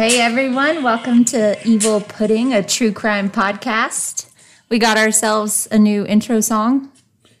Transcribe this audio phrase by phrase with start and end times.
[0.00, 4.30] Hey everyone, welcome to Evil Pudding, a true crime podcast.
[4.70, 6.90] We got ourselves a new intro song.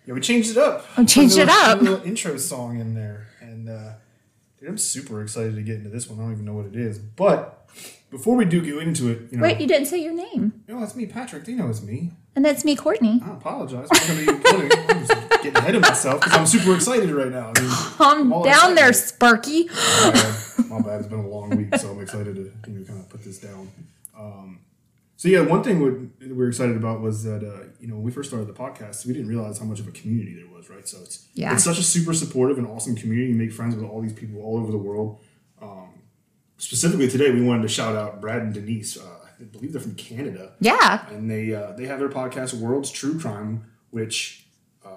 [0.04, 0.84] Yeah, we changed it up.
[0.98, 1.80] We changed it little- up.
[1.80, 3.92] a little intro song in there, and uh,
[4.58, 6.18] dude, I'm super excited to get into this one.
[6.18, 7.66] I don't even know what it is, but
[8.10, 10.62] before we do go into it, you know, Wait, you didn't say your name.
[10.68, 11.46] no, it's me, Patrick.
[11.46, 12.10] They know it's me.
[12.36, 13.20] And that's me, Courtney.
[13.24, 13.88] I apologize.
[13.90, 14.68] I'm gonna.
[14.88, 17.52] I'm just getting ahead of myself because I'm super excited right now.
[17.54, 17.70] I mean,
[18.30, 18.92] Calm down there.
[18.92, 19.64] Sparky.
[19.66, 20.68] my bad.
[20.68, 21.00] My bad.
[21.00, 23.38] It's been a long week, so I'm excited to you know kind of put this
[23.40, 23.70] down.
[24.18, 24.60] Um,
[25.16, 28.04] so yeah, one thing we we were excited about was that uh, you know when
[28.04, 30.70] we first started the podcast, we didn't realize how much of a community there was,
[30.70, 30.86] right?
[30.86, 31.52] So it's Yeah.
[31.52, 33.32] it's such a super supportive and awesome community.
[33.32, 35.18] You make friends with all these people all over the world.
[35.60, 35.88] Um,
[36.58, 38.96] specifically today, we wanted to shout out Brad and Denise.
[38.96, 41.08] Uh, I believe they're from Canada Yeah.
[41.10, 44.46] and they uh, they have their podcast World's True Crime, which
[44.84, 44.90] uh,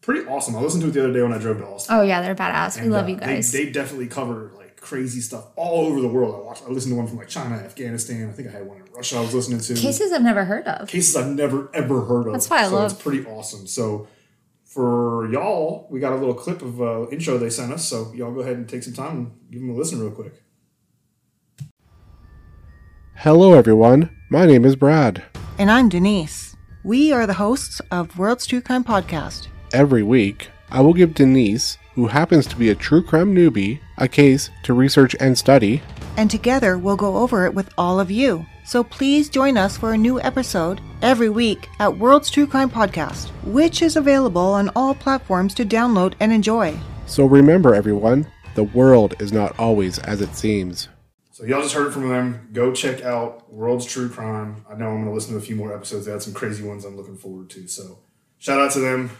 [0.00, 0.54] pretty awesome.
[0.56, 1.96] I listened to it the other day when I drove to Austin.
[1.96, 2.76] Oh yeah, they're badass.
[2.76, 3.50] We And, love uh, you guys.
[3.52, 6.34] They, they definitely cover like crazy stuff all over the world.
[6.34, 6.62] I watched.
[6.62, 8.28] I listened to one from like China, Afghanistan.
[8.28, 9.16] I think I had one in Russia.
[9.16, 10.88] I was listening to Cases I've never heard of.
[10.88, 12.32] cases I've never ever heard of.
[12.34, 13.66] That's why I so love- It's pretty awesome.
[13.66, 14.06] So
[14.64, 17.86] for y'all, we got a little clip of uh, intro they sent us.
[17.88, 20.34] So y'all go ahead and take some time and give them a listen real quick.
[23.16, 24.10] Hello, everyone.
[24.28, 25.22] My name is Brad.
[25.58, 26.56] And I'm Denise.
[26.82, 29.46] We are the hosts of World's True Crime Podcast.
[29.72, 34.08] Every week, I will give Denise, who happens to be a true crime newbie, a
[34.08, 35.80] case to research and study.
[36.16, 38.44] And together we'll go over it with all of you.
[38.64, 43.28] So please join us for a new episode every week at World's True Crime Podcast,
[43.44, 46.76] which is available on all platforms to download and enjoy.
[47.06, 50.88] So remember, everyone, the world is not always as it seems.
[51.46, 52.48] Y'all just heard from them.
[52.52, 54.64] Go check out World's True Crime.
[54.68, 56.06] I know I'm going to listen to a few more episodes.
[56.06, 57.66] They had some crazy ones I'm looking forward to.
[57.68, 57.98] So
[58.38, 59.10] shout out to them.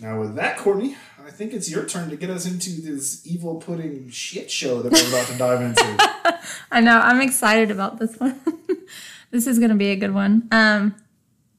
[0.00, 3.56] Now with that, Courtney, I think it's your turn to get us into this evil
[3.56, 6.38] pudding shit show that we're about to dive into.
[6.72, 6.98] I know.
[6.98, 8.40] I'm excited about this one.
[9.30, 10.48] this is gonna be a good one.
[10.50, 10.94] Um,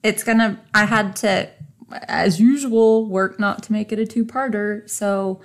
[0.01, 0.59] it's gonna.
[0.73, 1.49] I had to,
[1.91, 4.89] as usual, work not to make it a two-parter.
[4.89, 5.39] So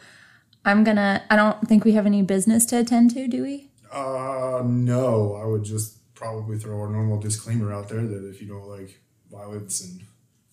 [0.65, 1.23] I'm gonna.
[1.29, 3.66] I don't think we have any business to attend to, do we?
[3.93, 8.49] Uh, no, I would just probably throw our normal disclaimer out there that if you
[8.49, 10.03] don't like violence and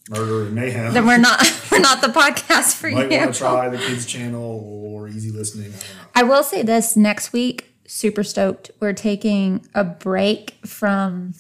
[0.10, 1.40] murder and mayhem, Then we're not.
[1.72, 3.18] we're not the podcast for might you.
[3.18, 4.42] want to try the kids channel
[4.86, 5.74] or easy listening.
[6.16, 6.22] I.
[6.22, 8.72] I will say this next week, super stoked.
[8.80, 11.34] We're taking a break from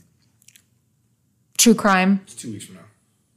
[1.57, 2.21] true crime.
[2.23, 2.81] It's two weeks from now.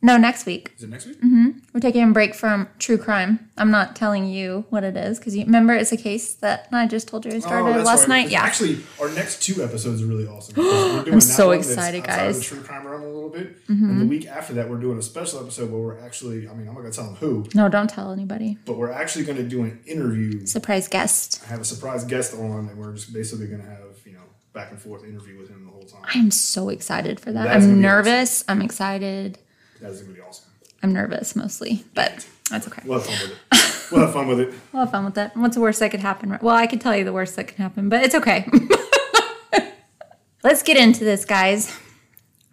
[0.03, 0.73] No, next week.
[0.77, 1.17] Is it next week?
[1.21, 1.51] Mm-hmm.
[1.73, 3.51] We're taking a break from true crime.
[3.57, 6.87] I'm not telling you what it is because you remember it's a case that I
[6.87, 8.09] just told you I started Oh, last right.
[8.09, 8.25] night.
[8.25, 8.43] It's Yeah.
[8.43, 10.55] Actually, our next two episodes are really awesome.
[10.59, 12.39] we're doing I'm so excited, guys.
[12.39, 15.03] The true crime realm a little bit, and the week after that, we're doing a
[15.03, 16.47] special episode where we're actually.
[16.47, 18.59] I mean, I'm not gonna tell them who, no, don't tell anybody.
[18.67, 20.45] but we're actually gonna do an interview.
[20.47, 21.43] Surprise guest.
[21.47, 24.21] I have a surprise guest on, and we're just basically gonna have you know
[24.53, 26.03] back and forth interview with him the whole time.
[26.15, 27.45] I am so excited for that.
[27.45, 28.45] That's I'm nervous.
[28.47, 29.39] I'm excited.
[29.81, 30.47] That's gonna be awesome.
[30.83, 32.83] I'm nervous mostly, but that's okay.
[32.85, 33.93] We'll have fun with it.
[33.93, 34.55] We'll have fun with it.
[34.73, 35.37] We'll have fun with that.
[35.37, 36.39] What's the worst that could happen?
[36.43, 38.49] Well, I could tell you the worst that can happen, but it's okay.
[40.43, 41.77] Let's get into this, guys.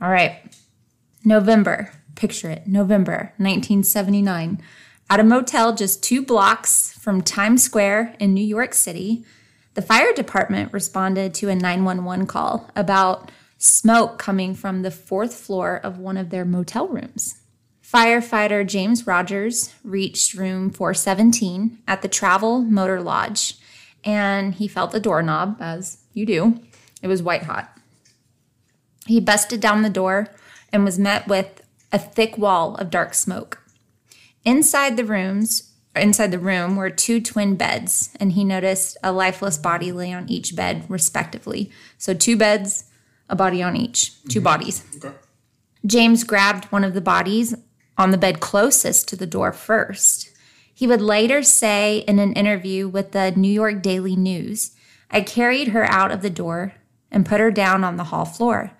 [0.01, 0.39] All right.
[1.23, 1.91] November.
[2.15, 2.67] Picture it.
[2.67, 4.61] November 1979.
[5.09, 9.25] At a motel just two blocks from Times Square in New York City,
[9.73, 13.31] the fire department responded to a 911 call about
[13.63, 17.37] smoke coming from the fourth floor of one of their motel rooms.
[17.81, 23.57] Firefighter James Rogers reached room 417 at the Travel Motor Lodge
[24.03, 26.59] and he felt the doorknob, as you do.
[27.01, 27.77] It was white hot.
[29.05, 30.27] He busted down the door
[30.73, 31.61] and was met with
[31.93, 33.61] a thick wall of dark smoke.
[34.43, 39.57] Inside the rooms, inside the room were two twin beds, and he noticed a lifeless
[39.57, 41.71] body lay on each bed, respectively.
[41.97, 42.85] So two beds,
[43.29, 44.43] a body on each, 2 mm-hmm.
[44.43, 44.83] bodies.
[44.97, 45.15] Okay.
[45.85, 47.55] James grabbed one of the bodies
[47.97, 50.29] on the bed closest to the door first.
[50.73, 54.71] He would later say in an interview with the New York Daily News
[55.13, 56.73] I carried her out of the door
[57.11, 58.71] and put her down on the hall floor.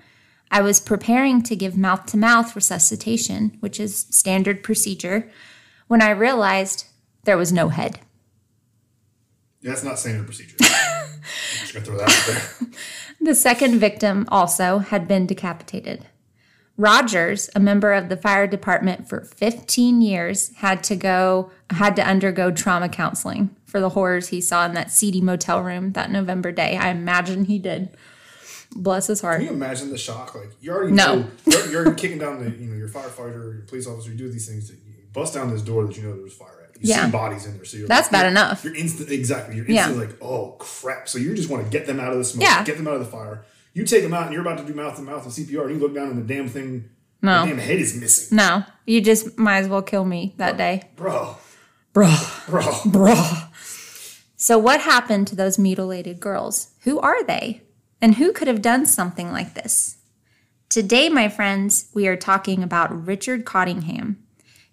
[0.50, 5.30] I was preparing to give mouth to mouth resuscitation, which is standard procedure,
[5.88, 6.86] when I realized
[7.24, 8.00] there was no head.
[9.62, 10.58] Yeah, that's not standard procedure.
[10.62, 11.20] I'm
[11.62, 12.70] just gonna throw that out there.
[13.24, 16.06] The second victim also had been decapitated.
[16.76, 22.06] Rogers, a member of the fire department for 15 years, had to go had to
[22.06, 26.52] undergo trauma counseling for the horrors he saw in that seedy motel room that November
[26.52, 26.76] day.
[26.76, 27.96] I imagine he did.
[28.76, 29.38] Bless his heart.
[29.38, 30.36] Can you imagine the shock?
[30.36, 31.16] Like you already No.
[31.20, 34.30] know you're, you're kicking down the you know your firefighter, your police officer, you do
[34.32, 34.70] these things.
[34.70, 34.78] You
[35.14, 36.63] bust down this door that you know there's fire at.
[36.84, 37.06] You Yeah.
[37.06, 38.64] see bodies in there, so you're That's like, bad you're- enough.
[38.64, 39.56] You're instant exactly.
[39.56, 39.88] You're Yeah.
[39.88, 41.08] like, oh crap.
[41.10, 42.64] So you just want to get them out of the smoke, Yeah.
[42.64, 43.46] get them out of the fire.
[43.74, 45.76] You take them out, and you're about to do mouth to mouth and CPR, and
[45.76, 46.90] you look down, and the damn thing,
[47.22, 47.44] No.
[47.44, 50.84] the damn head is missing, No, you just might as well kill me that day.
[50.98, 51.38] bro,
[51.96, 52.48] Bruh.
[52.50, 52.62] bro.
[52.62, 53.48] Bruh.
[54.36, 56.68] So, what happened to those mutilated girls?
[56.82, 57.62] Who are they?
[58.02, 59.96] And who could have done something like this?
[60.70, 64.18] Today, my friends, we are talking about Richard Cottingham.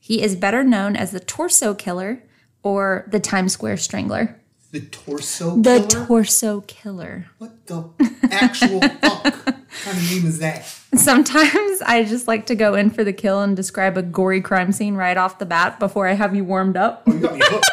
[0.01, 2.23] He is better known as the Torso Killer
[2.63, 4.37] or the Times Square Strangler.
[4.73, 5.79] The torso Killer?
[5.81, 5.87] The.
[5.89, 7.27] Torso Killer.
[7.39, 7.85] what the
[8.31, 10.65] actual fuck kind of name is that?
[10.95, 14.71] Sometimes I just like to go in for the kill and describe a gory crime
[14.73, 17.03] scene right off the bat before I have you warmed up.
[17.07, 17.67] Oh, you got me hooked.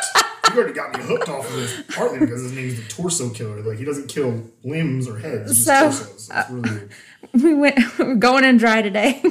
[0.53, 3.61] You already got me hooked off of this, partly because his name's the torso killer.
[3.61, 6.29] Like he doesn't kill limbs or heads, just So, torsos.
[6.33, 6.91] It's really weird.
[7.23, 9.21] Uh, we went we're going in dry today.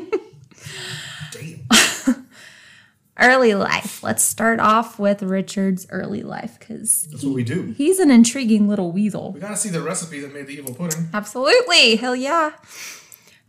[3.19, 4.03] Early life.
[4.03, 7.75] Let's start off with Richard's early life because That's what we do.
[7.77, 9.33] he's an intriguing little weasel.
[9.33, 11.09] We gotta see the recipe that made the evil pudding.
[11.15, 11.97] Absolutely.
[11.97, 12.53] Hell yeah.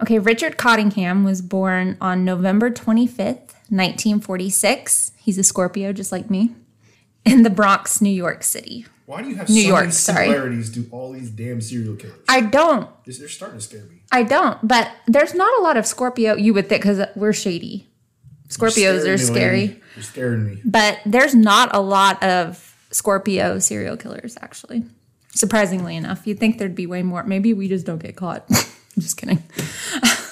[0.02, 5.12] Okay, Richard Cottingham was born on November 25th, 1946.
[5.18, 6.52] He's a Scorpio, just like me,
[7.26, 8.86] in the Bronx, New York City.
[9.06, 10.26] Why do you have New so York, many sorry.
[10.28, 12.20] similarities to all these damn serial killers?
[12.30, 12.90] I don't.
[13.06, 14.02] They're starting to scare me.
[14.12, 16.36] I don't, but there's not a lot of Scorpio.
[16.36, 17.88] You would think because we're shady.
[18.48, 19.82] Scorpios are scary.
[19.96, 20.62] You're scaring me.
[20.64, 24.84] But there's not a lot of Scorpio serial killers, actually.
[25.32, 27.24] Surprisingly enough, you'd think there'd be way more.
[27.24, 28.50] Maybe we just don't get caught.
[28.98, 29.44] Just kidding.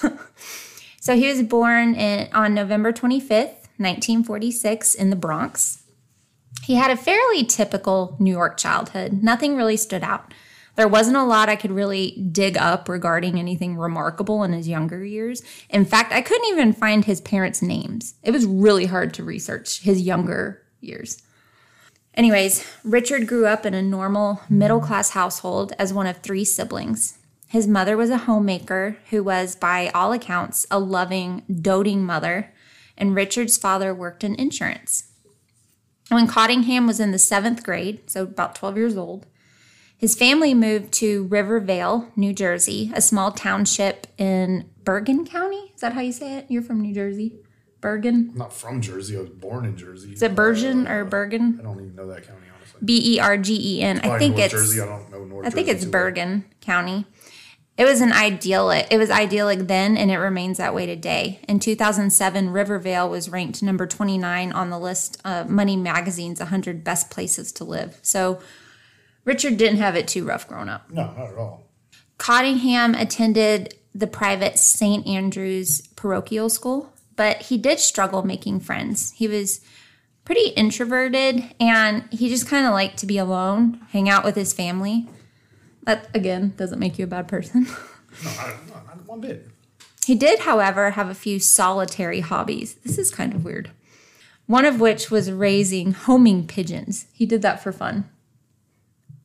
[1.00, 5.84] so he was born in, on November 25th, 1946, in the Bronx.
[6.64, 9.22] He had a fairly typical New York childhood.
[9.22, 10.34] Nothing really stood out.
[10.76, 15.04] There wasn't a lot I could really dig up regarding anything remarkable in his younger
[15.04, 15.42] years.
[15.70, 18.14] In fact, I couldn't even find his parents' names.
[18.22, 21.22] It was really hard to research his younger years.
[22.14, 27.18] Anyways, Richard grew up in a normal middle class household as one of three siblings.
[27.48, 32.52] His mother was a homemaker who was, by all accounts, a loving, doting mother,
[32.98, 35.12] and Richard's father worked in insurance.
[36.08, 39.26] When Cottingham was in the seventh grade, so about 12 years old,
[39.96, 45.72] his family moved to Rivervale, New Jersey, a small township in Bergen County.
[45.74, 46.46] Is that how you say it?
[46.48, 47.34] You're from New Jersey?
[47.80, 48.30] Bergen?
[48.32, 49.16] I'm not from Jersey.
[49.16, 50.12] I was born in Jersey.
[50.12, 51.58] Is it Bergen or uh, Bergen?
[51.60, 52.80] I don't even know that county, honestly.
[52.84, 54.00] B E R G E N.
[54.00, 54.80] I think North it's Jersey.
[54.80, 56.02] I don't know North I think Jersey it's too well.
[56.02, 57.06] Bergen County.
[57.76, 58.86] It was an idyllic.
[58.90, 61.40] It was idyllic then, and it remains that way today.
[61.46, 67.10] In 2007, Rivervale was ranked number 29 on the list of Money Magazine's 100 best
[67.10, 67.98] places to live.
[68.00, 68.40] So
[69.26, 70.90] Richard didn't have it too rough growing up.
[70.90, 71.64] No, not at all.
[72.16, 75.06] Cottingham attended the private St.
[75.06, 79.12] Andrew's parochial school, but he did struggle making friends.
[79.12, 79.60] He was
[80.24, 84.52] pretty introverted and he just kind of liked to be alone, hang out with his
[84.52, 85.08] family.
[85.82, 87.66] That, again, doesn't make you a bad person.
[88.24, 89.46] No, I, no, not one bit.
[90.06, 92.76] He did, however, have a few solitary hobbies.
[92.76, 93.72] This is kind of weird.
[94.46, 97.08] One of which was raising homing pigeons.
[97.12, 98.08] He did that for fun.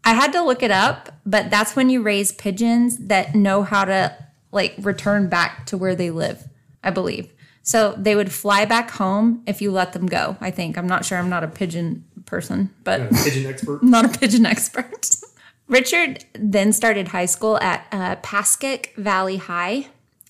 [0.04, 3.86] I had to look it up, but that's when you raise pigeons that know how
[3.86, 4.16] to
[4.52, 6.48] like return back to where they live,
[6.84, 7.32] I believe.
[7.64, 10.78] So they would fly back home if you let them go, I think.
[10.78, 11.18] I'm not sure.
[11.18, 13.84] I'm not a pigeon person, but pigeon expert.
[13.84, 15.10] Not a pigeon expert.
[15.68, 19.88] Richard then started high school at uh, Pascack Valley High,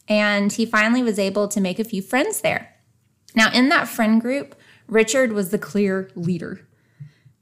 [0.08, 2.76] and he finally was able to make a few friends there.
[3.34, 4.56] Now, in that friend group,
[4.88, 6.68] Richard was the clear leader.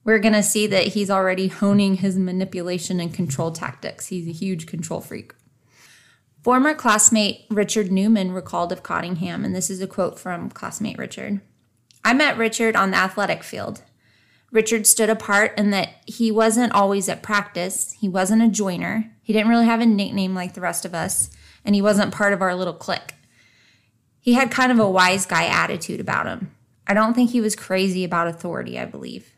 [0.09, 4.07] We're going to see that he's already honing his manipulation and control tactics.
[4.07, 5.35] He's a huge control freak.
[6.41, 11.41] Former classmate Richard Newman recalled of Cottingham, and this is a quote from classmate Richard
[12.03, 13.83] I met Richard on the athletic field.
[14.51, 17.95] Richard stood apart in that he wasn't always at practice.
[17.99, 19.15] He wasn't a joiner.
[19.21, 21.29] He didn't really have a nickname like the rest of us,
[21.63, 23.13] and he wasn't part of our little clique.
[24.19, 26.55] He had kind of a wise guy attitude about him.
[26.87, 29.35] I don't think he was crazy about authority, I believe.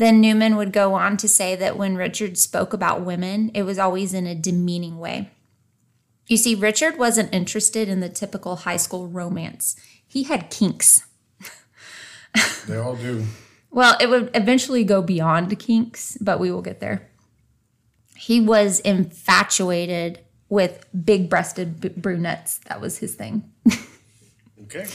[0.00, 3.78] Then Newman would go on to say that when Richard spoke about women, it was
[3.78, 5.28] always in a demeaning way.
[6.26, 9.76] You see, Richard wasn't interested in the typical high school romance.
[10.06, 11.06] He had kinks.
[12.66, 13.26] They all do.
[13.70, 17.10] Well, it would eventually go beyond kinks, but we will get there.
[18.16, 22.60] He was infatuated with big breasted brunettes.
[22.68, 23.52] That was his thing.
[24.74, 24.88] Okay.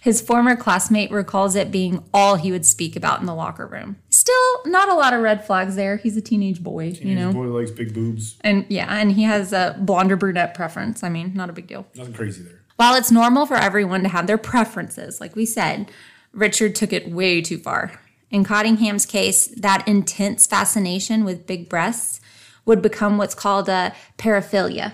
[0.00, 3.98] His former classmate recalls it being all he would speak about in the locker room.
[4.08, 5.98] Still, not a lot of red flags there.
[5.98, 7.32] He's a teenage boy, you know?
[7.32, 8.38] Boy likes big boobs.
[8.40, 11.02] And yeah, and he has a blonde or brunette preference.
[11.02, 11.86] I mean, not a big deal.
[11.94, 12.62] Nothing crazy there.
[12.76, 15.90] While it's normal for everyone to have their preferences, like we said,
[16.32, 18.00] Richard took it way too far.
[18.30, 22.20] In Cottingham's case, that intense fascination with big breasts
[22.64, 24.92] would become what's called a paraphilia.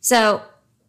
[0.00, 0.42] So,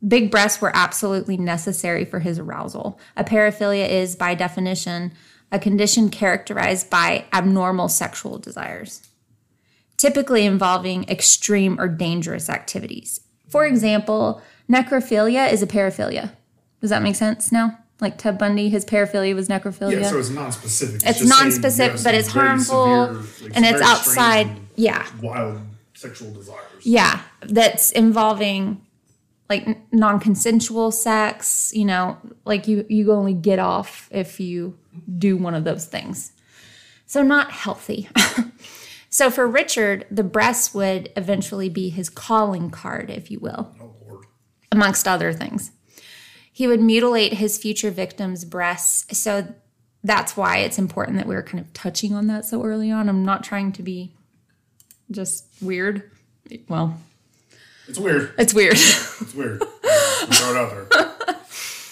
[0.07, 2.99] big breasts were absolutely necessary for his arousal.
[3.15, 5.11] A paraphilia is, by definition,
[5.51, 9.07] a condition characterized by abnormal sexual desires,
[9.97, 13.21] typically involving extreme or dangerous activities.
[13.49, 16.31] For example, necrophilia is a paraphilia.
[16.81, 17.77] Does that make sense now?
[17.99, 20.01] Like Ted Bundy, his paraphilia was necrophilia.
[20.01, 21.01] Yeah, so it's non-specific.
[21.03, 24.47] it's saying, non-specific, yes, but it's very harmful severe, like, and it's outside.
[24.47, 25.61] and Yeah, Wild
[25.95, 26.61] sexual desires.
[26.83, 28.81] yeah, that's involving
[29.49, 31.71] like non-consensual sex.
[31.73, 34.77] You know, like you you only get off if you
[35.17, 36.31] do one of those things.
[37.05, 38.09] So not healthy.
[39.09, 43.97] so for Richard, the breast would eventually be his calling card, if you will Oh
[44.71, 45.71] amongst other things.
[46.51, 49.17] He would mutilate his future victims' breasts.
[49.17, 49.53] So
[50.03, 53.09] that's why it's important that we're kind of touching on that so early on.
[53.09, 54.13] I'm not trying to be
[55.11, 56.09] just weird.
[56.67, 56.99] Well,
[57.87, 58.33] It's weird.
[58.37, 58.73] it's weird.
[58.73, 59.59] It's weird.
[59.61, 61.35] Throw it out there.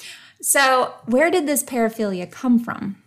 [0.41, 3.01] so, where did this paraphilia come from?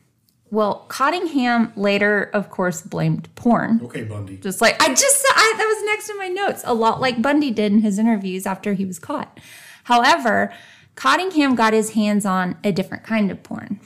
[0.51, 3.81] Well, Cottingham later, of course, blamed porn.
[3.85, 4.39] Okay, Bundy.
[4.39, 7.51] Just like I just I, that was next in my notes, a lot like Bundy
[7.51, 9.39] did in his interviews after he was caught.
[9.85, 10.53] However,
[10.95, 13.81] Cottingham got his hands on a different kind of porn.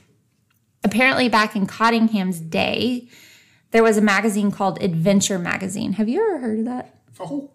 [0.84, 3.08] Apparently, back in Cottingham's day,
[3.72, 5.94] there was a magazine called Adventure Magazine.
[5.94, 6.94] Have you ever heard of that?
[7.18, 7.50] Oh,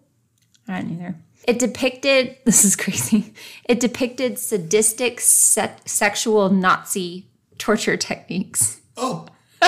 [0.66, 1.14] I didn't either.
[1.46, 3.32] It depicted, this is crazy,
[3.68, 7.28] it depicted sadistic se- sexual Nazi
[7.58, 8.80] torture techniques.
[8.96, 9.26] oh.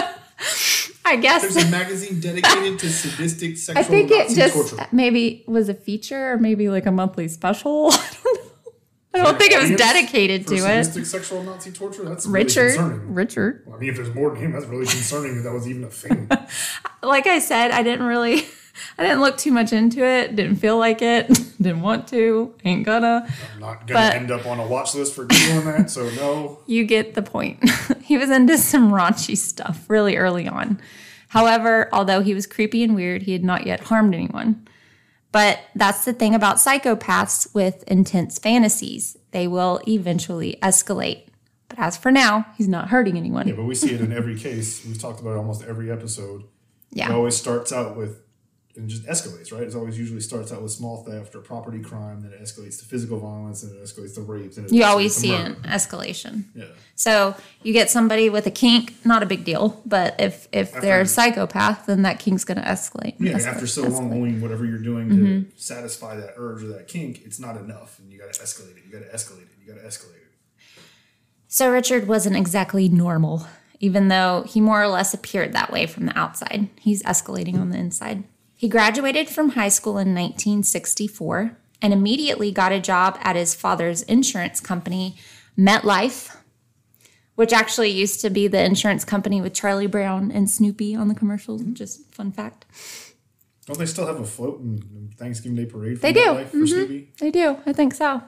[1.05, 1.43] I guess.
[1.43, 4.89] There's a magazine dedicated to sadistic sexual I think Nazi it just torture.
[4.93, 7.89] maybe was a feature or maybe like a monthly special.
[7.93, 8.51] I don't know.
[9.13, 10.61] I don't think it was dedicated to it.
[10.61, 12.05] sadistic sexual Nazi torture.
[12.05, 13.15] That's really Richard, concerning.
[13.15, 13.63] Richard.
[13.67, 15.83] Well, I mean, if there's more than him, that's really concerning that that was even
[15.85, 16.29] a thing.
[17.03, 18.47] Like I said, I didn't really,
[18.99, 20.37] I didn't look too much into it.
[20.37, 21.27] Didn't feel like it.
[21.61, 22.55] Didn't want to.
[22.65, 23.27] Ain't gonna.
[23.55, 26.59] I'm not gonna But- end up on a watch list for doing that, so no.
[26.67, 27.59] You get the point.
[28.03, 30.81] he was into some raunchy stuff really early on.
[31.29, 34.67] However, although he was creepy and weird, he had not yet harmed anyone.
[35.33, 39.17] But that's the thing about psychopaths with intense fantasies.
[39.31, 41.29] They will eventually escalate.
[41.69, 43.47] But as for now, he's not hurting anyone.
[43.47, 44.85] Yeah, but we see it in every case.
[44.85, 46.43] We've talked about it almost every episode.
[46.91, 47.11] Yeah.
[47.11, 48.21] It always starts out with
[48.77, 49.65] and just escalates, right?
[49.65, 52.85] It always usually starts out with small theft or property crime, then it escalates to
[52.85, 54.57] physical violence, and it escalates to rape.
[54.57, 55.57] And it You always see murder.
[55.65, 56.45] an escalation.
[56.55, 56.67] Yeah.
[56.95, 59.83] So you get somebody with a kink, not a big deal.
[59.85, 63.15] But if if they're a psychopath, then that kink's going to escalate.
[63.19, 63.93] Yeah, escalate, after so escalate.
[63.93, 65.51] long owning whatever you're doing Mm-hmm.
[65.51, 68.77] to satisfy that urge or that kink, it's not enough, and you got to escalate
[68.77, 68.83] it.
[68.87, 69.49] You got to escalate it.
[69.61, 70.29] You got to escalate it.
[71.49, 73.47] So Richard wasn't exactly normal,
[73.81, 76.69] even though he more or less appeared that way from the outside.
[76.79, 78.23] He's escalating on the inside.
[78.61, 84.03] He graduated from high school in 1964 and immediately got a job at his father's
[84.03, 85.17] insurance company,
[85.57, 86.37] MetLife,
[87.37, 91.15] which actually used to be the insurance company with Charlie Brown and Snoopy on the
[91.15, 91.63] commercials.
[91.63, 91.73] Mm-hmm.
[91.73, 92.67] Just fun fact.
[93.65, 95.97] Don't they still have a float and Thanksgiving Day parade?
[95.97, 96.21] For They do.
[96.21, 96.67] Mm-hmm.
[96.67, 97.13] Snoopy?
[97.19, 97.57] They do.
[97.65, 98.23] I think so.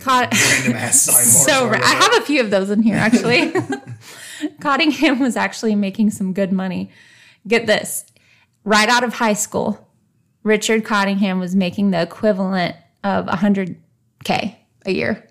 [0.00, 0.32] Caught.
[0.32, 1.44] Random ass sidebar.
[1.46, 3.52] so ra- I have a few of those in here actually.
[4.60, 6.90] Cottingham was actually making some good money.
[7.46, 8.06] Get this,
[8.68, 9.88] right out of high school,
[10.42, 14.56] Richard Cottingham was making the equivalent of 100k
[14.86, 15.24] a year.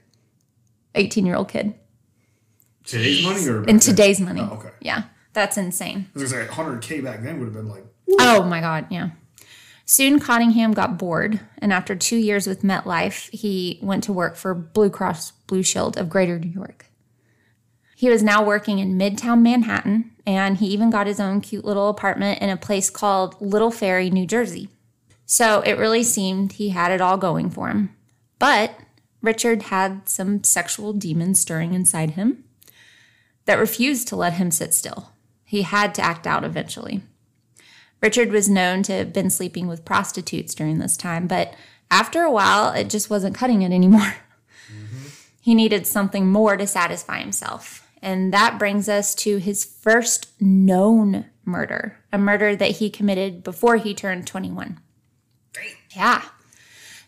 [0.95, 1.75] 18 year old kid
[2.87, 4.41] today's money or in today's money.
[4.41, 4.69] Oh, okay.
[4.81, 5.03] Yeah,
[5.33, 6.07] that's insane.
[6.15, 7.85] I was gonna say 100k back then would have been like
[8.19, 9.11] Oh my God, yeah.
[9.85, 14.53] Soon Cottingham got bored, and after two years with MetLife, he went to work for
[14.53, 16.86] Blue Cross Blue Shield of Greater New York.
[17.99, 21.89] He was now working in Midtown Manhattan, and he even got his own cute little
[21.89, 24.69] apartment in a place called Little Ferry, New Jersey.
[25.25, 27.95] So it really seemed he had it all going for him.
[28.37, 28.79] But
[29.23, 32.43] Richard had some sexual demons stirring inside him
[33.45, 35.13] that refused to let him sit still.
[35.43, 37.01] He had to act out eventually.
[37.99, 41.55] Richard was known to have been sleeping with prostitutes during this time, but
[41.89, 44.13] after a while, it just wasn't cutting it anymore.
[44.67, 45.07] Mm-hmm.
[45.39, 47.86] He needed something more to satisfy himself.
[48.07, 53.75] And that brings us to his first known murder, a murder that he committed before
[53.75, 54.79] he turned 21.
[55.53, 55.75] Great.
[55.93, 56.23] Yeah.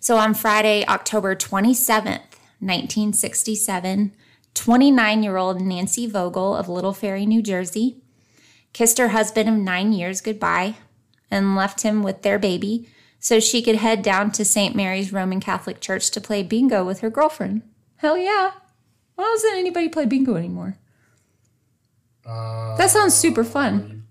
[0.01, 4.13] So on Friday, October 27th, 1967,
[4.53, 8.01] 29 year old Nancy Vogel of Little Ferry, New Jersey,
[8.74, 10.75] kissed her husband of nine years goodbye
[11.32, 12.89] and left him with their baby
[13.22, 14.75] so she could head down to St.
[14.75, 17.62] Mary's Roman Catholic Church to play bingo with her girlfriend.
[17.96, 18.51] Hell yeah.
[19.15, 20.75] Why doesn't anybody play bingo anymore?
[22.26, 24.04] Uh, That sounds super fun.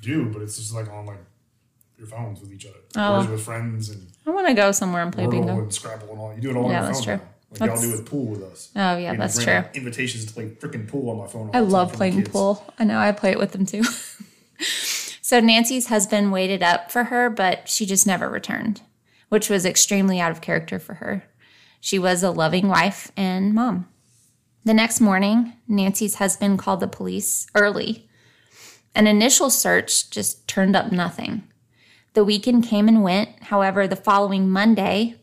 [0.00, 1.18] Do, but it's just like on like
[1.98, 2.78] your phones with each other.
[2.96, 3.12] Oh.
[3.12, 5.58] Whereas with friends and I want to go somewhere and play Wordle bingo.
[5.60, 6.34] and Scrabble and all.
[6.34, 7.24] You do it all Yeah, on your that's phone true.
[7.24, 7.30] now.
[7.50, 8.70] Like y'all That's- do with pool with us.
[8.74, 9.62] Oh yeah, You that's true.
[9.74, 11.48] Invitations to play freaking pool on my phone.
[11.48, 12.64] all I love playing pool.
[12.78, 13.82] I know I play it with them too.
[15.20, 18.80] so Nancy's husband waited up for her, but she just never returned,
[19.28, 21.24] which was extremely out of character for her.
[21.80, 23.88] She was a loving wife and mom.
[24.64, 28.08] The next morning, Nancy's husband called the police early.
[28.94, 31.42] An initial search just turned up nothing.
[32.14, 33.30] The weekend came and went.
[33.44, 35.16] However, the following Monday,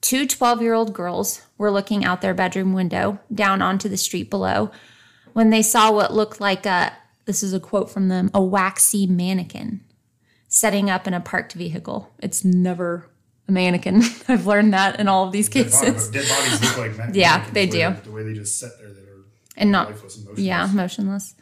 [0.00, 4.28] two 12 year old girls were looking out their bedroom window down onto the street
[4.28, 4.70] below
[5.32, 6.92] when they saw what looked like a
[7.24, 9.80] this is a quote from them a waxy mannequin
[10.46, 12.12] setting up in a parked vehicle.
[12.20, 13.10] It's never
[13.48, 14.02] a mannequin.
[14.28, 16.08] I've learned that in all of these Dead, cases.
[16.08, 17.94] but dead bodies look like man- Yeah, they do.
[18.04, 19.24] The way they just sit there, that are
[19.56, 20.46] And not lifeless and motionless.
[20.46, 21.34] Yeah, motionless.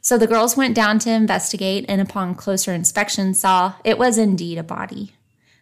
[0.00, 4.56] So the girls went down to investigate and upon closer inspection saw it was indeed
[4.58, 5.12] a body.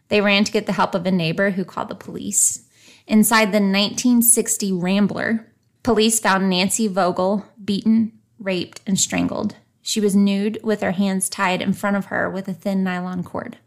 [0.08, 2.68] They ran to get the help of a neighbor who called the police.
[3.06, 5.50] Inside the 1960 Rambler,
[5.82, 9.56] police found Nancy Vogel beaten, raped, and strangled.
[9.80, 13.24] She was nude with her hands tied in front of her with a thin nylon
[13.24, 13.58] cord.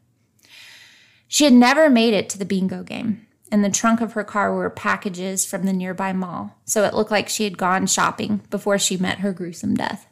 [1.28, 3.26] She had never made it to the bingo game.
[3.52, 7.12] In the trunk of her car were packages from the nearby mall, so it looked
[7.12, 10.06] like she had gone shopping before she met her gruesome death.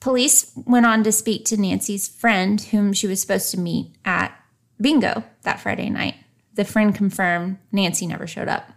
[0.00, 4.36] Police went on to speak to Nancy's friend, whom she was supposed to meet at
[4.80, 6.16] bingo that Friday night.
[6.54, 8.70] The friend confirmed Nancy never showed up.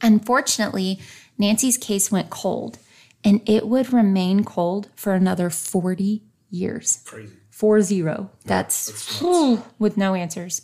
[0.00, 1.00] Unfortunately,
[1.36, 2.78] Nancy's case went cold,
[3.24, 7.02] and it would remain cold for another 40 years.
[7.04, 7.37] Crazy.
[7.58, 8.30] Four zero.
[8.44, 10.62] That's, that's whew, with no answers.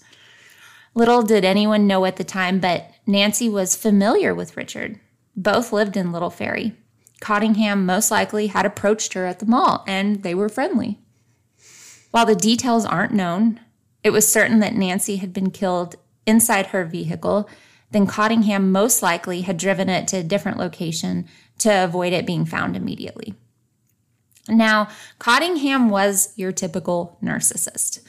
[0.94, 5.00] Little did anyone know at the time, but Nancy was familiar with Richard.
[5.34, 6.74] Both lived in Little Ferry.
[7.20, 11.00] Cottingham most likely had approached her at the mall, and they were friendly.
[12.12, 13.58] While the details aren't known,
[14.04, 17.49] it was certain that Nancy had been killed inside her vehicle.
[17.90, 21.26] Then Cottingham most likely had driven it to a different location
[21.58, 23.34] to avoid it being found immediately.
[24.49, 28.00] Now, Cottingham was your typical narcissist.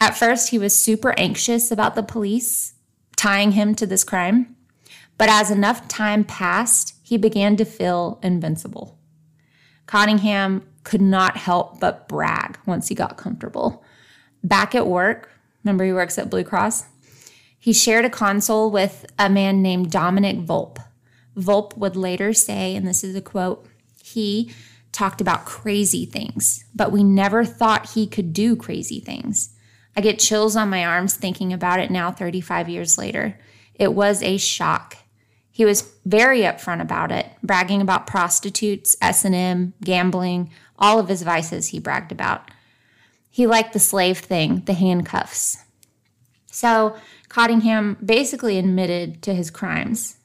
[0.00, 2.74] At first, he was super anxious about the police
[3.16, 4.56] tying him to this crime,
[5.18, 8.98] but as enough time passed, he began to feel invincible.
[9.86, 13.84] Cottingham could not help but brag once he got comfortable.
[14.42, 15.30] Back at work,
[15.62, 16.86] remember he works at Blue Cross?
[17.58, 20.82] He shared a console with a man named Dominic Volpe.
[21.36, 23.66] Volpe would later say, and this is a quote,
[24.02, 24.52] he
[24.92, 29.54] talked about crazy things, but we never thought he could do crazy things.
[29.96, 33.38] I get chills on my arms thinking about it now 35 years later.
[33.74, 34.98] It was a shock.
[35.50, 41.68] He was very upfront about it, bragging about prostitutes, S&M, gambling, all of his vices
[41.68, 42.50] he bragged about.
[43.30, 45.58] He liked the slave thing, the handcuffs.
[46.46, 46.96] So
[47.28, 50.16] Cottingham basically admitted to his crimes,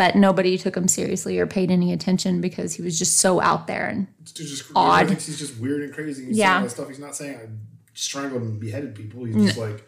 [0.00, 3.66] but nobody took him seriously or paid any attention because he was just so out
[3.66, 3.86] there.
[3.86, 5.08] And just Odd.
[5.08, 6.24] Thinks he's just weird and crazy.
[6.24, 6.46] He's Yeah.
[6.46, 6.88] saying all that stuff.
[6.88, 7.48] He's not saying I
[7.92, 9.24] strangled and beheaded people.
[9.24, 9.86] He's just like,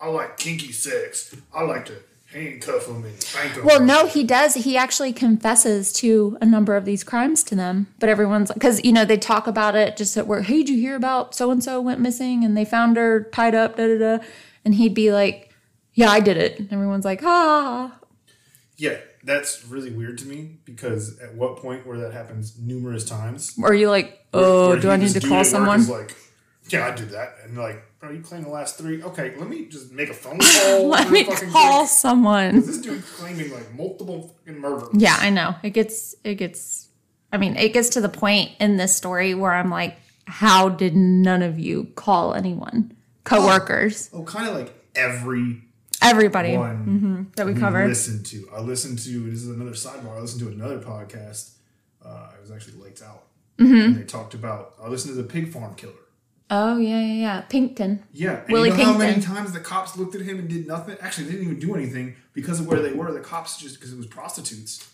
[0.00, 1.32] I like kinky sex.
[1.54, 1.92] I like to
[2.32, 3.64] handcuff them and spank them.
[3.64, 4.54] well, no, he does.
[4.54, 8.84] He actually confesses to a number of these crimes to them, but everyone's like, because
[8.84, 10.46] you know they talk about it just at work.
[10.46, 13.54] Hey, did you hear about so and so went missing and they found her tied
[13.54, 13.76] up?
[13.76, 14.24] Da da da.
[14.64, 15.54] And he'd be like,
[15.94, 17.92] "Yeah, I did it." And everyone's like, "Ah."
[18.76, 23.58] Yeah, that's really weird to me because at what point where that happens numerous times?
[23.62, 25.86] Are you like, oh, where do I need to call someone?
[25.88, 26.16] like,
[26.68, 29.02] yeah, I did that, and like, are you claiming the last three.
[29.02, 30.88] Okay, let me just make a phone call.
[30.88, 32.60] Let me call someone.
[32.60, 34.88] This dude claiming like multiple fucking murders.
[34.92, 35.56] Yeah, I know.
[35.62, 36.86] It gets it gets
[37.32, 40.96] I mean, it gets to the point in this story where I'm like, how did
[40.96, 42.92] none of you call anyone?
[42.92, 42.96] Oh.
[43.24, 44.10] Coworkers.
[44.12, 45.62] Oh, kind of like every
[46.02, 47.88] Everybody one that we covered.
[47.88, 48.48] listened to.
[48.54, 50.16] I listened to this is another sidebar.
[50.16, 51.52] I listened to another podcast.
[52.04, 53.24] Uh, it was actually lights out,
[53.58, 53.74] Mm-hmm.
[53.74, 54.74] and they talked about.
[54.82, 55.92] I listened to the pig farm killer.
[56.48, 57.42] Oh yeah, yeah, yeah.
[57.50, 58.02] Pickton.
[58.12, 60.68] Yeah, and Willie you know how many times the cops looked at him and did
[60.68, 60.96] nothing?
[61.00, 63.10] Actually, they didn't even do anything because of where they were.
[63.12, 64.86] The cops just because it was prostitutes.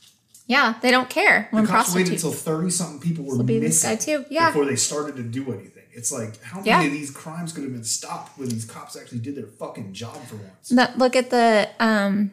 [0.47, 3.83] Yeah, they don't care when The cops waited until thirty something people were missing this
[3.83, 4.25] guy too.
[4.31, 4.49] Yeah.
[4.51, 5.82] before they started to do anything.
[5.95, 6.83] It's like how many Yeah.
[6.83, 10.17] of these crimes could have been stopped when these cops actually did their fucking job
[10.27, 10.71] for once?
[10.73, 12.33] No, look at the um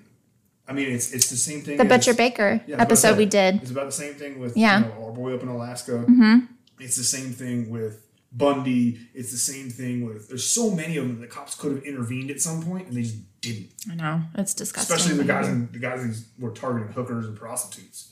[0.68, 1.78] I mean, it's it's the same thing.
[1.78, 3.56] the as- Butcher Baker Yeah, I was about to episode we did.
[3.62, 4.80] It's about the same thing with Yeah.
[4.80, 5.92] you know, our boy up in Alaska.
[6.08, 6.46] Mm-hmm.
[6.80, 9.00] It's the same thing with Bundy.
[9.14, 10.30] It's the same thing with.
[10.30, 12.96] There's so many of them that the cops could have intervened at some point and
[12.96, 13.70] they just didn't.
[13.92, 14.96] I know it's disgusting.
[14.96, 16.14] Especially the guys in, the guys who
[16.46, 18.10] were targeting hookers and prostitutes.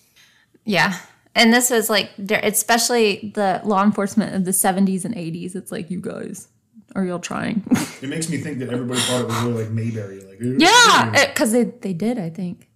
[0.65, 0.97] Yeah.
[1.37, 5.55] And this was like, especially the law enforcement of the 70s and 80s.
[5.55, 6.47] It's like, you guys,
[6.95, 7.63] are y'all trying?
[7.99, 10.21] It makes me think that everybody thought it was really like Mayberry.
[10.21, 12.69] Like yeah, because they, they did, I think.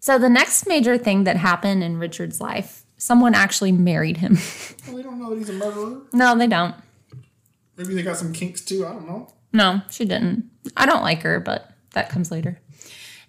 [0.00, 4.38] So the next major thing that happened in Richard's life, someone actually married him.
[4.86, 6.02] Well, we don't know that he's a murderer.
[6.12, 6.74] no, they don't.
[7.76, 8.84] Maybe they got some kinks too.
[8.84, 9.28] I don't know.
[9.52, 10.50] No, she didn't.
[10.76, 12.60] I don't like her, but that comes later.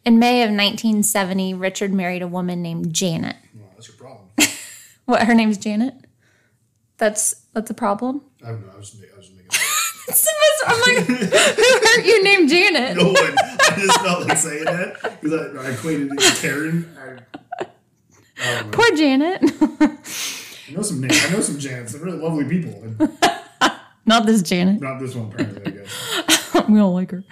[0.05, 3.35] In May of 1970, Richard married a woman named Janet.
[3.55, 4.24] Well, that's your problem.
[5.05, 5.93] What, her name's Janet?
[6.97, 8.21] That's that's a problem?
[8.43, 8.73] I don't know.
[8.73, 9.49] I was I was making.
[10.67, 12.97] I'm like, who hurt you named Janet?
[12.97, 13.15] no one.
[13.15, 16.97] I just felt like saying that because I, I equated it to Karen.
[17.59, 17.65] I,
[18.37, 18.63] I.
[18.71, 19.41] Poor Janet.
[20.67, 21.25] I know some names.
[21.25, 21.91] I know some Janets.
[21.91, 22.81] They're really lovely people.
[24.05, 24.81] Not this Janet.
[24.81, 25.65] not this one, apparently.
[25.65, 26.53] I guess.
[26.69, 27.23] we don't like her.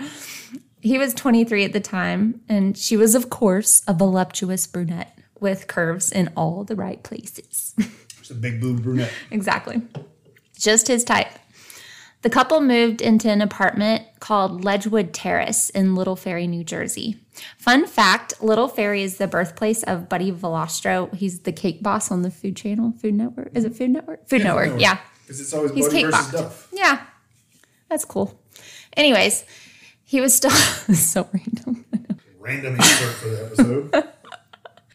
[0.82, 5.68] He was 23 at the time, and she was, of course, a voluptuous brunette with
[5.68, 7.76] curves in all the right places.
[8.18, 9.12] Just a big boob brunette.
[9.30, 9.82] exactly.
[10.58, 11.28] Just his type.
[12.24, 17.20] The couple moved into an apartment called Ledgewood Terrace in Little Ferry, New Jersey.
[17.58, 21.14] Fun fact Little Ferry is the birthplace of Buddy Valastro.
[21.14, 23.50] He's the cake boss on the Food Channel, Food Network.
[23.54, 24.28] Is it Food Network?
[24.30, 25.00] Food Network, yeah.
[25.24, 26.32] Because it's always He's Buddy cake versus.
[26.32, 26.70] Duff.
[26.72, 27.02] Yeah,
[27.90, 28.40] that's cool.
[28.96, 29.44] Anyways,
[30.06, 30.52] he was still
[30.94, 31.86] so random.
[32.40, 34.10] Random insert for the episode.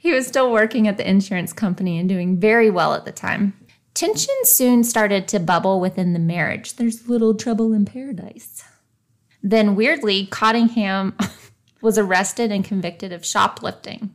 [0.09, 3.53] He was still working at the insurance company and doing very well at the time.
[3.93, 6.77] Tension soon started to bubble within the marriage.
[6.77, 8.65] There's little trouble in paradise.
[9.43, 11.15] Then, weirdly, Cottingham
[11.83, 14.15] was arrested and convicted of shoplifting.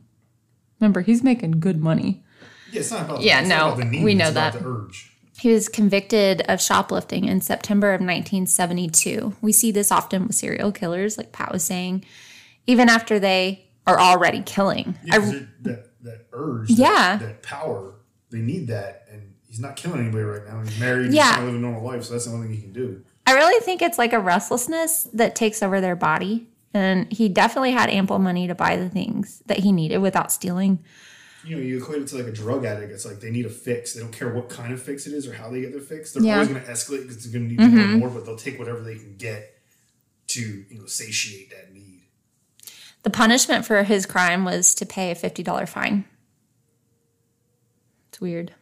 [0.80, 2.24] Remember, he's making good money.
[2.72, 3.20] Yeah, it's not about.
[3.20, 4.54] Yeah, not no, the need, we know that.
[4.54, 5.12] The urge.
[5.38, 9.36] He was convicted of shoplifting in September of 1972.
[9.40, 12.04] We see this often with serial killers, like Pat was saying,
[12.66, 14.98] even after they are already killing.
[15.04, 16.70] Yeah, it- that that urge.
[16.70, 17.16] Yeah.
[17.16, 17.94] That, that power.
[18.30, 20.60] They need that, and he's not killing anybody right now.
[20.62, 21.12] He's married.
[21.12, 21.24] Yeah.
[21.26, 23.04] He's trying to live a normal life, so that's the only thing he can do.
[23.26, 26.48] I really think it's like a restlessness that takes over their body.
[26.76, 30.80] And he definitely had ample money to buy the things that he needed without stealing.
[31.44, 32.90] You know, you equate it to like a drug addict.
[32.92, 33.94] It's like they need a fix.
[33.94, 36.12] They don't care what kind of fix it is or how they get their fix.
[36.12, 36.42] They're Yeah.
[36.42, 36.52] Mm-hmm.
[36.56, 38.80] always going to escalate because they're going to need and more, but they'll take whatever
[38.80, 39.56] they can get
[40.28, 41.93] to you know satiate that need.
[43.04, 46.04] The punishment for his crime was to pay a $50 fine.
[48.08, 48.52] It's weird.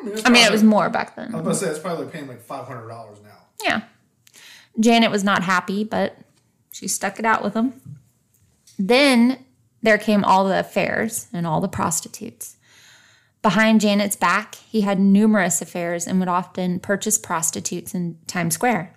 [0.00, 1.34] I mean, mean, it was more back then.
[1.34, 3.36] I was about to say it's probably paying like five hundred dollars now.
[3.62, 3.82] Yeah.
[4.78, 6.16] Janet was not happy, but
[6.72, 7.74] she stuck it out with him.
[8.78, 9.44] Then
[9.82, 12.56] there came all the affairs and all the prostitutes.
[13.42, 18.94] Behind Janet's back, he had numerous affairs and would often purchase prostitutes in Times Square.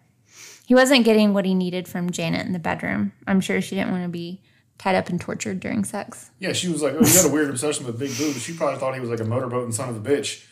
[0.66, 3.12] He wasn't getting what he needed from Janet in the bedroom.
[3.28, 4.42] I'm sure she didn't want to be
[4.78, 6.32] tied up and tortured during sex.
[6.40, 8.80] Yeah, she was like, "Oh, you got a weird obsession with big boobs." She probably
[8.80, 10.46] thought he was like a motorboat and son of a bitch.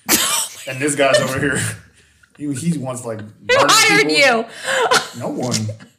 [0.67, 1.59] and this guy's over here,
[2.37, 4.45] he he wants like Who hired people.
[4.45, 5.19] you?
[5.19, 5.55] No one.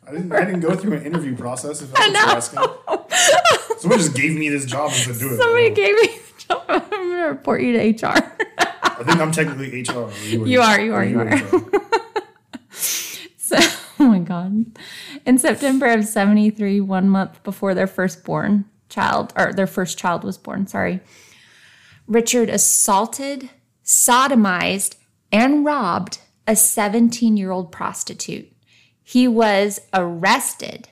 [0.07, 0.33] I didn't.
[0.33, 1.83] I didn't go through an interview process.
[1.83, 3.79] If that's what you're asking.
[3.79, 5.75] Someone just gave me this job and said, "Do it." Somebody oh.
[5.75, 6.65] gave me the job.
[6.69, 8.35] I'm going to report you to HR.
[8.59, 10.11] I think I'm technically HR.
[10.29, 11.39] You are, you are, you are.
[12.73, 13.59] So,
[14.05, 14.79] oh my God.
[15.25, 20.37] In September of 73, one month before their firstborn child, or their first child was
[20.37, 21.01] born, sorry,
[22.09, 23.49] Richard assaulted,
[23.85, 24.97] sodomized,
[25.31, 28.53] and robbed a 17 year old prostitute.
[29.05, 30.88] He was arrested,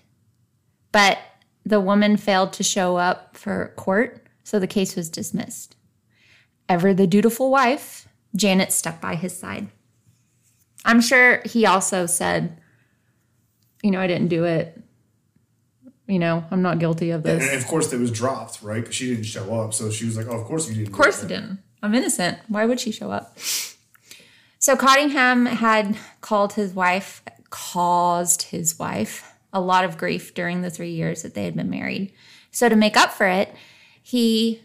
[0.92, 1.18] but
[1.64, 5.74] the woman failed to show up for court, so the case was dismissed.
[6.68, 9.68] Ever the dutiful wife, Janet stuck by his side.
[10.84, 12.59] I'm sure he also said,
[13.82, 14.80] you know, I didn't do it.
[16.06, 17.48] You know, I'm not guilty of this.
[17.48, 18.80] And of course, it was dropped, right?
[18.80, 20.94] Because she didn't show up, so she was like, "Oh, of course you didn't." Of
[20.94, 21.60] course he didn't.
[21.82, 22.38] I'm innocent.
[22.48, 23.38] Why would she show up?
[24.58, 30.70] So Cottingham had called his wife, caused his wife a lot of grief during the
[30.70, 32.12] three years that they had been married.
[32.50, 33.54] So to make up for it,
[34.02, 34.60] he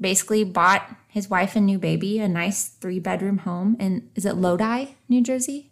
[0.00, 4.36] basically bought his wife and new baby a nice three bedroom home in is it
[4.36, 5.70] Lodi, New Jersey?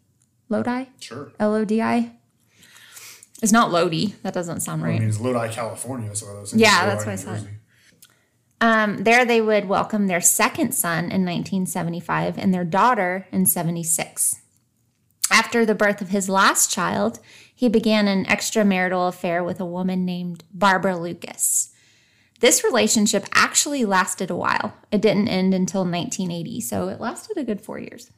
[0.49, 0.85] Lodi?
[1.01, 1.33] Sure.
[1.41, 2.13] L O D I.
[3.43, 4.15] It's not Lodi.
[4.23, 5.01] That doesn't sound I right.
[5.01, 7.49] mean, it's Lodi, California, so I Yeah, that's what I said.
[8.61, 14.41] Um, there they would welcome their second son in 1975 and their daughter in 76.
[15.33, 17.19] After the birth of his last child,
[17.53, 21.73] he began an extramarital affair with a woman named Barbara Lucas.
[22.39, 24.75] This relationship actually lasted a while.
[24.93, 28.13] It didn't end until 1980, so it lasted a good four years.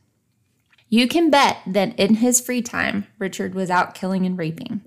[0.90, 4.82] You can bet that in his free time, Richard was out killing and raping.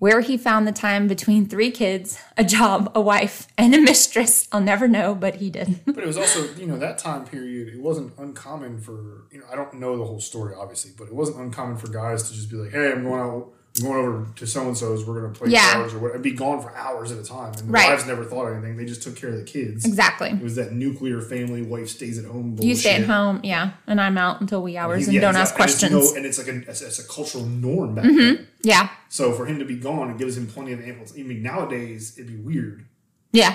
[0.00, 4.48] Where he found the time between three kids, a job, a wife, and a mistress,
[4.50, 5.78] I'll never know, but he did.
[5.86, 9.44] But it was also, you know, that time period, it wasn't uncommon for, you know,
[9.52, 12.50] I don't know the whole story, obviously, but it wasn't uncommon for guys to just
[12.50, 15.32] be like, hey, I'm going out, I'm going over to so and so's, we're going
[15.32, 15.74] to play Yeah.
[15.74, 17.50] cards or what, and be gone for hours at a time.
[17.56, 17.88] And the Right.
[17.90, 18.76] wives never thought anything.
[18.76, 19.84] They just took care of the kids.
[19.84, 20.30] exactly.
[20.30, 22.56] It was that nuclear family, wife stays at home.
[22.56, 22.64] Bullshit.
[22.68, 25.62] You stay at home, yeah, and I'm out until wee hours and Yeah, don't exactly.
[25.64, 26.10] ask And it's questions.
[26.12, 28.18] no- and it's like a, it's, it's a cultural norm back mm-hmm.
[28.18, 28.48] then.
[28.62, 31.06] yeah, So for him to be gone, it gives him plenty of ample.
[31.16, 32.86] I mean, nowadays it'd be weird
[33.32, 33.54] yeah,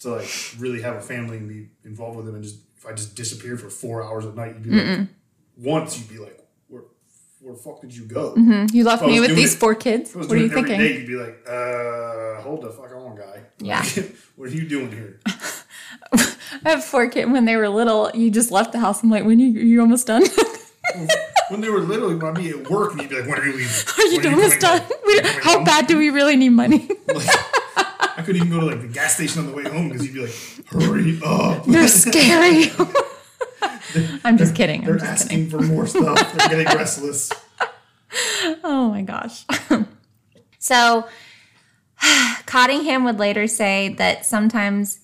[0.00, 2.92] to like really have a family and be involved with them, and just if I
[2.92, 5.08] just disappeared for four hours at night, you'd be like,
[5.56, 6.34] once you'd be like,
[7.40, 8.34] where, the fuck did you go?
[8.72, 10.10] you left me with these it- four kids.
[10.10, 10.94] If I was What are you doing it every thinking?
[10.94, 13.42] day, you'd be like, uh, hold the fuck on, guy.
[13.58, 13.80] Yeah.
[13.96, 15.20] Like, what are you doing here?
[16.64, 17.30] I have four kids.
[17.30, 19.02] When they were little, you just left the house.
[19.02, 20.22] I'm like, when you you almost done?
[21.50, 23.52] when they were little, you'd be at work, and you'd be like, when are you
[23.52, 23.76] leaving?
[23.98, 24.80] Are you When almost done?
[24.80, 24.90] home?
[25.06, 26.88] We- When are you coming How home?" bad do we really need money?
[27.10, 30.14] I couldn't even go to like the gas station on the way home because you'd
[30.14, 30.34] be like,
[30.82, 31.64] hurry up.
[31.64, 32.70] They're scary.
[34.24, 34.84] I'm just kidding.
[34.84, 35.46] They're I'm just kidding.
[35.46, 36.34] asking for more stuff.
[36.36, 37.32] They're getting restless.
[38.64, 39.44] Oh my gosh.
[40.58, 41.06] so
[42.46, 45.00] Cottingham would later say that sometimes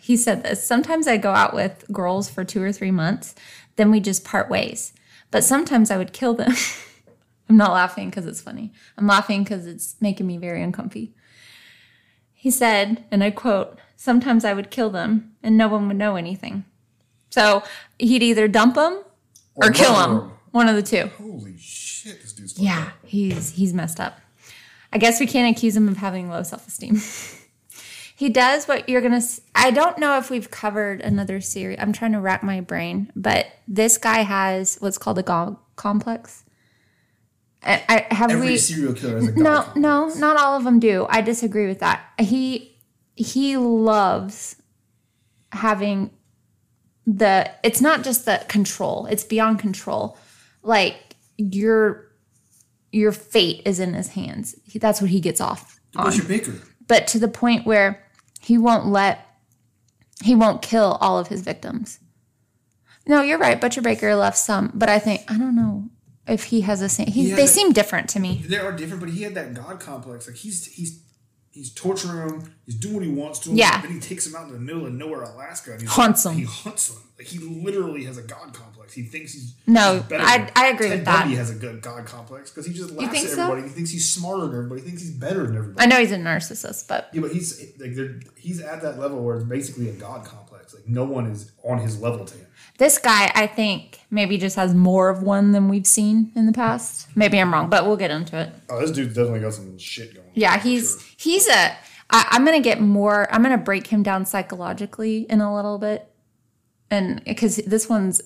[0.00, 3.34] he said this sometimes I go out with girls for two or three months,
[3.76, 4.92] then we just part ways.
[5.30, 6.52] But sometimes I would kill them.
[7.48, 8.72] I'm not laughing because it's funny.
[8.98, 11.14] I'm laughing because it's making me very uncomfy.
[12.32, 16.16] He said, and I quote, sometimes I would kill them and no one would know
[16.16, 16.64] anything.
[17.36, 17.62] So
[17.98, 19.02] he'd either dump them
[19.54, 20.10] or, Or kill them.
[20.10, 20.30] 'em.
[20.52, 21.10] One of the two.
[21.18, 22.92] Holy shit, this dude's fucked Yeah, up.
[23.04, 24.18] he's he's messed up.
[24.90, 26.98] I guess we can't accuse him of having low self esteem.
[28.16, 29.20] he does what you're gonna.
[29.54, 31.76] i don't know if we've covered another series.
[31.78, 36.42] I'm trying to rack my brain, but this guy has what's called a God complex.
[37.62, 38.56] I, I have Every we.
[38.56, 39.76] serial killer has a No, complex.
[39.78, 41.04] no, not all of them do.
[41.10, 42.00] I disagree with that.
[42.18, 42.78] He
[43.14, 44.56] he loves
[45.52, 46.10] having
[47.06, 47.50] the.
[47.62, 49.06] It's not just the control.
[49.06, 50.18] It's beyond control.
[50.62, 50.96] Like
[51.36, 52.08] your
[52.92, 54.54] your fate is in his hands.
[54.64, 56.06] He, that's what he gets off on.
[56.10, 56.54] Butcher Baker.
[56.88, 58.02] But to the point where
[58.40, 59.26] he won't let
[60.22, 61.98] he won't kill all of his victims.
[63.06, 63.60] No, you're right.
[63.60, 65.88] Butcher Baker left some, but I think I don't know
[66.26, 67.06] if he has a same.
[67.06, 68.42] He, Yeah, they that- seem different to me.
[68.48, 70.26] They are different, but he had that god complex.
[70.26, 71.02] Like he's he's
[71.56, 72.52] he's torturing him.
[72.66, 73.56] He's doing what he wants to him.
[73.56, 73.80] Yeah.
[73.80, 76.34] Then he takes him out in the middle of nowhere, Alaska, and he's Hunts like,
[76.34, 76.40] him.
[76.40, 77.02] He hunts him.
[77.18, 78.92] Like he literally has a god complex.
[78.92, 81.20] He thinks he's No, he's better I- I agree Ted with that.
[81.22, 83.42] Bundy has a good god complex because he just laughs at so?
[83.42, 83.62] everybody.
[83.68, 84.82] He thinks he's smarter than everybody.
[84.82, 85.82] He thinks he's better than everybody.
[85.82, 87.96] I know he's a narcissist, but Yeah, but he's like
[88.36, 90.45] he's at that level where it's basically a god complex.
[90.74, 92.46] Like no one is on his level to him.
[92.78, 96.52] this guy, I think, maybe just has more of one than we've seen in the
[96.52, 97.08] past.
[97.16, 98.52] Maybe I'm wrong, but we'll get into it.
[98.68, 100.26] Oh, this dude's definitely got some shit going.
[100.34, 101.00] Yeah, he's sure.
[101.16, 101.76] he's a.
[102.10, 103.26] I, I'm gonna get more.
[103.32, 106.10] I'm gonna break him down psychologically in a little bit,
[106.90, 108.20] and because this one's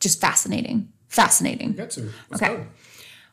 [0.00, 1.72] just fascinating, fascinating.
[1.72, 2.10] Got to.
[2.30, 2.56] Let's Okay.
[2.56, 2.66] go.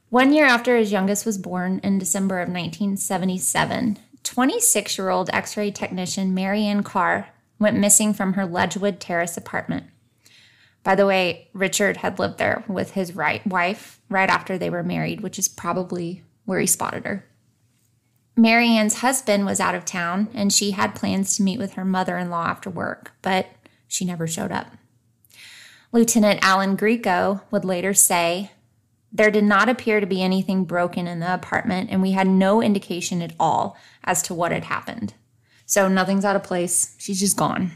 [0.09, 5.57] One year after his youngest was born in December of 1977, 26 year old x
[5.57, 7.27] ray technician Marianne Carr
[7.59, 9.85] went missing from her Ledgewood Terrace apartment.
[10.83, 14.83] By the way, Richard had lived there with his right wife right after they were
[14.83, 17.25] married, which is probably where he spotted her.
[18.37, 22.17] Marianne's husband was out of town and she had plans to meet with her mother
[22.17, 23.47] in law after work, but
[23.87, 24.67] she never showed up.
[25.91, 28.51] Lieutenant Alan Greco would later say,
[29.11, 32.61] There did not appear to be anything broken in the apartment, and we had no
[32.61, 35.13] indication at all as to what had happened.
[35.65, 36.95] So nothing's out of place.
[36.99, 37.71] She's just gone.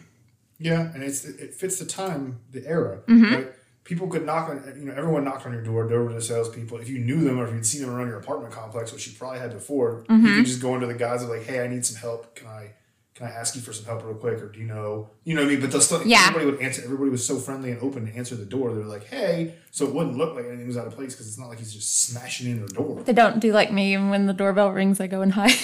[0.59, 2.99] Yeah, and it's it fits the time, the era.
[3.07, 3.33] Mm-hmm.
[3.33, 3.47] Right?
[3.85, 5.87] People could knock on, you know, everyone knocked on your door.
[5.87, 6.77] There were the salespeople.
[6.77, 9.13] If you knew them or if you'd seen them around your apartment complex, which you
[9.17, 10.25] probably had before, Mm-hmm.
[10.27, 12.35] you could just go into the guys and like, hey, I need some help.
[12.35, 12.73] Can I,
[13.15, 14.39] can I ask you for some help real quick?
[14.43, 15.61] Or do you know, you know what I mean?
[15.61, 16.19] But they'll still, Yeah.
[16.27, 16.83] everybody would answer.
[16.83, 18.75] Everybody was so friendly and open to answer the door.
[18.75, 21.39] They're like, hey, so it wouldn't look like anything was out of place because it's
[21.39, 23.01] not like he's just smashing in their door.
[23.01, 25.51] They don't do like me, and when the doorbell rings, I go and hide.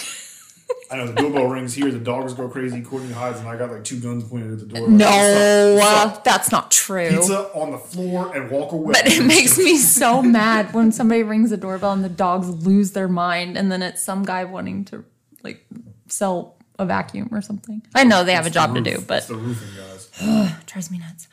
[0.92, 3.72] I know the doorbell rings here, the dogs go crazy, Courtney hides, and I got
[3.72, 4.88] like two guns pointed at the door.
[4.88, 6.18] no, What's up?
[6.18, 7.10] Uh, that's not true.
[7.10, 8.94] pizza on the floor and walk away.
[8.94, 12.92] But it makes me so mad when somebody rings the doorbell and the dogs lose
[12.92, 15.04] their mind, and then it's some guy wanting to
[15.44, 15.66] like
[16.08, 17.82] sell a vacuum or something.
[17.96, 20.56] I know they have a job to do, but it's the roofing guys.
[20.66, 21.28] drives me nuts.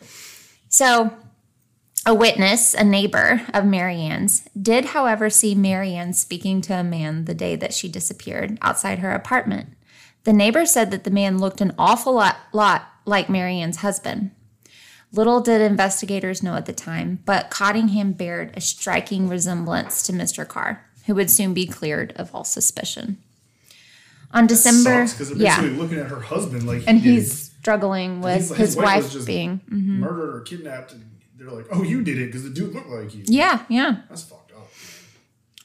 [0.68, 1.14] So,
[2.04, 7.34] a witness, a neighbor of Marianne's, did, however, see Marianne speaking to a man the
[7.34, 9.68] day that she disappeared outside her apartment.
[10.24, 14.32] The neighbor said that the man looked an awful lot, lot like Marianne's husband.
[15.12, 20.46] Little did investigators know at the time, but Cottingham bared a striking resemblance to Mr.
[20.46, 20.86] Carr.
[21.06, 23.18] who would soon be cleared of all suspicion.
[24.32, 27.10] On December, because they're yeah, looking at her husband like, and did.
[27.10, 29.60] he's struggling with He's- his, wife, was just being.
[29.70, 29.98] mhm.
[29.98, 31.04] murdered or kidnapped, and
[31.48, 33.24] they're like, "Oh, you did it," because the dude looked like you.
[33.26, 34.68] Yeah, yeah, That's fucked up.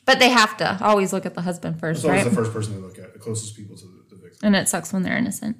[0.05, 2.29] but they have to always look at the husband first, always right?
[2.29, 4.39] the first person they look at, the closest people to the, the victim.
[4.47, 5.57] and it sucks when they're innocent.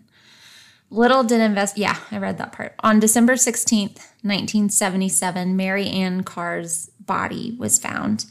[0.90, 1.78] Little did invest.
[1.78, 2.74] Yeah, I read that part.
[2.80, 8.26] On December 16th, 1977, Mary Ann Carr's body was found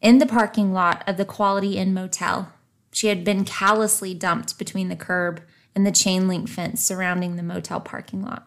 [0.00, 2.52] in the parking lot of the Quality Inn Motel.
[2.92, 5.42] She had been callously dumped between the curb
[5.74, 8.46] and the chain link fence surrounding the motel parking lot.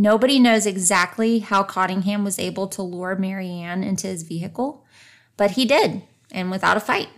[0.00, 4.84] Nobody knows exactly how Cottingham was able to lure Marianne into his vehicle,
[5.36, 7.08] but he did, and without a fight.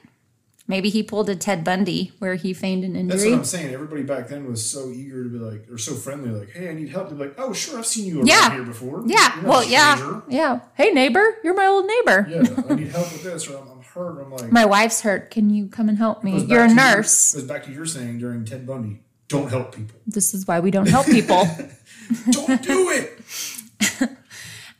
[0.67, 3.19] Maybe he pulled a Ted Bundy where he feigned an injury.
[3.19, 3.75] That's what I'm saying.
[3.75, 6.73] Everybody back then was so eager to be like, or so friendly, like, "Hey, I
[6.73, 8.51] need help." They're like, "Oh, sure, I've seen you around Yeah.
[8.55, 9.45] here before." Yeah.
[9.45, 10.23] Well, yeah.
[10.31, 10.61] Yeah.
[10.75, 12.27] Hey, neighbor, you're my old neighbor.
[12.31, 14.23] Yeah, I need help with this, or I'm, I'm hurt.
[14.23, 15.31] I'm like, My wife's hurt.
[15.31, 16.45] Can you come and help me?
[16.45, 17.35] You're a nurse.
[17.35, 19.99] Your, goes back to your saying during Ted Bundy, "Don't help people.
[20.07, 21.45] This is why we don't help people.
[22.31, 24.11] Don't do it."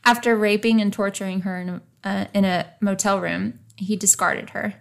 [0.05, 4.75] After raping and torturing her in a, uh, in a motel room, he discarded her.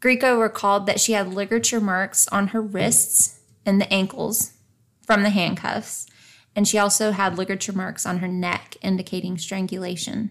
[0.00, 4.54] Greco recalled that she had ligature marks on her wrists and the ankles
[5.06, 6.06] from the handcuffs,
[6.56, 10.30] and she also had ligature marks on her neck indicating strangulation.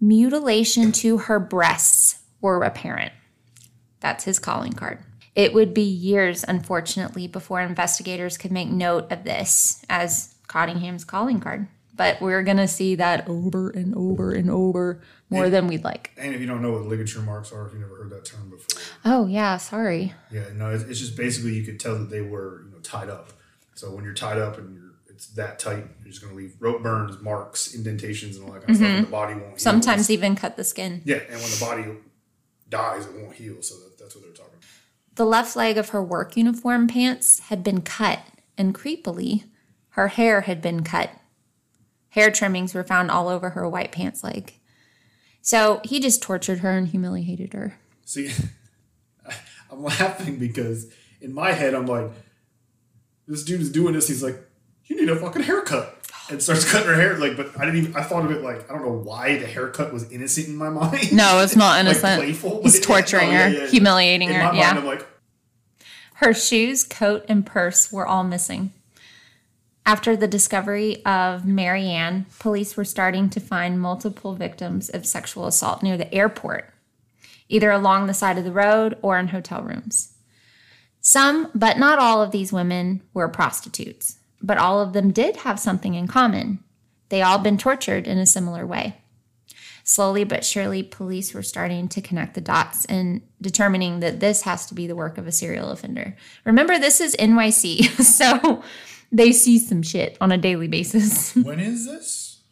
[0.00, 3.12] Mutilation to her breasts were apparent.
[4.00, 5.00] That's his calling card.
[5.38, 11.38] It would be years, unfortunately, before investigators could make note of this as Cottingham's calling
[11.38, 11.68] card.
[11.94, 16.10] But we're going to see that over and over and over more than we'd like.
[16.16, 18.50] And if you don't know what ligature marks are, if you never heard that term
[18.50, 20.12] before, Oh, yeah, sorry.
[20.32, 23.08] yeah, no, it's, it's just basically you could tell that they were, you know, tied
[23.08, 23.32] up.
[23.76, 26.54] So when you're tied up and you're it's that tight, you're just going to leave
[26.58, 28.88] rope burns, marks, indentations, and all that kind of stuff.
[28.88, 29.42] And the body won't.
[29.44, 29.50] heal.
[29.50, 29.58] Mm-hmm.
[29.58, 31.02] Sometimes even cut the skin.
[31.04, 31.84] Yeah, and when the body
[32.68, 33.60] dies, it won't heal.
[33.62, 34.64] So that, that's what they're talking about.
[35.18, 38.20] The left leg of her work uniform pants had been cut,
[38.56, 39.42] and creepily,
[39.90, 41.10] her hair had been cut.
[42.10, 44.52] Hair trimmings were found all over her white pants leg.
[45.42, 47.80] So he just tortured her and humiliated her.
[48.04, 48.30] See,
[49.72, 50.86] I'm laughing because
[51.20, 52.12] in my head, I'm like,
[53.26, 54.06] this dude is doing this.
[54.06, 54.38] He's like,
[54.84, 55.96] you need a fucking haircut.
[56.30, 57.16] And starts cutting her hair.
[57.16, 59.46] Like, but I didn't even, I thought of it like, I don't know why the
[59.46, 61.10] haircut was innocent in my mind.
[61.12, 62.20] No, it's not like innocent.
[62.20, 62.62] playful.
[62.62, 63.66] He's torturing oh, yeah, her, yeah.
[63.68, 64.44] humiliating In her.
[64.44, 64.78] my mind.
[64.78, 65.06] I'm like,
[66.18, 68.72] Her shoes, coat, and purse were all missing.
[69.86, 75.80] After the discovery of Marianne, police were starting to find multiple victims of sexual assault
[75.80, 76.74] near the airport,
[77.48, 80.12] either along the side of the road or in hotel rooms.
[81.00, 85.60] Some, but not all of these women were prostitutes, but all of them did have
[85.60, 86.58] something in common.
[87.10, 88.96] They all been tortured in a similar way.
[89.88, 94.66] Slowly but surely, police were starting to connect the dots and determining that this has
[94.66, 96.14] to be the work of a serial offender.
[96.44, 98.62] Remember, this is NYC, so
[99.10, 101.34] they see some shit on a daily basis.
[101.42, 102.42] when is this?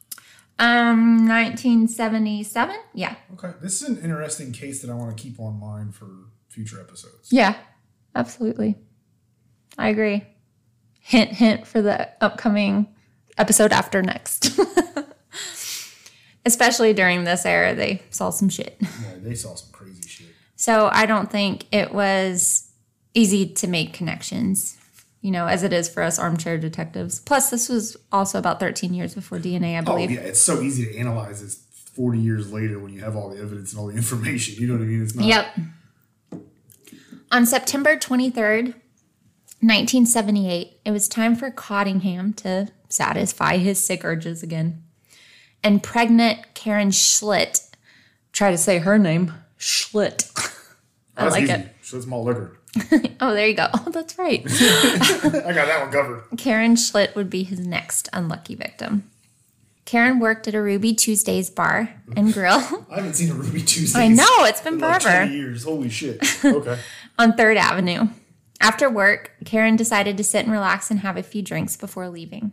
[0.58, 2.74] Um, 1977?
[2.94, 3.16] Yeah.
[3.34, 3.52] Okay.
[3.60, 6.08] This is an interesting case that I want to keep on mind for
[6.48, 7.30] future episodes.
[7.30, 7.54] Yeah,
[8.14, 8.76] absolutely.
[9.76, 10.24] I agree.
[11.02, 12.94] Hint, hint for the upcoming
[13.36, 14.58] episode after next.
[16.46, 18.78] Especially during this era, they saw some shit.
[18.80, 20.28] Yeah, they saw some crazy shit.
[20.54, 22.70] So I don't think it was
[23.14, 24.78] easy to make connections,
[25.20, 27.20] you know, as it is for us armchair detectives.
[27.20, 29.88] Plus, this was also about 13 years before DNA, I believe.
[29.88, 30.10] Oh, believe.
[30.12, 30.20] yeah.
[30.20, 31.56] It's so easy to analyze this
[31.94, 34.54] 40 years later when you have all the evidence and all the information.
[34.60, 35.02] You know what I mean?
[35.02, 35.26] It's not.
[35.26, 35.46] Yep.
[37.32, 38.74] On September 23rd,
[39.60, 44.82] 1978, it was time for Cottingham to satisfy his sick urges again.
[45.66, 47.68] And pregnant Karen Schlitt,
[48.30, 50.30] try to say her name, Schlitt.
[51.16, 51.52] I That's like easy.
[51.54, 51.74] it.
[51.82, 52.56] So it's malt liquor.
[53.20, 53.66] Oh, there you go.
[53.74, 54.42] Oh, that's right.
[54.46, 56.22] I got that one covered.
[56.38, 59.10] Karen Schlitt would be his next unlucky victim.
[59.86, 63.96] Karen worked at a Ruby Tuesdays bar and grill I haven't seen a Ruby Tuesdays.
[63.96, 65.24] I know, it's been in like forever.
[65.26, 65.64] 20 years.
[65.64, 66.22] Holy shit.
[66.44, 66.78] Okay.
[67.18, 68.06] on 3rd Avenue.
[68.60, 72.52] After work, Karen decided to sit and relax and have a few drinks before leaving.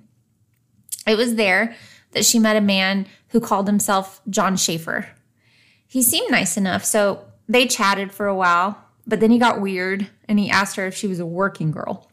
[1.06, 1.76] It was there
[2.14, 5.10] that she met a man who called himself John Schaefer.
[5.88, 10.08] He seemed nice enough, so they chatted for a while, but then he got weird
[10.28, 12.10] and he asked her if she was a working girl.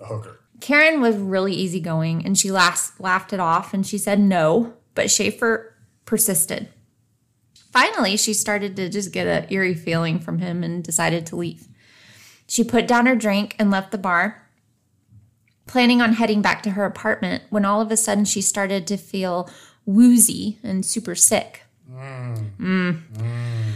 [0.00, 0.40] A hooker.
[0.60, 5.10] Karen was really easygoing and she laughed, laughed it off and she said no, but
[5.10, 5.74] Schaefer
[6.04, 6.68] persisted.
[7.72, 11.66] Finally, she started to just get an eerie feeling from him and decided to leave.
[12.46, 14.43] She put down her drink and left the bar,
[15.66, 18.96] planning on heading back to her apartment when all of a sudden she started to
[18.96, 19.48] feel
[19.86, 21.62] woozy and super sick.
[21.90, 22.50] Mm.
[22.58, 23.02] mm.
[23.12, 23.72] mm.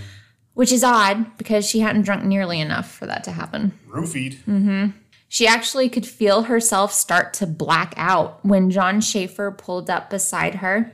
[0.55, 3.73] which is odd because she hadn't drunk nearly enough for that to happen.
[3.89, 4.37] Roofied.
[4.45, 4.87] Mm-hmm.
[5.29, 10.57] She actually could feel herself start to black out when John Schaefer pulled up beside
[10.57, 10.91] her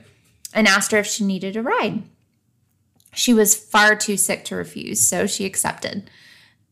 [0.53, 2.03] and asked her if she needed a ride.
[3.13, 6.09] She was far too sick to refuse, so she accepted.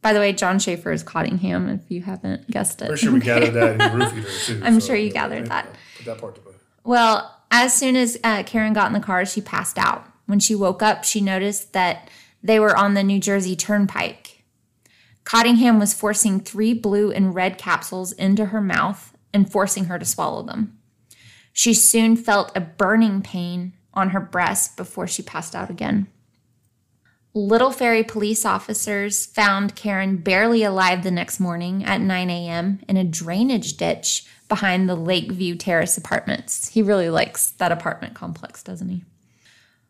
[0.04, 2.88] By the way, John Schaefer is Cottingham, if you haven't guessed it.
[2.88, 4.62] Pretty sure we gathered that in her too.
[4.62, 5.74] I'm so, sure you gathered that.
[5.98, 6.54] Put that part to bed.
[6.84, 10.06] Well, as soon as uh, Karen got in the car, she passed out.
[10.26, 12.10] When she woke up, she noticed that
[12.44, 14.44] they were on the New Jersey Turnpike.
[15.24, 20.06] Cottingham was forcing three blue and red capsules into her mouth and forcing her to
[20.06, 20.78] swallow them.
[21.54, 26.08] She soon felt a burning pain on her breast before she passed out again.
[27.36, 32.80] Little Ferry police officers found Karen barely alive the next morning at 9 a.m.
[32.88, 36.70] in a drainage ditch behind the Lakeview Terrace apartments.
[36.70, 39.04] He really likes that apartment complex, doesn't he?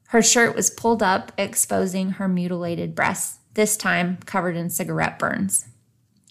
[0.08, 5.68] Her shirt was pulled up, exposing her mutilated breasts, this time covered in cigarette burns.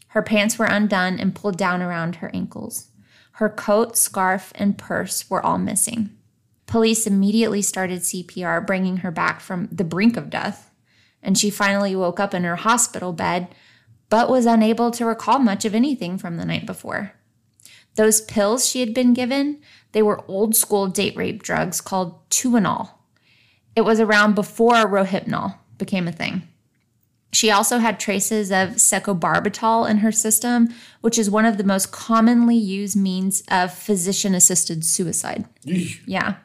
[0.08, 2.88] Her pants were undone and pulled down around her ankles.
[3.32, 6.16] Her coat, scarf, and purse were all missing.
[6.66, 10.70] Police immediately started CPR, bringing her back from the brink of death,
[11.22, 13.48] and she finally woke up in her hospital bed,
[14.08, 17.12] but was unable to recall much of anything from the night before.
[17.94, 19.60] Those pills she had been given,
[19.92, 22.90] they were old school date rape drugs called Tuinal.
[23.76, 26.48] It was around before Rohypnol became a thing.
[27.32, 30.68] She also had traces of secobarbital in her system,
[31.00, 35.46] which is one of the most commonly used means of physician assisted suicide.
[35.64, 36.00] Yeesh.
[36.06, 36.36] Yeah.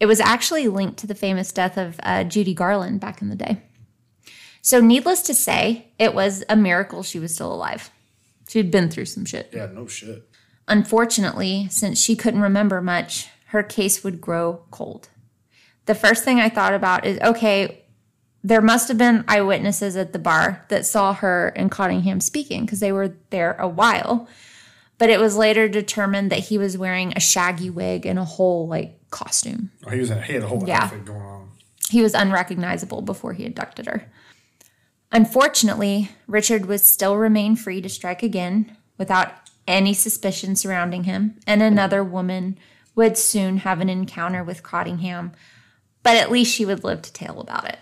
[0.00, 3.36] It was actually linked to the famous death of uh, Judy Garland back in the
[3.36, 3.62] day.
[4.66, 7.90] So, needless to say, it was a miracle she was still alive.
[8.48, 9.50] She'd been through some shit.
[9.52, 10.26] Yeah, no shit.
[10.66, 15.10] Unfortunately, since she couldn't remember much, her case would grow cold.
[15.84, 17.82] The first thing I thought about is okay,
[18.42, 22.80] there must have been eyewitnesses at the bar that saw her and Cottingham speaking because
[22.80, 24.26] they were there a while.
[24.96, 28.66] But it was later determined that he was wearing a shaggy wig and a whole
[28.66, 29.72] like costume.
[29.86, 30.84] Oh, he was he had a whole Yeah.
[30.84, 31.50] outfit going on.
[31.90, 34.10] He was unrecognizable before he abducted her.
[35.14, 39.32] Unfortunately, Richard would still remain free to strike again without
[39.64, 42.58] any suspicion surrounding him, and another woman
[42.96, 45.30] would soon have an encounter with Cottingham,
[46.02, 47.78] but at least she would live to tell about it.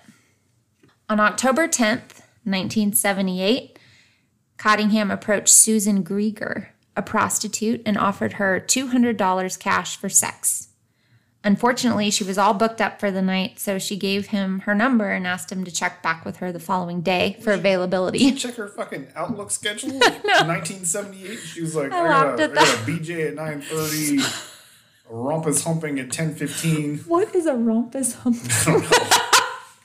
[1.08, 3.78] On October 10th, 1978,
[4.58, 10.68] Cottingham approached Susan Grieger, a prostitute, and offered her $200 cash for sex.
[11.45, 15.11] Unfortunately, she was all booked up for the night, so she gave him her number
[15.11, 18.30] and asked him to check back with her the following day for availability.
[18.32, 19.90] Check her fucking Outlook schedule.
[19.99, 21.36] 1978.
[21.38, 24.51] She was like, I, laughed got, a, I got a BJ at 9:30.
[25.11, 27.07] A rumpus humping at 10:15.
[27.07, 28.36] What is a rumpus hump?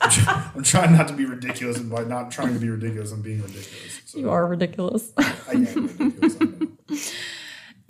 [0.00, 3.42] I'm trying not to be ridiculous, and by not trying to be ridiculous, I'm being
[3.42, 4.00] ridiculous.
[4.04, 5.12] So You are ridiculous.
[5.18, 7.14] I am ridiculous.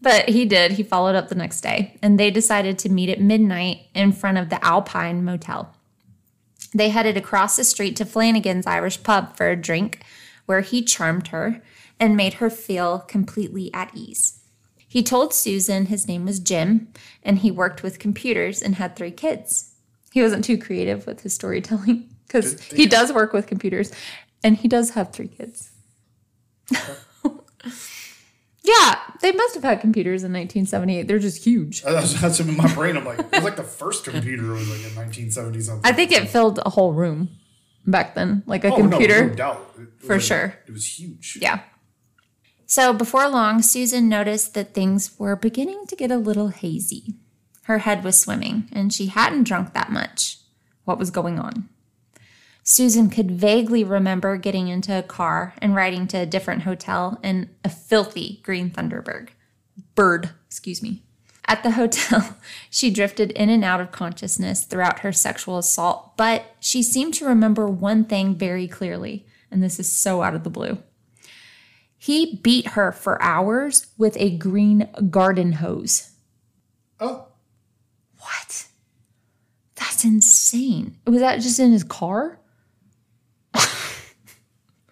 [0.09, 0.72] But he did.
[0.72, 4.38] He followed up the next day, and they decided to meet at midnight in front
[4.38, 5.74] of the Alpine Motel.
[6.74, 10.00] They headed across the street to Flanagan's Irish pub for a drink,
[10.46, 11.61] where he charmed her
[12.00, 14.40] and made her feel completely at ease.
[14.88, 16.88] He told Susan his name was Jim,
[17.22, 19.74] and he worked with computers and had three kids.
[20.11, 23.92] He wasn't too creative with his storytelling because he does work with computers,
[24.42, 25.70] and he does have three kids.
[28.69, 31.09] Yeah, they must have had computers in 1978.
[31.09, 31.83] They're just huge.
[31.83, 32.97] That's, that's in my brain.
[32.97, 35.91] I'm like, it was like the first computer was like in 1970 something.
[35.91, 37.31] I think it filled a whole room
[37.87, 39.23] back then, like a Oh, computer.
[39.23, 39.75] No, no doubt.
[40.01, 40.55] For like- sure.
[40.66, 41.39] It was huge.
[41.41, 41.61] Yeah.
[42.66, 47.14] So before long, Susan noticed that things were beginning to get a little hazy.
[47.62, 50.39] Her head was swimming, and she hadn't drunk that much.
[50.85, 51.69] What was going on?
[52.71, 57.49] Susan could vaguely remember getting into a car and riding to a different hotel in
[57.64, 59.31] a filthy green Thunderbird.
[59.95, 61.03] Bird, excuse me.
[61.47, 62.37] At the hotel,
[62.71, 67.25] she drifted in and out of consciousness throughout her sexual assault, but she seemed to
[67.25, 70.77] remember one thing very clearly, and this is so out of the blue.
[71.97, 76.11] He beat her for hours with a green garden hose.
[77.01, 77.29] Oh,
[78.19, 78.66] What?
[79.77, 80.99] That's insane.
[81.07, 82.38] Was that just in his car?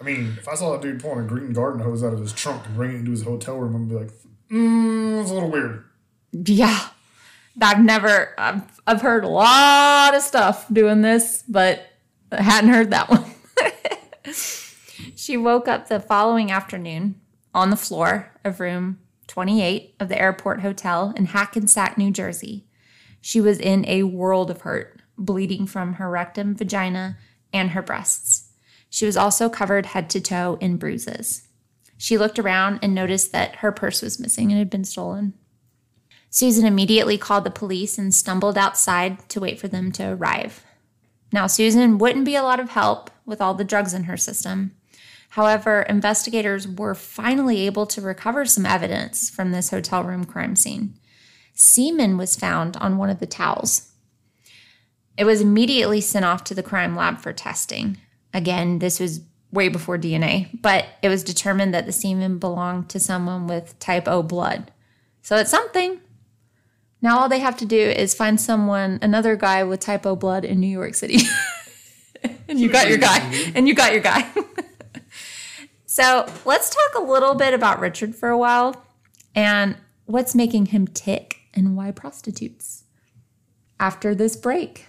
[0.01, 2.33] I mean, if I saw a dude pulling a green garden hose out of his
[2.33, 4.13] trunk and bringing it into his hotel room, I'd be like,
[4.51, 5.85] mm, it's a little weird.
[6.33, 6.89] Yeah.
[7.61, 11.87] I've never, I've, I've heard a lot of stuff doing this, but
[12.31, 13.25] I hadn't heard that one.
[15.17, 17.19] she woke up the following afternoon
[17.55, 22.67] on the floor of room 28 of the airport hotel in Hackensack, New Jersey.
[23.21, 27.17] She was in a world of hurt, bleeding from her rectum, vagina,
[27.53, 28.36] and her breasts.
[28.91, 31.49] She was also covered head to toe in bruises.
[31.99, 35.35] She looked around and noticed that her purse was missing and had been stolen.
[36.31, 40.65] Susan immediately called the police and stumbled outside to wait for them to arrive.
[41.33, 44.73] Now, Susan wouldn't be a lot of help with all the drugs in her system.
[45.31, 50.95] However, investigators were finally able to recover some evidence from this hotel room crime scene.
[51.55, 53.93] Semen was found on one of the towels.
[55.17, 57.99] It was immediately sent off to the crime lab for testing.
[58.35, 59.21] Again, this was
[59.53, 64.07] way before DNA, but it was determined that the semen belonged to someone with type
[64.07, 64.71] O blood.
[65.23, 66.01] So it's something.
[67.03, 70.45] Now all they have to do is find someone, another guy with type O blood
[70.45, 71.19] in New York City.
[72.49, 73.19] and you got your guy.
[73.55, 74.29] And you got your guy.
[75.87, 78.85] so let's talk a little bit about Richard for a while
[79.35, 82.85] and what's making him tick and why prostitutes.
[83.79, 84.87] After this break.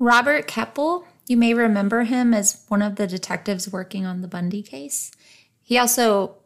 [0.00, 4.62] Robert Keppel, you may remember him as one of the detectives working on the Bundy
[4.62, 5.12] case.
[5.62, 6.36] He also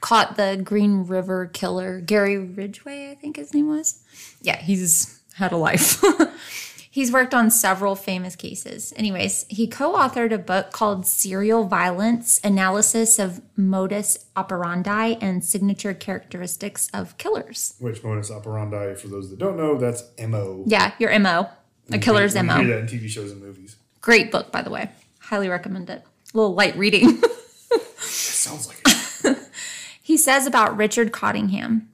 [0.00, 4.02] caught the Green River killer, Gary Ridgway, I think his name was.
[4.42, 6.04] Yeah, he's had a life.
[6.90, 8.92] he's worked on several famous cases.
[8.94, 15.94] Anyways, he co authored a book called Serial Violence Analysis of Modus Operandi and Signature
[15.94, 17.74] Characteristics of Killers.
[17.80, 20.64] Which modus operandi, for those that don't know, that's MO.
[20.66, 21.48] Yeah, your MO.
[21.92, 22.56] A killer's We MO.
[22.56, 23.76] hear that in TV shows and movies.
[24.00, 24.90] Great book, by the way.
[25.18, 26.02] Highly recommend it.
[26.02, 27.22] A little light reading.
[27.70, 29.38] It sounds like it.
[30.02, 31.88] he says about Richard Cottingham,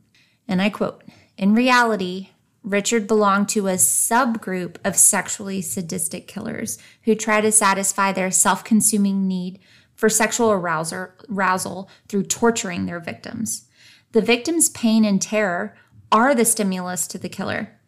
[0.47, 1.03] and I quote
[1.37, 2.29] In reality,
[2.63, 8.63] Richard belonged to a subgroup of sexually sadistic killers who try to satisfy their self
[8.63, 9.59] consuming need
[9.97, 13.67] for sexual arousal, arousal through torturing their victims.
[14.13, 15.75] The victim's pain and terror
[16.13, 17.79] are the stimulus to the killer,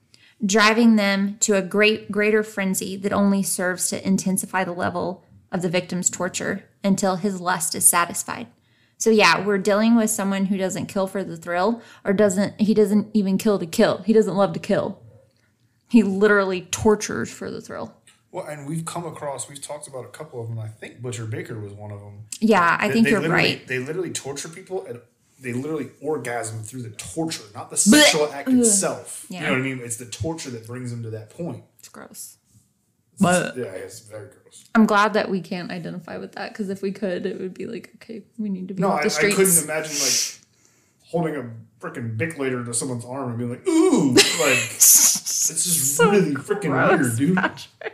[0.45, 5.63] driving them to a great greater frenzy that only serves to intensify the level of
[5.63, 8.47] the victim's torture until his lust is satisfied.
[8.99, 12.75] So yeah, we're dealing with someone who doesn't kill for the thrill or doesn't he
[12.75, 13.99] doesn't even kill to kill.
[13.99, 15.03] He doesn't love to kill.
[15.89, 17.95] He literally tortures for the thrill.
[18.33, 20.59] Well, and we've come across, we've talked about a couple of them.
[20.59, 22.25] I think Butcher Baker was one of them.
[22.41, 23.67] Yeah, I They- think they you're right.
[23.67, 25.01] They literally torture people and
[25.41, 29.27] they literally orgasm through the torture, not the sexual act itself.
[29.29, 29.81] You know what I mean?
[29.83, 31.65] It's the torture that brings them to that point.
[31.79, 32.39] It's gross.
[33.21, 34.65] But yeah, it's very gross.
[34.75, 37.67] I'm glad that we can't identify with that because if we could, it would be
[37.67, 40.39] like, okay, we need to be No, I, the I couldn't imagine like
[41.05, 44.19] holding a freaking Bic later to someone's arm and being like, ooh, like
[44.75, 47.37] it's just really freaking Gross, weird, dude.
[47.37, 47.93] Patrick.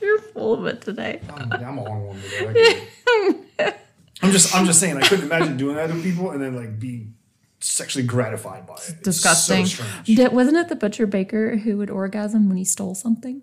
[0.00, 1.20] You're full of it today.
[1.32, 2.86] I'm, I'm on one today.
[4.22, 4.26] I get it.
[4.26, 6.78] I'm just, I'm just saying, I couldn't imagine doing that to people and then like
[6.78, 7.14] being
[7.60, 8.88] sexually gratified by it.
[8.90, 9.66] It's Disgusting.
[9.66, 10.16] So strange.
[10.16, 13.42] Did, wasn't it the butcher baker who would orgasm when he stole something?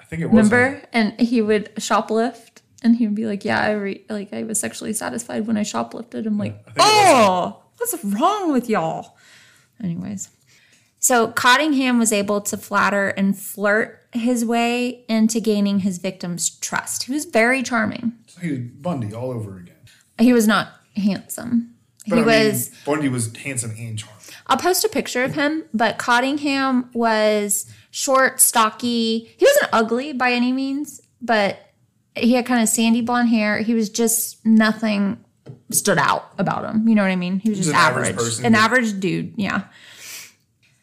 [0.00, 0.50] I think it was.
[0.50, 0.82] Remember?
[0.92, 4.60] And he would shoplift, and he would be like, "Yeah, I re- like I was
[4.60, 8.68] sexually satisfied when I shoplifted." I'm like, I think it was "Oh, what's wrong with
[8.68, 9.16] y'all?"
[9.82, 10.28] Anyways,
[11.00, 17.04] so Cottingham was able to flatter and flirt his way into gaining his victim's trust.
[17.04, 18.12] He was very charming.
[18.40, 19.75] He was Bundy all over again.
[20.18, 21.74] He was not handsome.
[22.08, 22.70] But he I mean, was.
[22.84, 24.16] Bundy was handsome and charming.
[24.46, 29.34] I'll post a picture of him, but Cottingham was short, stocky.
[29.36, 31.58] He wasn't ugly by any means, but
[32.14, 33.58] he had kind of sandy blonde hair.
[33.58, 35.22] He was just nothing
[35.70, 36.88] stood out about him.
[36.88, 37.40] You know what I mean?
[37.40, 38.24] He was just an average average.
[38.24, 39.64] person, an average dude, yeah.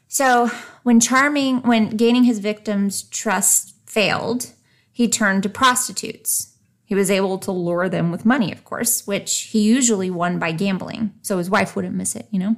[0.07, 0.51] So
[0.83, 4.51] when charming, when gaining his victims' trust failed,
[4.91, 6.52] he turned to prostitutes.
[6.93, 10.51] He was able to lure them with money, of course, which he usually won by
[10.51, 12.55] gambling, so his wife wouldn't miss it, you know?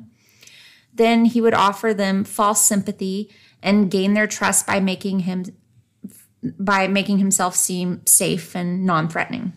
[0.94, 3.34] Then he would offer them false sympathy
[3.64, 5.46] and gain their trust by making him
[6.60, 9.54] by making himself seem safe and non-threatening.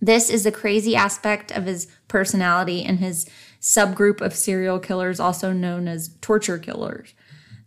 [0.00, 3.28] This is the crazy aspect of his personality and his
[3.60, 7.12] subgroup of serial killers, also known as torture killers.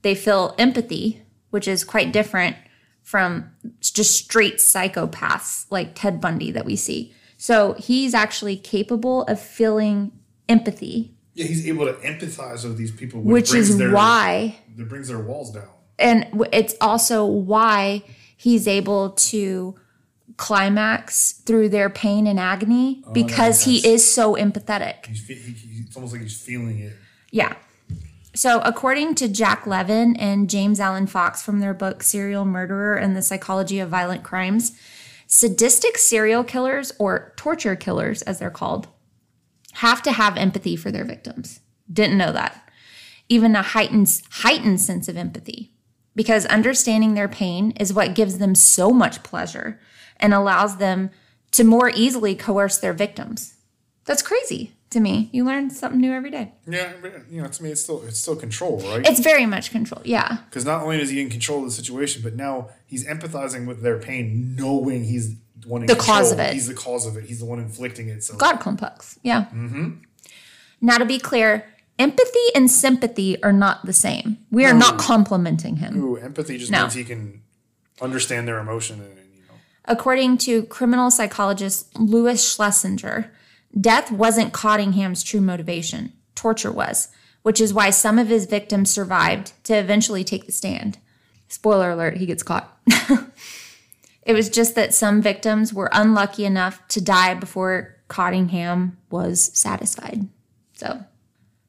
[0.03, 2.55] They feel empathy, which is quite different
[3.07, 3.49] from
[3.79, 7.13] just straight psychopaths like Ted Bundy that we see.
[7.37, 10.11] So he's actually capable of feeling
[10.49, 14.89] empathy, Yeah, he's able to empathize with these people, which brings is their, why that
[14.89, 15.69] brings their walls down.
[15.97, 18.03] and it's also why
[18.35, 19.75] he's able to
[20.35, 25.05] climax through their pain and agony oh, because he is so empathetic.
[25.05, 26.91] He's, fe- he, he, it's almost like he's feeling it.
[27.31, 27.55] Yeah.
[28.37, 33.15] So, according to Jack Levin and James Alan Fox from their book Serial Murderer and
[33.15, 34.77] the Psychology of Violent Crimes,
[35.25, 38.89] sadistic serial killers, or torture killers as they're called,
[39.73, 41.61] have to have empathy for their victims.
[41.91, 42.69] Didn't know that.
[43.27, 45.73] Even a heightened, heightened sense of empathy.
[46.15, 49.79] Because understanding their pain is what gives them so much pleasure
[50.17, 51.09] and allows them
[51.53, 53.55] to more easily coerce their victims.
[54.05, 55.29] That's crazy to me.
[55.33, 56.53] You learn something new every day.
[56.67, 56.93] Yeah,
[57.29, 59.05] you know, to me, it's still it's still control, right?
[59.05, 60.01] It's very much control.
[60.05, 60.37] Yeah.
[60.49, 63.81] Because not only is he in control of the situation, but now he's empathizing with
[63.81, 66.17] their pain, knowing he's the one in The control.
[66.17, 66.53] cause of it.
[66.53, 67.25] He's the cause of it.
[67.25, 68.23] He's the one inflicting it.
[68.23, 69.19] So God complex.
[69.23, 69.45] Yeah.
[69.53, 69.89] Mm-hmm.
[70.79, 71.65] Now, to be clear,
[71.99, 74.37] empathy and sympathy are not the same.
[74.51, 76.01] We are not complimenting him.
[76.03, 76.81] Ooh, empathy just No.
[76.83, 77.41] means he can
[77.99, 79.55] understand their emotion and, and you know.
[79.85, 83.31] According to criminal psychologist Louis Schlesinger,
[83.79, 86.13] death wasn't Cottingham's true motivation.
[86.35, 87.09] Torture was,
[87.41, 90.97] which is why some of his victims survived to eventually take the stand.
[91.47, 92.77] Spoiler alert, he gets caught.
[94.21, 100.27] it was just that some victims were unlucky enough to die before Cottingham was satisfied.
[100.73, 101.05] So,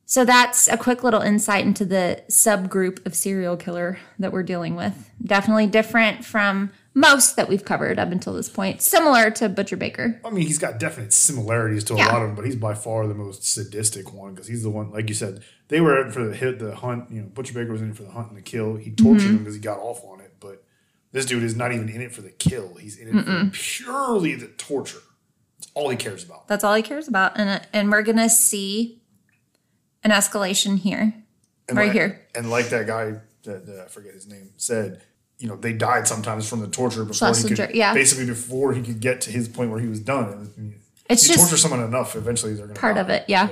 [0.05, 4.75] so that's a quick little insight into the subgroup of serial killer that we're dealing
[4.75, 5.11] with.
[5.23, 8.83] Definitely different from most that we've covered up until this point.
[8.83, 10.21] Similar to Butcher Baker.
[10.25, 12.07] I mean, he's got definite similarities to a Yeah.
[12.07, 14.91] lot of them, but he's by far the most sadistic one because he's the one,
[14.91, 17.11] like you said, they were in for the hit, the hunt.
[17.11, 18.77] You know, Butcher Baker was in for the hunt and the kill.
[18.77, 19.31] He tortured Mm-hmm.
[19.31, 20.65] him because he got off on it, but
[21.13, 22.75] this dude is not even in it for the kill.
[22.75, 24.99] He's in it for purely the torture.
[25.59, 26.49] That's all he cares about.
[26.49, 29.03] That's all he cares about, and and we're gonna see
[30.05, 31.15] an escalation here,
[31.69, 32.27] And right like, here.
[32.35, 35.03] And like that guy that, that I forget his name said,
[35.39, 37.95] you know, they died sometimes from the torture before he could, yeah.
[37.95, 40.53] basically before he could get to his point where he was done.
[40.57, 43.25] And, It's you just torture someone enough, eventually they're going to part of it.
[43.29, 43.49] Yeah,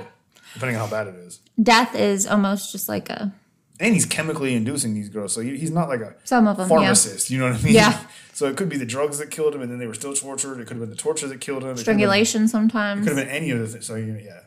[0.53, 1.39] depending on how bad it is.
[1.61, 3.31] death is almost just like a
[3.79, 6.69] And he's chemically inducing these girls, so he's not like a some of them.
[6.69, 7.29] Yeah, pharmacist.
[7.29, 7.73] You know what I mean?
[7.73, 7.99] Yeah.
[8.37, 10.59] So it could be the drugs that killed him, and then they were still tortured.
[10.59, 11.69] It could have been the torture that killed him.
[11.69, 13.07] It could have been- strangulation sometimes.
[13.07, 13.87] Could have been any of the things.
[13.87, 14.41] So you know, yeah.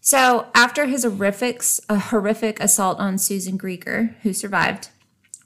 [0.00, 4.88] So, after his horrific, a horrific assault on Susan Grieger, who survived,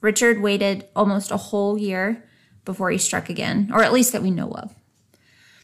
[0.00, 2.24] Richard waited almost a whole year
[2.64, 4.74] before he struck again, or at least that we know of.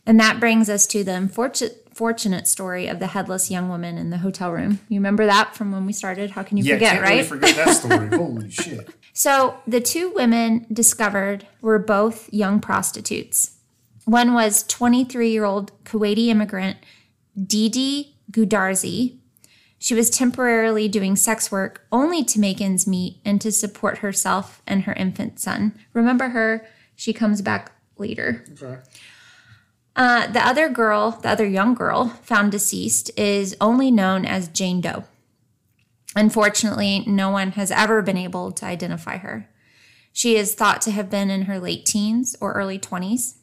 [0.07, 4.11] And that brings us to the unfortunate, fortunate story of the headless young woman in
[4.11, 4.80] the hotel room.
[4.89, 6.30] You remember that from when we started?
[6.32, 7.11] How can you Yeah, forget, can't right?
[7.16, 8.09] really forget that story.
[8.09, 8.89] Holy shit.
[9.12, 13.53] So the two women discovered were both young prostitutes.
[14.05, 16.76] One was 23 year old Kuwaiti immigrant
[17.39, 19.18] Deedeh Goodarzi.
[19.79, 24.62] She was temporarily doing sex work only to make ends meet and to support herself
[24.66, 25.79] and her infant son.
[25.93, 26.66] Remember her?
[26.97, 28.45] She comes back later.
[28.53, 28.81] Okay.
[29.97, 34.81] Uh, the other girl, the other young girl found deceased, is only known as Jane
[34.81, 35.05] Doe.
[36.16, 39.49] Unfortunately, no one has ever been able to identify her.
[40.12, 43.35] She is thought to have been in her late teens or early 20s.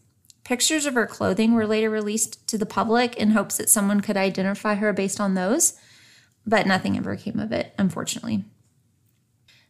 [0.44, 4.18] Pictures of her clothing were later released to the public in hopes that someone could
[4.18, 5.78] identify her based on those,
[6.46, 8.46] but nothing ever came of it, unfortunately.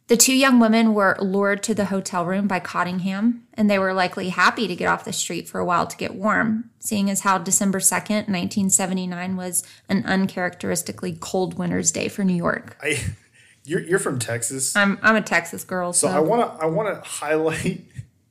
[0.08, 3.94] The two young women were lured to the hotel room by Cottingham, and they were
[3.94, 7.20] likely happy to get off the street for a while to get warm, seeing as
[7.20, 12.76] how December 2nd, 1979 was an uncharacteristically cold winter's day for New York.
[12.82, 13.00] I,
[13.64, 14.74] you're, you're from Texas.
[14.74, 17.82] I'm, I'm a Texas girl, so, So I want to I want to highlight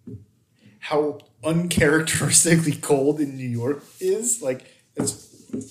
[0.80, 4.42] how uncharacteristically cold in New York is.
[4.42, 5.14] Like it's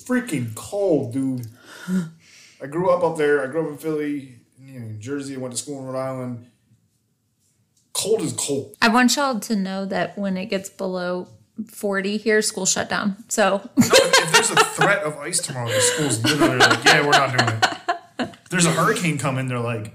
[0.04, 1.46] freaking cold, dude.
[2.62, 3.42] I grew up up there.
[3.42, 5.34] I grew up in Philly, you know, Jersey.
[5.34, 6.46] I went to school in Rhode Island.
[7.92, 8.76] Cold is cold.
[8.80, 11.28] I want y'all to know that when it gets below
[11.66, 13.16] 40 here, school shut down.
[13.28, 17.10] So No, if, there's a threat of ice tomorrow, the school's literally like, "Yeah, we're
[17.10, 19.48] not doing it." If there's a hurricane coming.
[19.48, 19.94] They're like,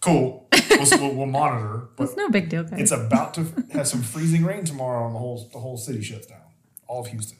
[0.00, 0.48] Cool.
[0.70, 1.88] We'll, we'll, we'll monitor.
[1.96, 2.80] But It's no big deal, guys.
[2.80, 6.26] it's about to have some freezing rain tomorrow, and the whole the whole city shuts
[6.26, 6.38] down.
[6.86, 7.38] All of Houston.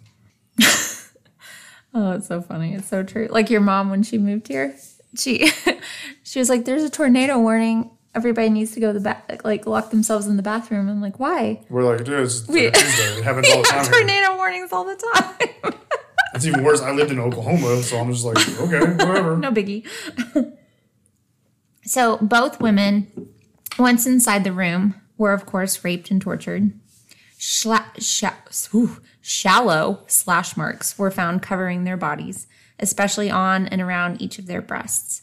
[1.94, 2.74] Oh, it's so funny.
[2.74, 3.28] It's so true.
[3.30, 4.74] Like your mom when she moved here,
[5.16, 5.50] she
[6.22, 7.90] she was like, "There's a tornado warning.
[8.14, 11.18] Everybody needs to go to the bath, like lock themselves in the bathroom." I'm like,
[11.18, 13.18] "Why?" We're like, dude, it's We- Tuesday.
[13.18, 13.78] It happens all the time.
[13.78, 13.98] have here.
[14.00, 15.74] tornado warnings all the time.
[16.34, 16.82] It's even worse.
[16.82, 19.36] I lived in Oklahoma, so I'm just like, okay, whatever.
[19.38, 19.84] no biggie.
[21.84, 23.10] so both women,
[23.78, 26.70] once inside the room, were of course raped and tortured.
[27.40, 28.34] Shla- sha-
[28.74, 28.98] ooh,
[29.28, 32.46] shallow slash marks were found covering their bodies,
[32.80, 35.22] especially on and around each of their breasts.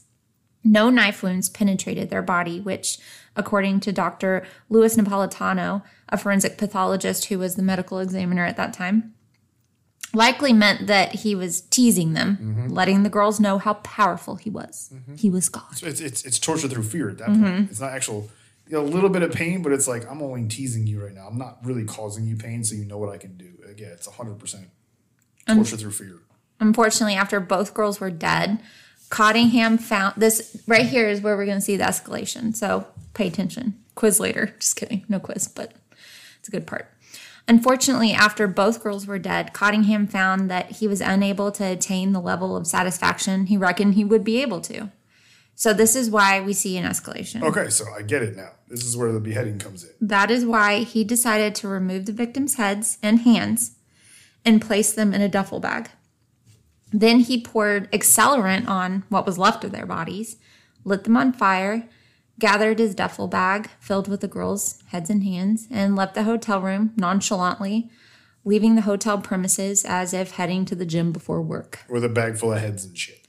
[0.64, 3.00] No knife wounds penetrated their body, which,
[3.36, 4.46] according to Dr.
[4.70, 9.14] Louis Napolitano, a forensic pathologist who was the medical examiner at that time,
[10.14, 14.94] likely meant that he was teasing them, letting the girls know how powerful he was.
[15.18, 15.82] He was God.
[15.82, 17.44] It's, it's it's torture through fear at that Mm-hmm.
[17.44, 17.72] point.
[17.72, 18.30] It's not actual.
[18.72, 21.28] A little bit of pain, but it's like I'm only teasing you right now.
[21.28, 23.54] I'm not really causing you pain, so you know what I can do.
[23.66, 24.70] Like, yeah, it's 100 percent
[25.48, 26.20] torture through fear.
[26.60, 28.60] Unfortunately, after both girls were dead,
[29.10, 32.56] Cottingham found this right here is where we're going to see the escalation.
[32.56, 33.76] So pay attention.
[33.94, 34.54] Quiz later.
[34.60, 35.06] Just kidding.
[35.08, 35.74] No quiz, but
[36.40, 36.92] it's a good part.
[37.48, 42.20] Unfortunately, after both girls were dead, Cottingham found that he was unable to attain the
[42.20, 44.90] level of satisfaction he reckoned he would be able to.
[45.56, 47.42] So, this is why we see an escalation.
[47.42, 48.52] Okay, so I get it now.
[48.68, 49.92] This is where the beheading comes in.
[50.02, 53.76] That is why he decided to remove the victims' heads and hands
[54.44, 55.90] and place them in a duffel bag.
[56.92, 60.38] Then he poured accelerant on what was left of their bodies,
[60.84, 61.88] lit them on fire,
[62.40, 66.62] gathered his duffel bag filled with the girls' heads and hands, and left the hotel
[66.62, 67.90] room nonchalantly,
[68.44, 71.80] leaving the hotel premises as if heading to the gym before work.
[71.90, 73.25] With a bag full of heads and shit.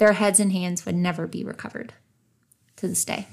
[0.00, 1.92] Their heads and hands would never be recovered
[2.76, 3.26] to this day.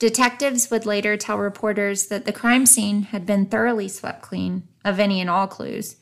[0.00, 4.98] Detectives would later tell reporters that the crime scene had been thoroughly swept clean of
[4.98, 5.94] any and all clues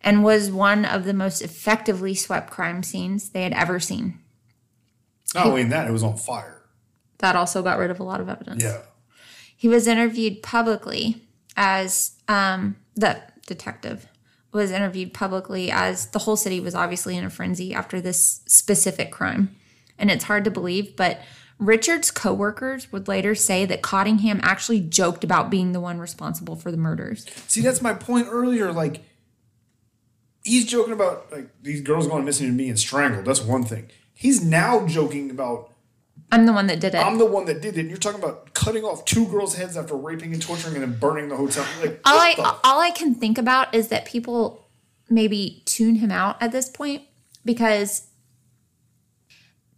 [0.00, 4.18] and was one of the most effectively swept crime scenes they had ever seen.
[5.32, 6.62] Not only that, it was on fire.
[7.18, 8.64] That also got rid of a lot of evidence.
[8.64, 8.82] Yeah.
[9.56, 11.22] He was interviewed publicly
[11.56, 14.08] as um, the detective
[14.56, 19.12] was interviewed publicly as the whole city was obviously in a frenzy after this specific
[19.12, 19.54] crime.
[19.98, 21.20] And it's hard to believe, but
[21.58, 26.70] Richard's coworkers would later say that Cottingham actually joked about being the one responsible for
[26.70, 27.24] the murders.
[27.46, 28.72] See, that's my point earlier.
[28.72, 29.02] Like,
[30.44, 33.24] he's joking about like these girls going missing and being strangled.
[33.24, 33.88] That's one thing.
[34.12, 35.72] He's now joking about
[36.32, 36.98] I'm the one that did it.
[36.98, 37.80] I'm the one that did it.
[37.80, 40.98] And you're talking about cutting off two girls' heads after raping and torturing and then
[40.98, 41.64] burning the hotel.
[41.80, 44.66] Like, all I the all I can think about is that people
[45.08, 47.02] maybe tune him out at this point
[47.44, 48.08] because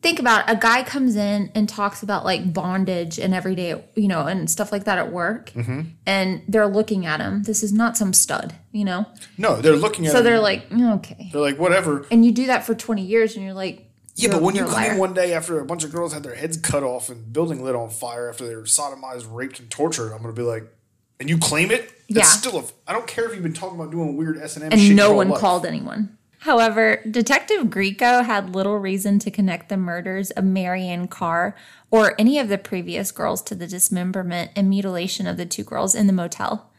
[0.01, 4.09] think about it, a guy comes in and talks about like bondage and everyday you
[4.09, 5.81] know and stuff like that at work Mm-hmm.
[6.07, 10.07] and they're looking at him this is not some stud you know No, they're looking
[10.07, 10.13] at him.
[10.13, 10.25] so him.
[10.25, 12.07] they're like "Mm, okay they're like, whatever.
[12.11, 13.88] and you do that for 20 years and you're like
[14.19, 14.97] Yeah, but you're- when you you're in liar.
[14.97, 17.75] one day after a bunch of girls had their heads cut off and building lit
[17.75, 20.65] on fire after they were sodomized, raped, and tortured, I'm gonna be like,
[21.21, 21.91] and you claim it?
[22.09, 22.39] That's Yeah.
[22.51, 22.65] still a.
[22.87, 25.09] I don't care if you've been talking about doing weird S and M and no
[25.09, 25.41] your one life.
[25.41, 26.17] called anyone.
[26.43, 31.57] However, Detective Greco had little reason to connect the murders of Marianne Carr
[31.91, 35.97] or any of the previous girls to the dismemberment and mutilation of the two girls
[35.97, 36.71] in the motel.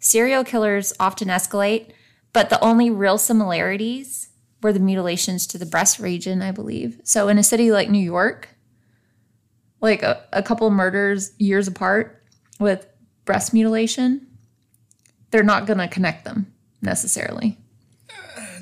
[0.00, 1.90] Serial killers often escalate,
[2.32, 4.28] but the only real similarities
[4.64, 6.98] were the mutilations to the breast region, I believe.
[7.04, 8.48] So in a city like New York,
[9.82, 12.24] like a, a couple murders years apart
[12.58, 12.86] with
[13.26, 14.26] breast mutilation,
[15.30, 16.50] they're not going to connect them
[16.80, 17.58] necessarily.
[18.08, 18.14] Uh,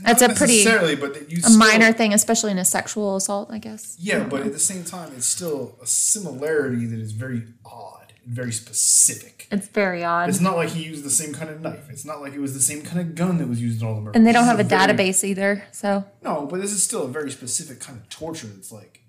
[0.02, 3.58] That's a pretty necessarily, but a still, minor thing, especially in a sexual assault, I
[3.58, 3.96] guess.
[4.00, 7.91] Yeah, but at the same time, it's still a similarity that is very odd
[8.26, 9.48] very specific.
[9.50, 10.28] It's very odd.
[10.28, 11.90] It's not like he used the same kind of knife.
[11.90, 13.94] It's not like it was the same kind of gun that was used in all
[13.96, 14.16] the murders.
[14.16, 15.64] and they don't have a is very- database either.
[15.72, 18.48] So, No, but this is still a very specific kind of torture.
[18.56, 19.00] It's like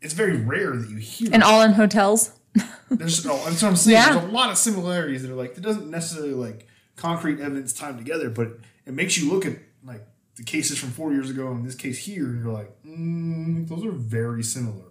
[0.00, 1.30] it's very rare that you hear.
[1.32, 2.32] and all in hotels.
[2.90, 3.96] There's no, that's what I'm saying.
[3.96, 4.12] Yeah.
[4.12, 7.98] There's a lot of similarities that are like, it doesn't necessarily like concrete evidence tied
[7.98, 11.64] together, but it makes you look at like the cases from four years ago and
[11.66, 14.84] this case here, and you're like, mm, those are very similar.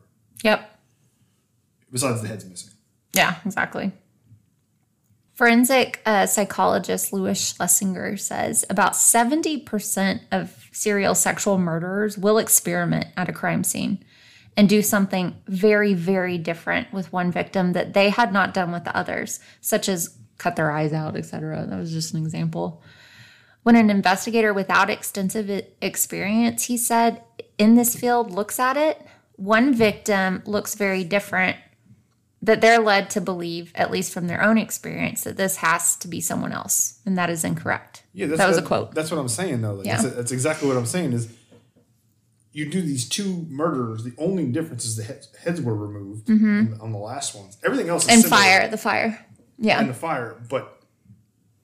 [0.43, 0.69] Yep.
[1.91, 2.72] Besides the heads missing.
[3.13, 3.91] Yeah, exactly.
[5.35, 13.29] Forensic uh, psychologist Louis Schlesinger says about 70% of serial sexual murderers will experiment at
[13.29, 14.03] a crime scene
[14.55, 18.83] and do something very, very different with one victim that they had not done with
[18.83, 21.65] the others, such as cut their eyes out, etc.
[21.67, 22.83] That was just an example.
[23.63, 25.49] When an investigator without extensive
[25.81, 27.23] experience, he said,
[27.57, 29.01] in this field looks at it,
[29.35, 31.57] one victim looks very different
[32.43, 36.07] that they're led to believe, at least from their own experience, that this has to
[36.07, 38.03] be someone else, and that is incorrect.
[38.13, 38.93] Yeah, that's, that was that- a quote.
[38.93, 39.73] That's what I'm saying, though.
[39.75, 40.01] Like, Yeah.
[40.01, 41.13] that's, that's exactly what I'm saying.
[41.13, 41.29] Is
[42.51, 44.03] you do these two murders.
[44.03, 47.57] The only difference is the heads, heads were removed on, the, on the last ones.
[47.65, 48.13] Everything else is Mm-hmm.
[48.13, 48.41] And similar.
[48.41, 49.25] fire, the fire.
[49.57, 49.79] Yeah.
[49.79, 50.81] and the fire, but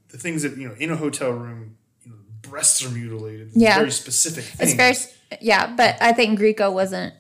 [0.09, 3.49] the things that you know in a hotel room, you know, breasts are mutilated.
[3.53, 3.77] Yeah.
[3.77, 4.71] very specific things.
[4.73, 7.13] it's very, yeah, but I think Greco wasn't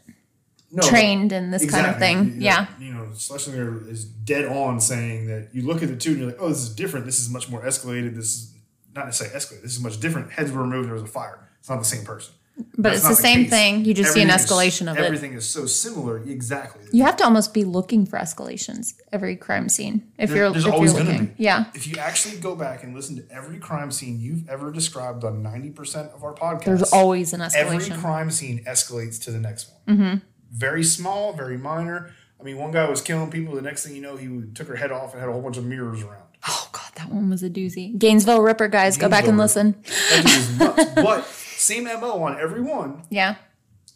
[0.71, 2.35] No, trained in this kind of thing.
[2.35, 2.67] You- Yeah.
[2.79, 6.27] you know, Schlesinger is dead on saying that you look at the two and you're
[6.27, 7.05] like, oh, this is different.
[7.05, 8.15] This is much more escalated.
[8.15, 8.53] This is
[8.95, 9.61] not necessarily escalated.
[9.63, 10.31] This is much different.
[10.31, 10.87] Heads were removed.
[10.87, 11.47] There was a fire.
[11.59, 12.33] It's not the same person.
[12.77, 13.49] But That's it's not the same case.
[13.51, 13.85] thing.
[13.85, 15.05] You just see an Everything is- escalation of it.
[15.05, 16.17] Everything is so similar.
[16.17, 16.83] Exactly.
[16.91, 20.65] You have to almost be looking for escalations every crime scene if There- you're there's
[20.65, 21.27] if always you're looking.
[21.27, 21.33] be.
[21.37, 21.65] Yeah.
[21.73, 25.41] If you actually go back and listen to every crime scene you've ever described on
[25.41, 27.55] 90% of our podcast, There's always an escalation.
[27.55, 29.97] every crime scene escalates to the next one.
[29.97, 30.17] Mm-hmm.
[30.51, 32.11] Very small, very minor.
[32.39, 33.55] I mean, one guy was killing people.
[33.55, 35.57] The next thing you know, he took her head off and had a whole bunch
[35.57, 36.23] of mirrors around.
[36.47, 37.97] Oh god, that one was a doozy.
[37.97, 39.83] Gainesville Ripper guys, go back and Gainesville listen.
[40.09, 40.91] That was nuts.
[40.95, 43.03] but same MO on every one.
[43.09, 43.35] Yeah.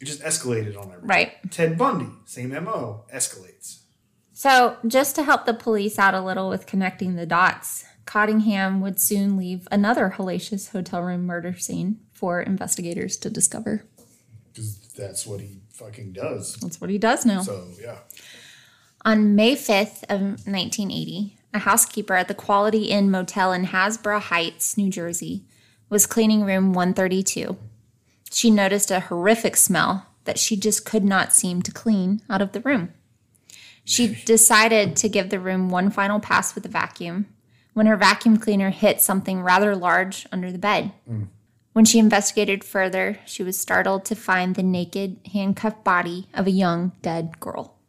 [0.01, 1.51] It just escalated on every Right.
[1.51, 3.79] Ted Bundy, same MO, escalates.
[4.33, 8.99] So, just to help the police out a little with connecting the dots, Cottingham would
[8.99, 13.85] soon leave another hellacious hotel room murder scene for investigators to discover.
[14.51, 16.55] Because that's what he fucking does.
[16.55, 17.41] That's what he does now.
[17.41, 17.97] So, yeah.
[19.03, 24.77] On May 5th of 1980, a housekeeper at the Quality Inn Motel in Hasbrouck Heights,
[24.77, 25.43] New Jersey,
[25.89, 27.57] was cleaning room 132.
[28.31, 32.53] She noticed a horrific smell that she just could not seem to clean out of
[32.53, 32.93] the room.
[33.83, 37.27] She decided to give the room one final pass with a vacuum
[37.73, 40.93] when her vacuum cleaner hit something rather large under the bed.
[41.09, 41.27] Mm.
[41.73, 46.51] When she investigated further, she was startled to find the naked, handcuffed body of a
[46.51, 47.79] young, dead girl.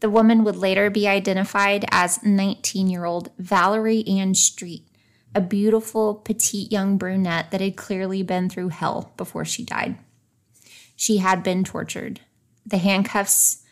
[0.00, 4.88] The woman would later be identified as 19 year old Valerie Ann Street,
[5.34, 9.98] a beautiful, petite young brunette that had clearly been through hell before she died.
[10.96, 12.20] She had been tortured.
[12.64, 13.62] The handcuffs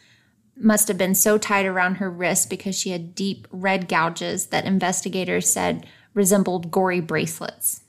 [0.54, 4.66] must have been so tight around her wrists because she had deep red gouges that
[4.66, 7.82] investigators said resembled gory bracelets.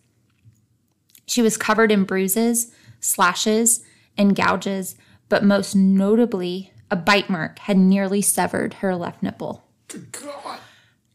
[1.30, 3.84] She was covered in bruises, slashes,
[4.18, 4.96] and gouges,
[5.30, 9.64] but most notably, a bite mark had nearly severed her left nipple.
[10.12, 10.60] God.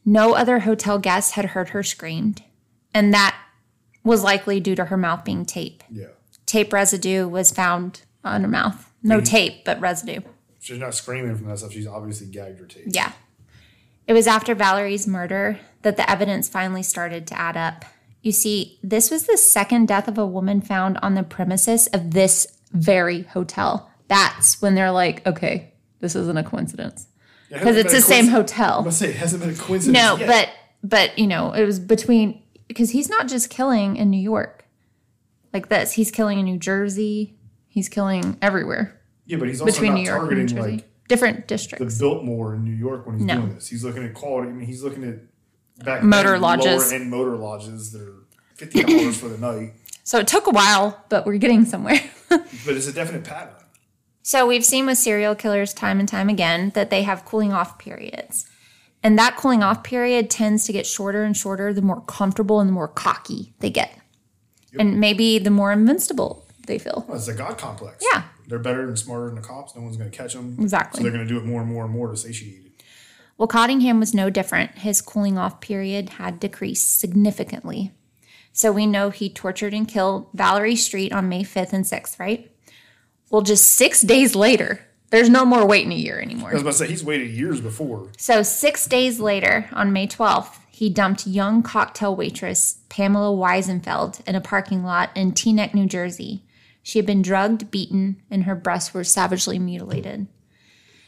[0.04, 2.44] No other hotel guest had heard her screamed,
[2.94, 3.36] and that
[4.04, 5.82] was likely due to her mouth being tape.
[5.90, 6.06] Yeah.
[6.46, 8.92] Tape residue was found on her mouth.
[9.02, 9.24] No mm-hmm.
[9.24, 10.20] tape, but residue.
[10.60, 11.72] She's not screaming from that stuff.
[11.72, 12.84] She's obviously gagged her tape.
[12.86, 13.10] Yeah.
[14.06, 17.84] It was after Valerie's murder that the evidence finally started to add up.
[18.24, 22.12] You see, this was the second death of a woman found on the premises of
[22.12, 23.90] this very hotel.
[24.08, 27.06] That's when they're like, okay, this isn't a coincidence.
[27.50, 28.78] Because it's the same hotel.
[28.78, 29.96] I'm gonna say it hasn't been a coincidence.
[30.02, 30.26] No, yet.
[30.26, 30.50] but
[30.82, 34.64] but you know, it was between because he's not just killing in New York
[35.52, 35.92] like this.
[35.92, 37.36] He's killing in New Jersey.
[37.68, 40.60] He's killing everywhere yeah, but he's also between not New York and New Jersey.
[40.76, 41.98] like Different districts.
[41.98, 42.02] the.
[42.02, 43.36] Biltmore in New York when he's No.
[43.36, 43.68] doing this.
[43.68, 44.48] He's looking at quality.
[44.48, 45.18] I mean, he's looking at
[45.78, 46.90] back Motor then, lodges.
[46.92, 48.14] lower end motor lodges that are
[48.54, 49.72] fifty dollars for the night.
[50.04, 52.00] So it took a while, but we're getting somewhere.
[52.30, 53.54] But it's a definite pattern.
[54.22, 57.78] So we've seen with serial killers time and time again that they have cooling off
[57.78, 58.46] periods.
[59.04, 62.68] And that cooling off period tends to get shorter and shorter the more comfortable and
[62.68, 63.96] the more cocky they get.
[64.78, 67.04] And maybe the more invincible they feel.
[67.06, 68.02] Well, it's a god complex.
[68.12, 68.24] Yeah.
[68.48, 69.76] they're better and smarter than the cops.
[69.76, 70.56] No one's going to catch them.
[70.58, 70.98] Exactly.
[70.98, 72.72] So they're going to do it more and more and more to satiate it.
[73.36, 74.78] Well, Cottingham was no different.
[74.78, 77.92] His cooling off period had decreased significantly.
[78.52, 82.50] So we know he tortured and killed Valerie Street on May 5th and 6th, right?
[83.30, 86.50] Well, just six days later, there's no more waiting a year anymore.
[86.50, 88.10] I was about to say he's waited years before.
[88.16, 94.34] So, six days later, on May 12th, he dumped young cocktail waitress Pamela Weisenfeld in
[94.34, 96.44] a parking lot in Teaneck, New Jersey.
[96.82, 100.26] She had been drugged, beaten, and her breasts were savagely mutilated.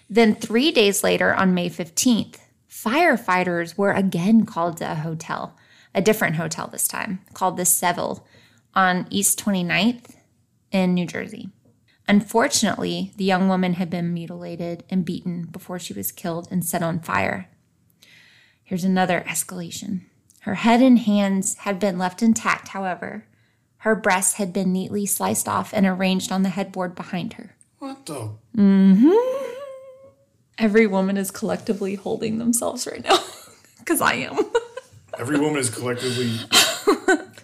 [0.08, 2.38] Then, three days later, on May 15th,
[2.70, 5.56] firefighters were again called to a hotel,
[5.94, 8.26] a different hotel this time, called the Seville
[8.74, 10.14] on East 29th
[10.70, 11.50] in New Jersey.
[12.08, 16.82] Unfortunately, the young woman had been mutilated and beaten before she was killed and set
[16.82, 17.48] on fire.
[18.62, 20.02] Here's another escalation.
[20.40, 23.26] Her head and hands had been left intact, however.
[23.78, 27.56] Her breasts had been neatly sliced off and arranged on the headboard behind her.
[27.78, 28.30] What the?
[28.56, 29.56] Mm-hmm.
[30.58, 33.18] Every woman is collectively holding themselves right now.
[33.78, 34.36] Because I am.
[35.18, 36.40] Every woman is collectively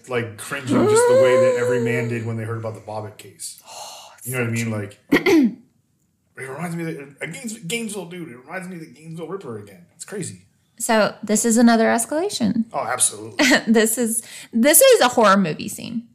[0.09, 3.17] like cringing just the way that every man did when they heard about the Bobbitt
[3.17, 3.63] case.
[4.25, 4.71] Oh, you know what I mean?
[4.71, 4.99] Like,
[6.39, 8.29] you're reminds me of the, a Gaines, Gainesville dude.
[8.29, 9.87] It reminds me of the Gainesville Ripper again.
[9.97, 10.43] It's crazy.
[10.79, 12.67] So this is another escalation.
[12.73, 13.45] Oh, absolutely.
[13.67, 16.09] this is this is a horror movie scene.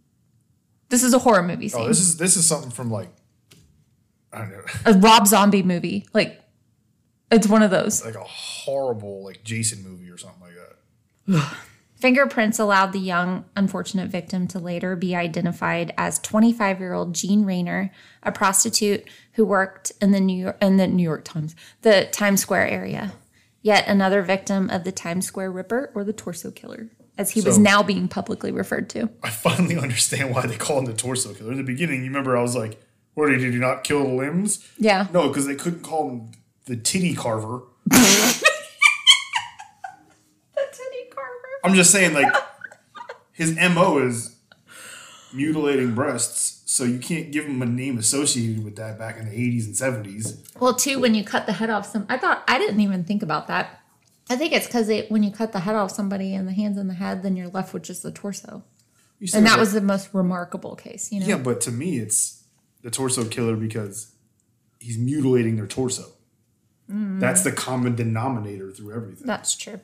[0.90, 1.82] This is a horror movie oh, scene.
[1.82, 3.10] oh, this is this is something from like
[4.32, 6.08] I don't know, a Rob Zombie movie.
[6.14, 6.42] Like
[7.32, 8.04] it's one of those.
[8.04, 11.58] like a horrible like Jason movie or something like that.
[11.96, 17.44] Fingerprints allowed the young, unfortunate victim to later be identified as 25 year old Jean
[17.44, 19.04] Rayner, a prostitute
[19.34, 23.14] who worked in the New York, in the New York Times, the Times Square area.
[23.64, 27.58] Yet another victim of the Times Square Ripper or the Torso Killer, as he was
[27.58, 29.10] now being publicly referred to.
[29.24, 31.52] I finally understand why they call him the torso killer.
[31.52, 32.80] In the beginning, you remember I was like,
[33.16, 33.58] "What did he do?
[33.58, 35.08] Not kill the limbs?" Yeah.
[35.12, 36.32] No, because they couldn't call him
[36.68, 37.64] the titty carver.
[37.92, 38.04] Teddy
[41.10, 41.32] Carver.
[41.64, 42.32] I'm just saying, like,
[43.32, 44.36] his mo is
[45.34, 49.36] mutilating breasts, so you can't give him a name associated with that back in the
[49.36, 50.60] 80s and 70s.
[50.60, 53.24] Well, too, when you cut the head off some, I thought I didn't even think
[53.24, 53.82] about that.
[54.30, 56.78] I think it's because it, when you cut the head off somebody and the hands
[56.78, 58.64] and the head, then you're left with just the torso,
[59.22, 61.12] and that that- was the most remarkable case.
[61.12, 62.44] You know, yeah, but to me, it's
[62.82, 64.12] the torso killer because
[64.80, 66.06] he's mutilating their torso.
[66.90, 67.20] Mm-hmm.
[67.20, 69.28] That's the common denominator through everything.
[69.28, 69.80] that's true.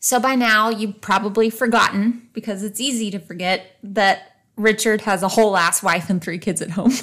[0.00, 5.28] So by now you've probably forgotten because it's easy to forget that Richard has a
[5.28, 6.92] whole ass wife and three kids at home.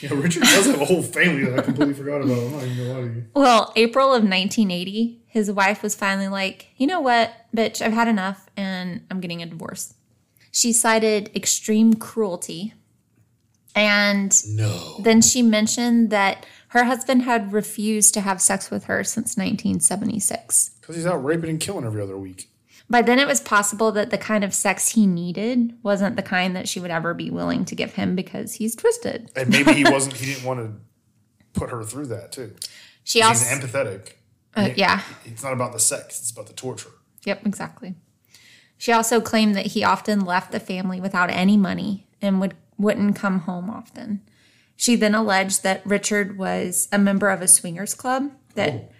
[0.00, 2.36] Yeah, Richard does have a whole family that I completely forgot about.
[2.36, 3.24] I'm not even gonna lie to you.
[3.34, 8.08] Well, April of 1980, his wife was finally like, you know what, bitch, I've had
[8.08, 9.94] enough and I'm getting a divorce.
[10.50, 12.74] She cited extreme cruelty.
[13.74, 14.96] And No.
[15.00, 16.44] then she mentioned that
[16.74, 20.70] her husband had refused to have sex with her since 1976.
[20.80, 22.50] Because he's out raping and killing every other week.
[22.90, 26.56] By then, it was possible that the kind of sex he needed wasn't the kind
[26.56, 29.30] that she would ever be willing to give him because he's twisted.
[29.36, 32.54] And maybe he wasn't, he didn't want to put her through that too.
[33.04, 33.48] She also.
[33.48, 34.14] He's empathetic.
[34.56, 36.90] uh, yeah, It's not about the sex, it's about the torture.
[37.24, 37.94] Yep, exactly.
[38.76, 43.14] She also claimed that he often left the family without any money and would wouldn't
[43.14, 44.22] come home often.
[44.76, 48.90] She then alleged that Richard was a member of a swingers club that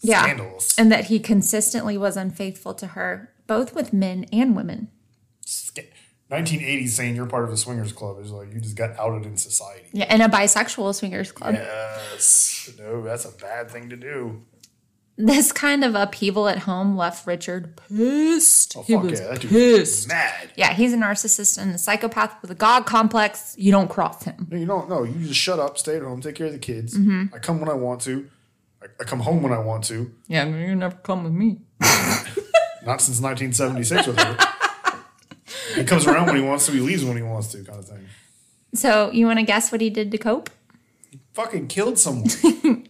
[0.00, 0.78] yeah, Scandalous.
[0.78, 4.88] and that he consistently was unfaithful to her both with men and women.
[5.44, 5.82] Sca-
[6.30, 9.36] 1980s saying you're part of a swingers club is like you just got outed in
[9.36, 9.86] society.
[9.92, 11.54] Yeah, and a bisexual swingers club.
[11.54, 12.70] Yes.
[12.78, 14.42] No, that's a bad thing to do.
[15.24, 18.76] This kind of upheaval at home left Richard pissed.
[18.76, 19.28] Oh, he fuck was yeah.
[19.28, 20.08] That dude's pissed.
[20.08, 20.50] mad.
[20.56, 23.54] Yeah, he's a narcissist and a psychopath with a god complex.
[23.56, 24.48] You don't cross him.
[24.50, 25.04] No, you don't know.
[25.04, 26.98] You just shut up, stay at home, take care of the kids.
[26.98, 27.34] Mm-hmm.
[27.34, 28.28] I come when I want to.
[28.82, 30.12] I, I come home when I want to.
[30.26, 31.58] Yeah, you never come with me.
[32.84, 34.36] Not since 1976 with her.
[35.76, 37.86] he comes around when he wants to, he leaves when he wants to, kind of
[37.86, 38.06] thing.
[38.74, 40.50] So, you want to guess what he did to cope?
[41.12, 42.28] He Fucking killed someone.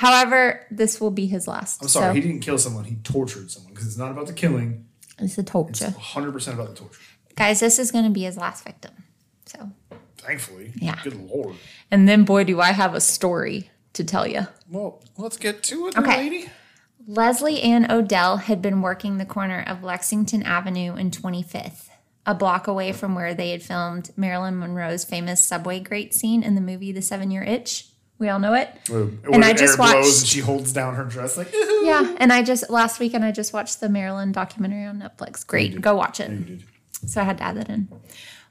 [0.00, 1.82] However, this will be his last.
[1.82, 2.84] I'm sorry, So, he didn't kill someone.
[2.84, 4.86] He tortured someone because it's not about the killing.
[5.18, 5.88] it's the torture.
[5.98, 7.02] 100% about the torture.
[7.36, 8.92] Guys, this is going to be his last victim.
[9.44, 9.70] So,
[10.16, 10.72] Thankfully.
[10.76, 10.98] Yeah.
[11.04, 11.56] Good lord.
[11.90, 14.46] and then boy, do I have a story to tell you.
[14.70, 16.16] Well, let's get to it, Okay.
[16.16, 16.48] lady.
[17.06, 21.88] Leslie Ann Odell had been working the corner of Lexington Avenue and 25th,
[22.24, 26.54] a block away from where they had filmed Marilyn Monroe's famous subway grate scene in
[26.54, 27.88] the movie The Seven Year Itch.
[28.20, 28.68] We all know it.
[28.88, 31.48] and I just watched- and she holds down her dress like,
[31.82, 35.44] Yeah, and I just last weekend I just watched the Marilyn documentary on Netflix.
[35.44, 36.30] Great, go watch it.
[37.06, 37.88] So I had to add that in.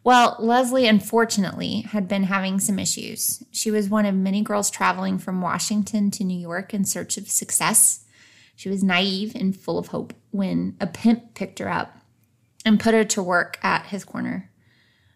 [0.04, 3.44] Well, Leslie unfortunately had been having some issues.
[3.52, 7.30] She was one of many girls traveling from Washington to New York in search of
[7.30, 8.06] success.
[8.56, 11.96] She was naive and full of hope when a pimp picked her up
[12.66, 14.50] and put her to work at his corner.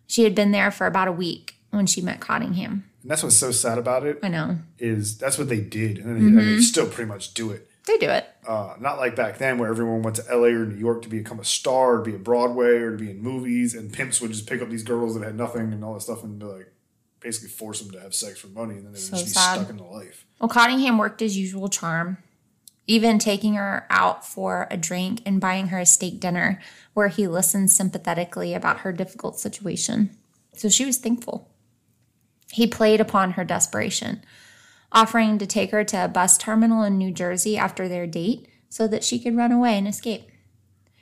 [0.05, 2.85] She had been there for about a week when she met Cottingham.
[3.01, 4.57] And that's what's so sad about it I know.
[4.79, 6.59] is that's what they did, and, they, Mm-hmm.
[6.61, 7.67] still pretty much do it.
[7.85, 8.25] They do it.
[8.47, 11.39] Uh, not like back then where everyone went to LA or New York to become
[11.39, 14.47] a star, to be in Broadway or to be in movies, and pimps would just
[14.47, 16.71] pick up these girls that had nothing and all that stuff and be like
[17.19, 19.31] basically force them to have sex for money, and then they would So just be
[19.31, 19.55] sad.
[19.55, 20.25] stuck in the life.
[20.39, 22.17] Well, Cottingham worked his usual charm,
[22.87, 26.61] even taking her out for a drink and buying her a steak dinner
[26.93, 30.09] where he listened sympathetically about her difficult situation.
[30.53, 31.49] So she was thankful.
[32.53, 34.23] He played upon her desperation,
[34.91, 38.87] offering to take her to a bus terminal in New Jersey after their date so
[38.87, 40.29] that she could run away and escape.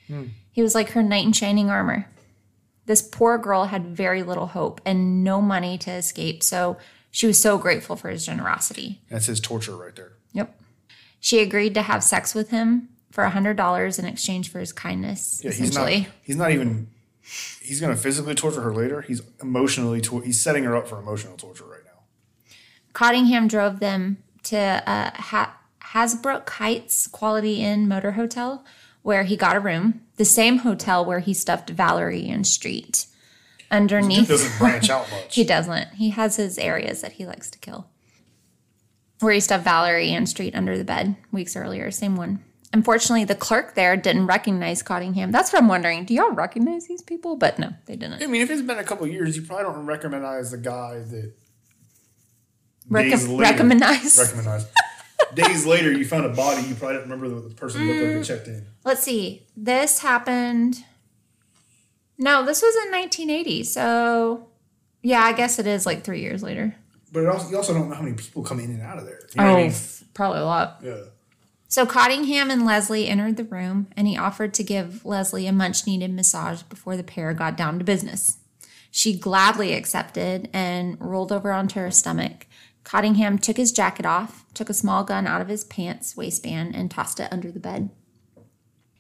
[0.07, 0.27] Hmm.
[0.49, 2.07] He was like her knight in shining armor.
[2.85, 6.77] This poor girl had very little hope and no money to escape, so
[7.11, 9.01] she was so grateful for his generosity.
[9.09, 10.13] That's his torture right there.
[10.31, 10.57] Yep.
[11.19, 15.51] She agreed to have sex with him for $100 in exchange for his kindness, Yeah,
[15.51, 15.89] he's not.
[16.23, 16.87] He's not even
[17.61, 19.01] he's going to physically torture her later.
[19.01, 22.53] He's emotionally tor- he's setting her up for emotional torture right now.
[22.93, 25.57] Cottingham drove them to uh, ha-
[25.93, 28.65] Hasbrouck Heights Quality Inn Motor Hotel,
[29.01, 33.05] where he got a room, the same hotel where he stuffed Valerie Ann Street.
[33.69, 35.33] Underneath, He doesn't branch out much.
[35.35, 35.93] he doesn't.
[35.95, 37.87] He has his areas that he likes to kill.
[39.21, 42.43] Where he stuffed Valerie Ann Street under the bed weeks earlier, same one.
[42.73, 45.31] Unfortunately, the clerk there didn't recognize Cottingham.
[45.31, 46.05] That's what I'm wondering.
[46.05, 47.35] Do y'all recognize these people?
[47.35, 48.23] But no, they didn't.
[48.23, 51.33] I mean, if it's been a couple years, you probably don't recognize the guy that
[52.89, 54.17] Recom- later- recognize?
[54.17, 54.65] Recognize.
[55.33, 56.67] days later, you found a body.
[56.67, 58.25] You probably don't remember the person looked like that mm.
[58.25, 58.65] checked in.
[58.83, 59.45] Let's see.
[59.55, 60.83] This happened.
[62.17, 63.63] No, this was in 1980.
[63.63, 64.47] So,
[65.01, 66.75] yeah, I guess it is like three years later.
[67.11, 69.05] But it also, you also don't know how many people come in and out of
[69.05, 69.19] there.
[69.33, 69.73] You know what I oh, mean?
[70.13, 70.79] probably a lot.
[70.83, 70.97] Yeah.
[71.71, 75.87] So Cottingham and Leslie entered the room and he offered to give Leslie a much
[75.87, 78.39] needed massage before the pair got down to business.
[78.91, 82.45] She gladly accepted and rolled over onto her stomach.
[82.83, 86.91] Cottingham took his jacket off, took a small gun out of his pants waistband, and
[86.91, 87.89] tossed it under the bed.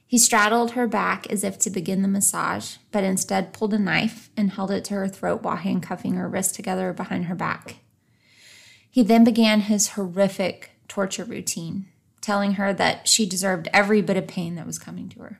[0.07, 4.29] He straddled her back as if to begin the massage, but instead pulled a knife
[4.37, 7.79] and held it to her throat while handcuffing her wrists together behind her back.
[8.89, 11.87] He then began his horrific torture routine,
[12.21, 15.39] telling her that she deserved every bit of pain that was coming to her.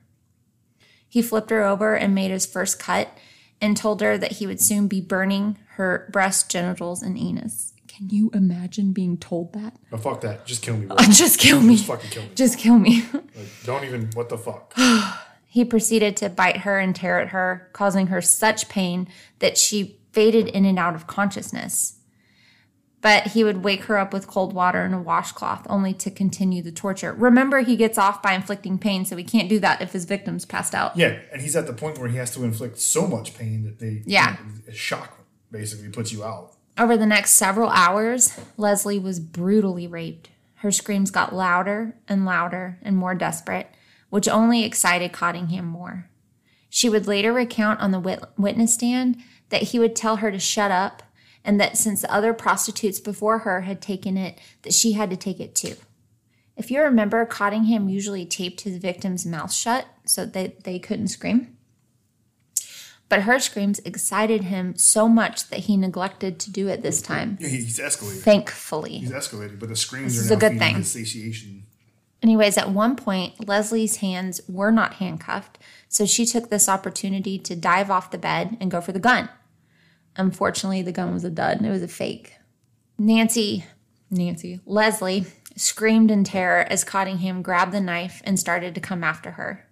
[1.08, 3.18] He flipped her over and made his first cut
[3.60, 7.74] and told her that he would soon be burning her breast, genitals, and anus.
[7.88, 9.76] Can you imagine being told that?
[9.92, 10.46] No, fuck that.
[10.46, 10.88] Just kill me.
[10.88, 10.96] Bro.
[11.12, 11.76] Just kill me.
[11.76, 12.30] Just fucking kill me.
[12.34, 13.04] Just kill me.
[13.14, 14.10] Like, don't even.
[14.14, 14.74] What the fuck?
[15.46, 19.10] He proceeded to bite her and tear at her, causing her such pain
[19.40, 22.00] that she faded in and out of consciousness.
[23.02, 26.62] But he would wake her up with cold water and a washcloth, only to continue
[26.62, 27.14] the torture.
[27.14, 30.46] Remember, he gets off by inflicting pain, so he can't do that if his victim's
[30.46, 30.96] passed out.
[30.96, 33.80] Yeah, and he's at the point where he has to inflict so much pain that
[33.80, 34.04] they.
[34.06, 34.38] Yeah.
[34.68, 35.18] a shock
[35.50, 36.54] basically puts you out.
[36.78, 40.30] Over the next several hours, Leslie was brutally raped.
[40.56, 43.68] Her screams got louder and louder and more desperate,
[44.10, 46.08] which only excited Cottingham more.
[46.70, 49.18] She would later recount on the wit- witness stand
[49.50, 51.04] that he would tell her to shut up
[51.44, 55.18] and that since the other prostitutes before her had taken it, that she had to
[55.18, 55.76] take it too.
[56.58, 61.58] If you remember, Cottingham usually taped his victim's mouth shut so that they couldn't scream.
[63.10, 67.38] But her screams excited him so much that he neglected to do it this time.
[67.42, 68.22] Yeah, he's escalated.
[68.22, 69.00] Thankfully.
[69.00, 70.76] He's escalated, but the screams This are is a good thing.
[70.76, 71.64] his satiation.
[72.24, 75.58] Anyways, at one point, Leslie's hands were not handcuffed,
[75.90, 79.28] so she took this opportunity to dive off the bed and go for the gun.
[80.18, 81.64] Unfortunately, the gun was a dud.
[81.64, 82.36] It was a fake.
[82.98, 83.66] Nancy,
[84.10, 89.32] Nancy, Leslie screamed in terror as Cottingham grabbed the knife and started to come after
[89.32, 89.68] her.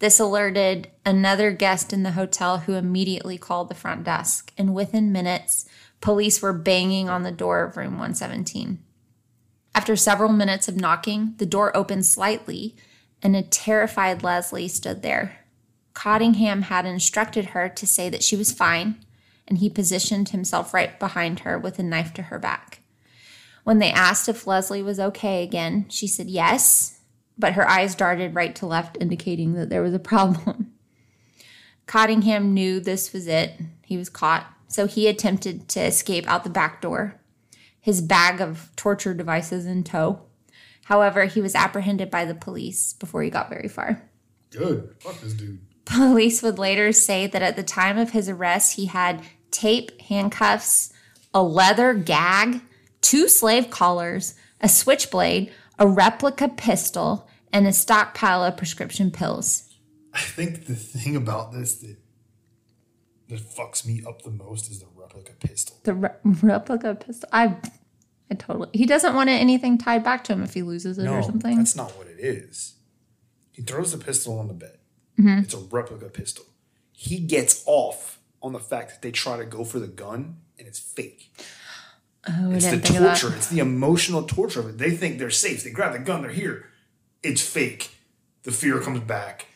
[0.00, 5.12] This alerted another guest in the hotel who immediately called the front desk, and within
[5.12, 5.66] minutes,
[6.00, 8.82] police were banging on the door of room 117.
[9.74, 12.76] After several minutes of knocking, the door opened slightly,
[13.22, 15.38] and a terrified Leslie stood there.
[15.94, 19.04] Cottingham had instructed her to say that she was fine,
[19.46, 22.80] and he positioned himself right behind her with a knife to her back.
[23.64, 27.00] When they asked if Leslie was okay again, she said yes,
[27.38, 30.72] but her eyes darted right to left, indicating that there was a problem.
[31.86, 33.60] Cottingham knew this was it.
[33.84, 37.20] He was caught, so he attempted to escape out the back door
[37.84, 40.18] his bag of torture devices in tow.
[40.84, 44.08] However, he was apprehended by the police before he got very far.
[44.48, 44.94] Good.
[45.00, 45.60] Fuck this dude.
[45.84, 49.20] Police would later say that at the time of his arrest, he had
[49.54, 50.92] tape, handcuffs,
[51.32, 52.60] a leather gag,
[53.00, 59.70] two slave collars, a switchblade, a replica pistol, and a stockpile of prescription pills.
[60.12, 61.96] I think the thing about this that
[63.28, 65.76] that fucks me up the most is the replica pistol.
[65.84, 67.28] The re- replica pistol.
[67.32, 67.56] I,
[68.30, 68.68] I totally.
[68.74, 71.56] He doesn't want anything tied back to him if he loses it No, or something.
[71.56, 72.74] that's not what it is.
[73.52, 74.78] He throws the pistol on the bed.
[75.18, 75.38] Mm-hmm.
[75.44, 76.44] It's a replica pistol.
[76.92, 78.13] He gets off
[78.44, 81.32] on the fact that they try to go for the gun and it's fake.
[82.28, 83.18] oh, It's the didn't think of that.
[83.18, 83.36] torture.
[83.36, 84.78] It's the emotional torture of it.
[84.78, 85.64] They think they're safe.
[85.64, 86.22] They grab the gun.
[86.22, 86.66] They're here.
[87.22, 87.90] It's fake.
[88.42, 89.46] The fear comes back.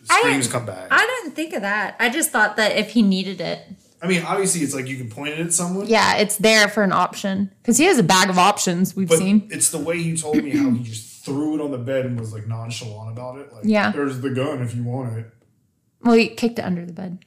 [0.00, 0.88] The screams come back.
[0.90, 1.96] I didn't think of that.
[2.00, 3.60] I just thought that if he needed it,
[4.02, 5.86] I mean, obviously, it's like you can point it at someone.
[5.86, 7.52] yeah, it's there for an option.
[7.60, 9.46] Because he has a bag of options we've But seen.
[9.50, 12.18] it's the way he told me how he just threw it on the bed and
[12.18, 13.52] was like nonchalant about it.
[13.52, 13.92] Like, Yeah.
[13.92, 15.26] there's the gun if you want it.
[16.02, 17.18] Well, he kicked it under the bed.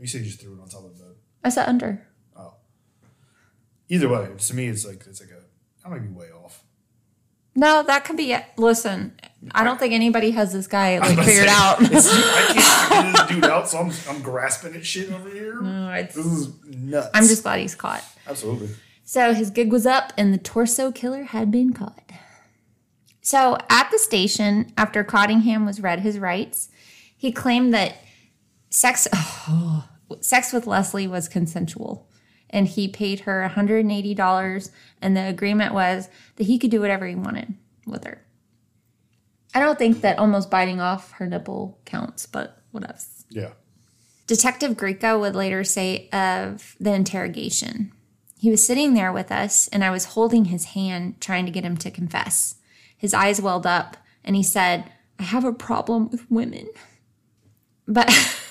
[0.00, 1.14] You say you just threw it on top of the bed.
[1.44, 2.06] I said under.
[2.36, 2.54] Oh.
[3.88, 5.42] Either way, to me, it's like it's like a
[5.86, 6.62] I might be way off.
[7.54, 8.44] No, that could be it.
[8.56, 9.18] Listen,
[9.52, 11.78] I don't think anybody has this guy like figured saying, out.
[11.82, 15.60] I can't figure this dude out, so I'm, I'm grasping at shit over here.
[15.60, 17.10] No, it's- this is nuts.
[17.14, 18.04] I'm just glad he's caught.
[18.28, 18.68] absolutely.
[19.02, 22.12] So his gig was up and the torso killer had been caught.
[23.22, 26.68] So at the station, after Cottingham was read his rights,
[27.16, 27.96] he claimed that
[28.70, 29.87] sex oh,
[30.20, 32.08] sex with Leslie was consensual
[32.50, 34.70] and he paid her $180
[35.02, 37.54] and the agreement was that he could do whatever he wanted
[37.86, 38.22] with her.
[39.54, 43.24] I don't think that almost biting off her nipple counts, but what else?
[43.30, 43.52] Yeah.
[44.26, 47.92] Detective Greco would later say of the interrogation
[48.38, 51.64] He was sitting there with us, and I was holding his hand, trying to get
[51.64, 52.56] him to confess.
[52.96, 56.68] His eyes welled up, and he said, I have a problem with women.
[57.86, 58.08] But.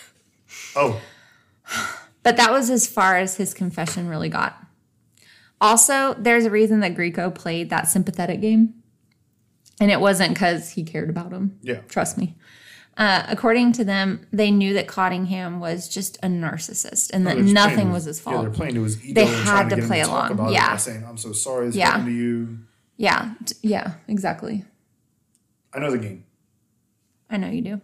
[0.76, 1.02] Oh,
[2.24, 4.58] But that was as far as his confession really got.
[5.62, 8.74] Also, there's a reason that Greco played that sympathetic game.
[9.80, 11.58] And it wasn't because he cared about him.
[11.62, 11.82] Yeah.
[11.88, 12.36] Trust me.
[12.98, 17.76] Uh, according to them, they knew that Cottingham was just a narcissist and that nothing
[17.76, 18.36] playing was his- fault.
[18.38, 19.14] Yeah, they're playing to his ego.
[19.22, 20.52] They had to him play along.
[20.52, 20.76] Yeah.
[20.78, 21.92] saying, "I'm so sorry this Yeah.
[21.92, 22.58] happened to you."
[22.98, 23.36] yeah.
[23.62, 23.94] Yeah.
[24.08, 24.66] Exactly.
[25.74, 26.24] I know the game.
[27.30, 27.82] I know you do.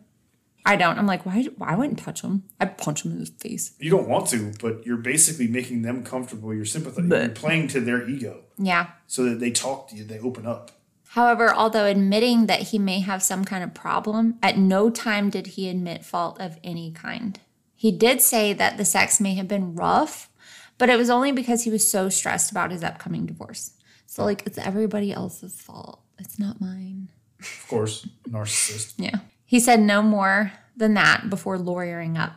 [0.65, 0.97] I don't.
[0.97, 1.43] I'm like, why?
[1.57, 2.43] Why wouldn't touch him?
[2.59, 3.73] I'd punch him in the face.
[3.79, 6.53] You don't want to, but you're basically making them comfortable.
[6.53, 7.09] You're sympathetic.
[7.09, 8.91] But- you're playing to their ego Yeah.
[9.07, 10.03] so that they talk to you.
[10.05, 10.71] They open up.
[11.09, 15.47] However, although admitting that he may have some kind of problem, at no time did
[15.47, 17.39] he admit fault of any kind.
[17.75, 20.29] He did say that the sex may have been rough,
[20.77, 23.71] but it was only because he was so stressed about his upcoming divorce.
[24.07, 25.99] So, like, it's everybody else's fault.
[26.17, 27.09] It's not mine.
[27.39, 28.93] Of course, narcissist.
[28.97, 29.17] Yeah.
[29.53, 32.33] He said no more than that before lawyering up.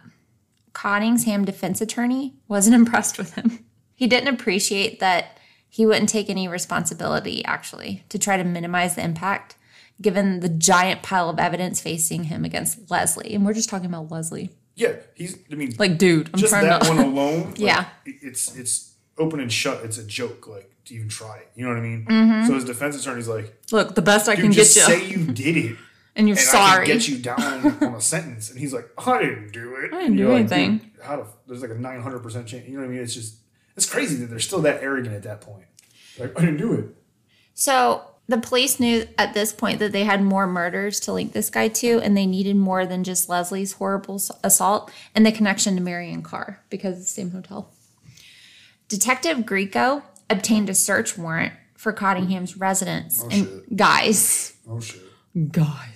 [0.75, 3.65] Cottingham defense attorney wasn't impressed with him.
[3.95, 9.03] He didn't appreciate that he wouldn't take any responsibility, actually, to try to minimize the
[9.03, 9.57] impact,
[10.03, 13.35] given the giant pile of evidence facing him against Leslie.
[13.35, 14.51] And we're just talking about Leslie.
[14.75, 15.39] Yeah, he's.
[15.51, 16.89] I mean, Like, dude, I'm just trying that to.
[16.91, 17.45] one alone.
[17.53, 17.87] like, Yeah.
[18.05, 19.83] it's it's open and shut.
[19.87, 20.47] It's a joke.
[20.47, 21.51] Like to even try it.
[21.55, 22.05] You know what I mean?
[22.05, 22.47] Mm-hmm.
[22.47, 24.83] So his defense attorney's like, Look, the best I "Dude, can get you.
[24.83, 25.77] say you did it."
[26.17, 26.87] And you're and I sorry.
[26.87, 27.41] can get you down
[27.83, 28.51] on a sentence.
[28.51, 29.93] And he's like, I didn't do it.
[29.95, 30.79] I didn't And do you're like, anything.
[30.79, 32.67] "Dude, how to, there's like a 900% chance.
[32.67, 33.03] You know what I mean?
[33.03, 33.37] It's just,
[33.77, 35.67] it's crazy that they're still that arrogant at that point.
[36.19, 36.87] Like, I didn't do it.
[37.53, 41.51] So the police knew at this point that they had more murders to link this
[41.51, 45.83] guy to, and they needed more than just Leslie's horrible assault and the connection to
[45.83, 47.71] Mary Ann Carr because it's the same hotel.
[48.89, 53.21] Detective Greco obtained a search warrant for Cottingham's residence.
[53.23, 53.77] Oh, and shit.
[53.77, 55.03] guys, Oh, shit.
[55.53, 55.96] guys.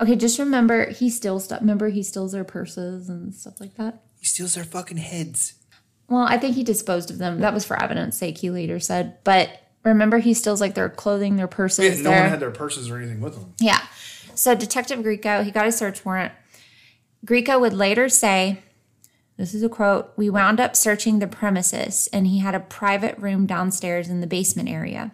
[0.00, 1.60] Okay, just remember he steals stuff.
[1.60, 4.02] Remember he steals their purses and stuff like that.
[4.18, 5.54] He steals their fucking heads.
[6.08, 7.40] Well, I think he disposed of them.
[7.40, 8.38] That was for evidence sake.
[8.38, 9.50] He later said, but
[9.84, 11.98] remember he steals like their clothing, their purses.
[11.98, 13.54] Yeah, no their- one had their purses or anything with them.
[13.60, 13.80] Yeah.
[14.34, 16.32] So Detective Greco, he got a search warrant.
[17.24, 18.58] Greco would later say,
[19.36, 23.16] this is a quote, we wound up searching the premises and he had a private
[23.18, 25.12] room downstairs in the basement area.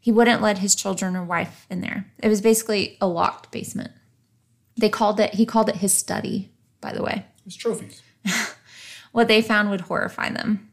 [0.00, 2.12] He wouldn't let his children or wife in there.
[2.18, 3.92] It was basically a locked basement.
[4.76, 6.50] They called it, he called it his study,
[6.80, 7.26] by the way.
[7.46, 8.02] It's trophies.
[9.12, 10.70] What they found would horrify them.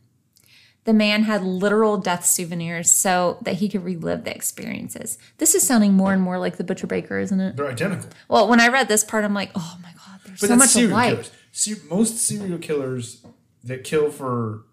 [0.85, 5.17] The man had literal death souvenirs so that he could relive the experiences.
[5.39, 7.57] This is sounding more and more like the Butcher Baker, isn't it?
[7.57, 8.09] They're identical.
[8.29, 10.91] Well, when I read this part, I'm like, oh my god, there's so much serial
[10.93, 11.09] alike.
[11.09, 11.83] killers.
[11.89, 13.25] Most serial killers
[13.65, 14.63] that kill for,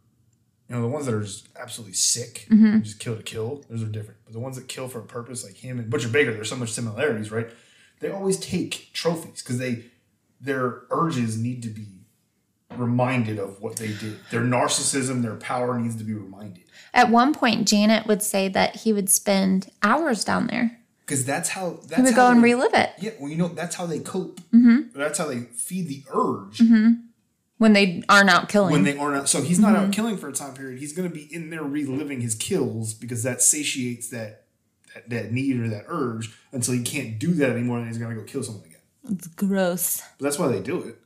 [0.69, 2.82] you know, the ones that are just absolutely sick, Mm-hmm.
[2.82, 4.20] just kill to kill, those are different.
[4.24, 6.57] But the ones that kill for a purpose, like him and Butcher Baker, there's so
[6.57, 7.48] much similarities, right?
[8.01, 9.85] They always take trophies because they
[10.40, 11.86] their urges need to be
[12.77, 14.18] reminded of what they did.
[14.31, 16.64] Their narcissism, their power needs to be reminded.
[16.93, 20.78] At one point, Janet would say that he would spend hours down there.
[21.06, 23.36] Because that's how that's He would how go and they- relive it Yeah, well, you
[23.36, 24.40] know, that's how they cope.
[24.52, 24.98] Mm-hmm.
[24.98, 26.60] That's how they feed the urge
[27.59, 28.73] when they aren't out killing.
[28.73, 29.28] when they are not.
[29.28, 29.85] So he's not Mm-hmm.
[29.86, 30.81] out killing for a time period.
[30.81, 34.44] He's going to be in there reliving his kills because that satiates that,
[34.94, 38.15] that that need or that urge until he can't do that anymore, and he's going
[38.15, 38.81] to go kill someone again.
[39.11, 40.03] it's gross.
[40.19, 40.99] But that's why they do it.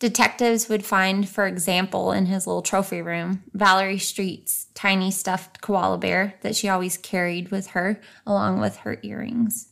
[0.00, 5.98] Detectives would find, for example, in his little trophy room, Valerie Street's tiny stuffed koala
[5.98, 9.68] bear that she always carried with her, along with her earrings.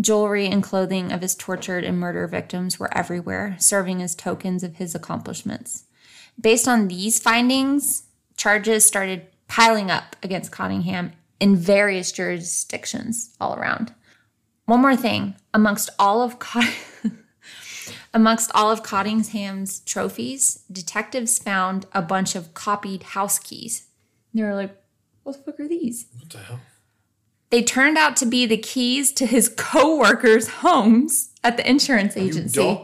[0.00, 4.76] Jewelry and clothing of his tortured and murder victims were everywhere, serving as tokens of
[4.76, 5.84] his accomplishments.
[6.40, 8.04] Based on these findings,
[8.36, 13.92] charges started piling up against Cottingham in various jurisdictions all around.
[14.66, 16.72] One more thing, amongst all of Cott-
[18.12, 23.86] Amongst all of Cottingham's trophies, detectives found a bunch of copied house keys.
[24.34, 24.76] They were like,
[25.22, 26.06] what the fuck are these?
[26.18, 26.60] What the hell?
[27.50, 32.80] They turned out to be the keys to his co-workers' homes at the insurance agency.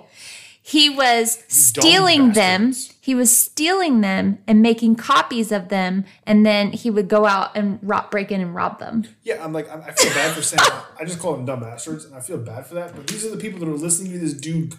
[0.63, 2.71] He was stealing them.
[2.71, 2.96] bastards.
[3.07, 7.57] He was stealing them and making copies of them, and then he would go out
[7.57, 9.05] and rob, break in and rob them.
[9.23, 10.59] Yeah, I'm like, I I feel bad for saying,
[10.99, 12.97] I just call them dumb bastards, and I feel bad for that.
[12.97, 14.75] But these are the people that are listening to this dude,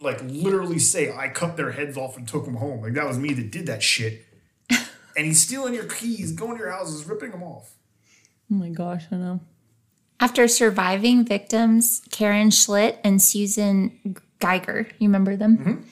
[0.00, 2.82] like, literally say, I cut their heads off and took them home.
[2.82, 4.26] Like, that was me that did that shit.
[5.16, 7.74] and he's stealing your keys, going to your houses, ripping them off.
[8.50, 9.38] Oh my gosh, I know.
[10.18, 15.58] After surviving victims, Karen Schlitt and Susan Geiger, you remember them?
[15.58, 15.88] Mm-hmm.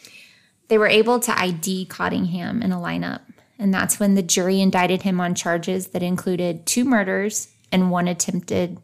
[0.70, 3.22] They were able to ID Cottingham in a lineup.
[3.58, 8.06] And that's when the jury indicted him on charges that included two murders and one
[8.06, 8.78] attempted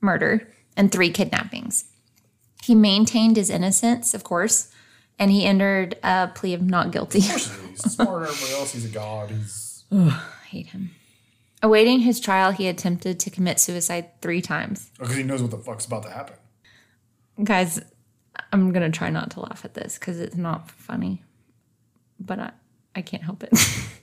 [0.00, 1.84] murder and three kidnappings.
[2.64, 4.72] He maintained his innocence, of course,
[5.20, 7.20] and he entered a plea of not guilty.
[7.20, 7.44] He's
[7.78, 8.72] smarter than everybody else.
[8.72, 9.30] He's a god.
[9.30, 10.90] He's I hate him.
[11.62, 14.90] Awaiting his trial, he attempted to commit suicide three times.
[14.98, 16.34] Oh, because he knows what the fuck's about to happen.
[17.44, 17.80] guys
[18.52, 21.22] i'm gonna try not to laugh at this because it's not funny
[22.18, 22.50] but i
[22.94, 23.52] i can't help it.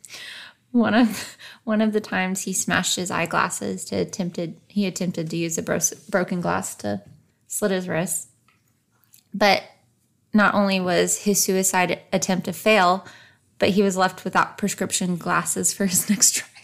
[0.72, 5.38] One of one of the times he smashed his eyeglasses to attempted he attempted to
[5.38, 5.80] use a bro-
[6.10, 7.02] broken glass to
[7.48, 8.30] slit his wrist
[9.34, 9.64] but
[10.34, 13.06] not only was his suicide attempt a fail
[13.60, 16.57] but he was left without prescription glasses for his next trial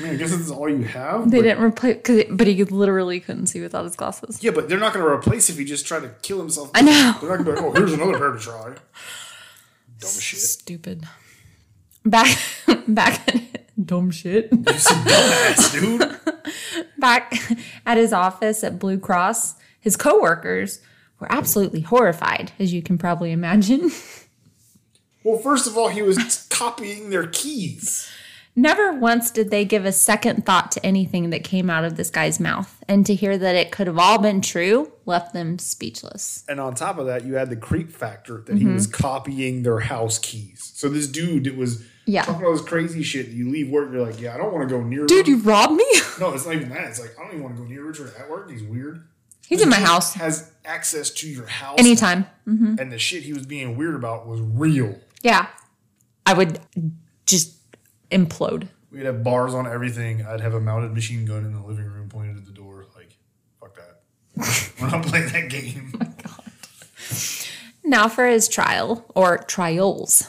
[0.00, 1.30] I mean, I guess this is all you have.
[1.30, 4.52] they but, didn't replace cause it, but he literally couldn't see without his glasses Yeah,
[4.52, 6.70] but they're not going to replace if he just tried to kill himself.
[6.74, 7.16] I know.
[7.20, 8.64] They're not going to be like, oh, here's another pair to try.
[8.64, 8.78] Dumb
[10.00, 10.40] as shit.
[10.40, 11.06] Stupid.
[12.04, 12.38] Back,
[12.88, 13.28] back,
[13.82, 14.48] dumb shit.
[14.50, 16.16] You some dumbass, dude.
[16.98, 17.34] Back
[17.84, 20.80] at his office at Blue Cross, his coworkers
[21.18, 23.90] were absolutely horrified, as you can probably imagine.
[25.22, 28.10] Well, first of all, he was copying their keys.
[28.56, 32.10] Never once did they give a second thought to anything that came out of this
[32.10, 36.44] guy's mouth, and to hear that it could have all been true left them speechless.
[36.48, 39.02] And on top of that, you had the creep factor that he was mm-hmm.
[39.02, 40.72] copying their house keys.
[40.74, 42.22] So this dude that was Yeah.
[42.24, 43.28] talking all this crazy shit.
[43.28, 45.06] You leave work, you're like, yeah, I don't want to go near.
[45.06, 45.86] Dude, you robbed me?
[46.20, 46.88] no, it's not even that.
[46.88, 48.50] It's like I don't even want to go near Richard at work.
[48.50, 49.06] He's weird.
[49.46, 52.26] He's in my house Has access to your house anytime.
[52.46, 52.76] Mm-hmm.
[52.78, 54.96] And the shit he was being weird about was real.
[55.22, 55.48] Yeah.
[56.24, 56.60] I would
[57.26, 57.56] just
[58.10, 58.68] implode.
[58.90, 60.24] We'd have bars on everything.
[60.26, 62.86] I'd have a mounted machine gun in the living room pointed at the door.
[62.96, 63.16] Like,
[63.60, 64.72] fuck that.
[64.80, 65.92] We're not playing that game.
[66.26, 66.36] Oh
[67.82, 70.28] now for his trial or trials.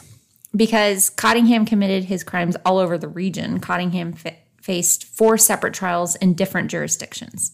[0.54, 6.14] Because Cottingham committed his crimes all over the region, Cottingham fa- faced four separate trials
[6.16, 7.52] in different jurisdictions,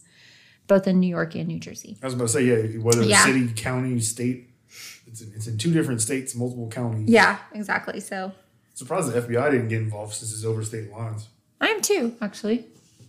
[0.66, 1.96] both in New York and New Jersey.
[2.02, 3.24] I was about to say, yeah, whether Yeah.
[3.24, 4.50] city, county, state,
[5.06, 7.08] it's in, it's in two different states, multiple counties.
[7.08, 8.00] Yeah, exactly.
[8.00, 8.32] So
[8.78, 11.26] Surprised the FBI didn't get involved since it's over state lines.
[11.60, 12.64] I am too, actually,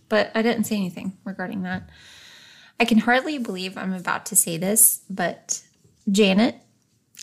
[0.08, 1.88] but I didn't say anything regarding that.
[2.80, 5.62] I can hardly believe I'm about to say this, but
[6.10, 6.56] Janet,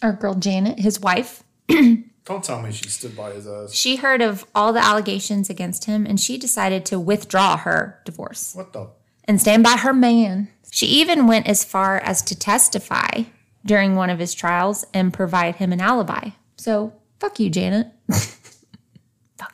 [0.02, 3.74] our girl Janet, his wife, Don't tell me she stood by his ass.
[3.74, 8.53] she heard of all the allegations against him and she decided to withdraw her divorce.
[8.56, 8.88] What the?
[9.26, 10.48] and stand by her man.
[10.72, 13.24] She even went as far as to testify
[13.65, 16.30] during one of his trials and provide him an alibi.
[16.56, 17.88] So, fuck you, Janet.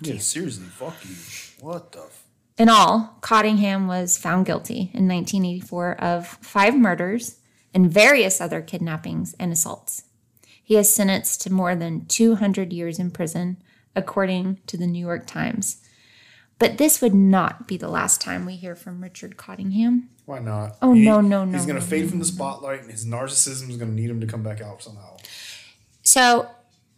[0.02, 1.16] Yeah, seriously, fuck you.
[1.66, 2.00] What the?
[2.00, 2.24] F-
[2.58, 7.40] In all, Cottingham was found guilty in 1984 of five murders
[7.74, 10.04] and various other kidnappings and assaults.
[10.64, 13.58] He is sentenced to more than 200 years in prison,
[13.96, 15.78] according to the New York Times.
[16.60, 20.10] But this would not be the last time we hear from Richard Cottingham.
[20.26, 20.78] Why not?
[20.82, 23.76] Oh, no, no, no, He's gonna no, fade from the spotlight, and his narcissism is
[23.76, 25.18] gonna need him to come back out somehow.
[26.04, 26.50] So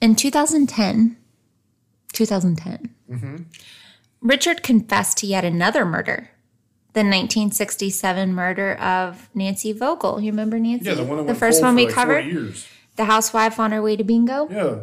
[0.02, 1.18] in 2010,
[2.16, 3.36] 2010, mm-hmm.
[4.22, 6.30] Richard confessed to yet another murder.
[6.94, 10.22] The 1967 murder of Nancy Vogel.
[10.22, 10.86] You remember Nancy?
[10.86, 12.56] Yeah, the one went first one we like covered?
[12.96, 14.48] The housewife on her way to bingo?
[14.50, 14.76] Yeah.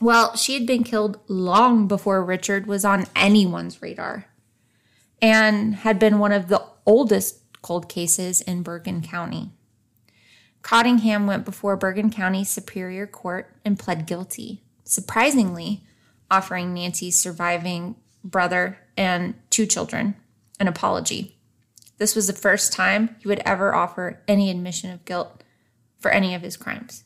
[0.00, 4.26] Well, she had been killed long before Richard was on anyone's radar
[5.22, 9.50] and had been one of the oldest cold cases in Bergen County.
[10.62, 15.84] Cottingham went before Bergen County Superior Court and pled guilty, surprisingly,
[16.30, 20.14] offering Nancy's surviving brother and two children
[20.58, 21.36] an apology.
[21.96, 25.42] This was the first time he would ever offer any admission of guilt
[25.98, 27.04] for any of his crimes.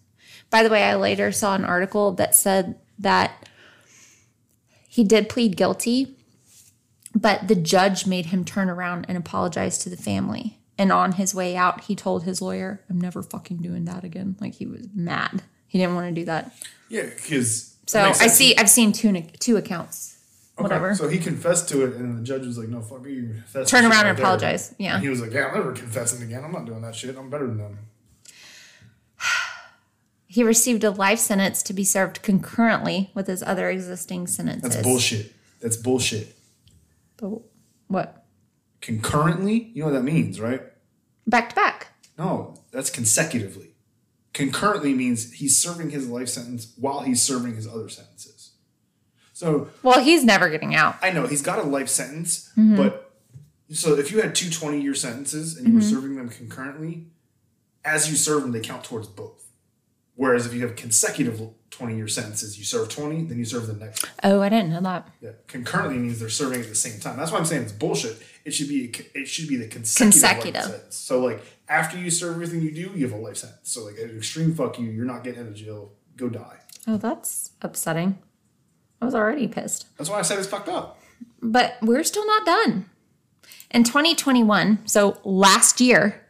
[0.51, 3.48] By the way, I later saw an article that said that
[4.88, 6.16] he did plead guilty,
[7.14, 10.59] but the judge made him turn around and apologize to the family.
[10.76, 14.36] And on his way out, he told his lawyer, I'm never fucking doing that again.
[14.40, 15.42] Like he was mad.
[15.66, 16.52] He didn't want to do that.
[16.88, 20.15] Yeah, because So I see, I've seen two, two accounts
[20.56, 20.94] whatever.
[20.94, 24.06] So he confessed to it, and the judge was like, "No, fuck you." Turn around
[24.06, 24.74] and there." apologize.
[24.78, 24.94] Yeah.
[24.94, 26.44] And he was like, "Yeah, I'm never confessing again.
[26.44, 27.16] I'm not doing that shit.
[27.16, 27.78] I'm better than them."
[30.27, 34.74] He received a life sentence to be served concurrently with his other existing sentences.
[34.74, 35.32] That's bullshit.
[35.61, 36.35] That's bullshit.
[37.16, 37.40] But
[37.86, 38.24] what?
[38.81, 40.61] Concurrently, you know what that means, right?
[41.27, 41.86] Back to back.
[42.19, 43.73] No, that's consecutively.
[44.35, 48.51] Concurrently means he's serving his life sentence while he's serving his other sentences.
[49.32, 50.97] So Well, he's never getting out.
[51.02, 52.77] I know he's got a life sentence, Mm-hmm.
[52.77, 53.01] but
[53.70, 57.06] so if you had two 20 year sentences and you were serving them concurrently,
[57.85, 59.40] as you serve them, they count towards both.
[60.16, 61.40] Whereas if you have consecutive
[61.70, 64.05] 20 year sentences, you serve 20, then you serve the next.
[64.23, 65.09] Oh, I didn't know that.
[65.20, 65.31] Yeah.
[65.48, 67.16] Concurrently means they're serving at the same time.
[67.16, 68.23] That's why I'm saying it's bullshit.
[68.44, 70.23] It should be it should be the consecutive,
[70.62, 70.82] Consecutive.
[70.90, 73.70] So like after you serve everything you do, you have a life sentence.
[73.70, 75.92] So like an extreme fuck you, you're not getting out of jail.
[76.16, 76.58] Go die.
[76.86, 78.18] Oh, that's upsetting.
[79.00, 79.86] I was already pissed.
[79.96, 81.00] That's why I said it's fucked up.
[81.42, 82.88] But we're still not done.
[83.70, 86.24] In 2021, so last year,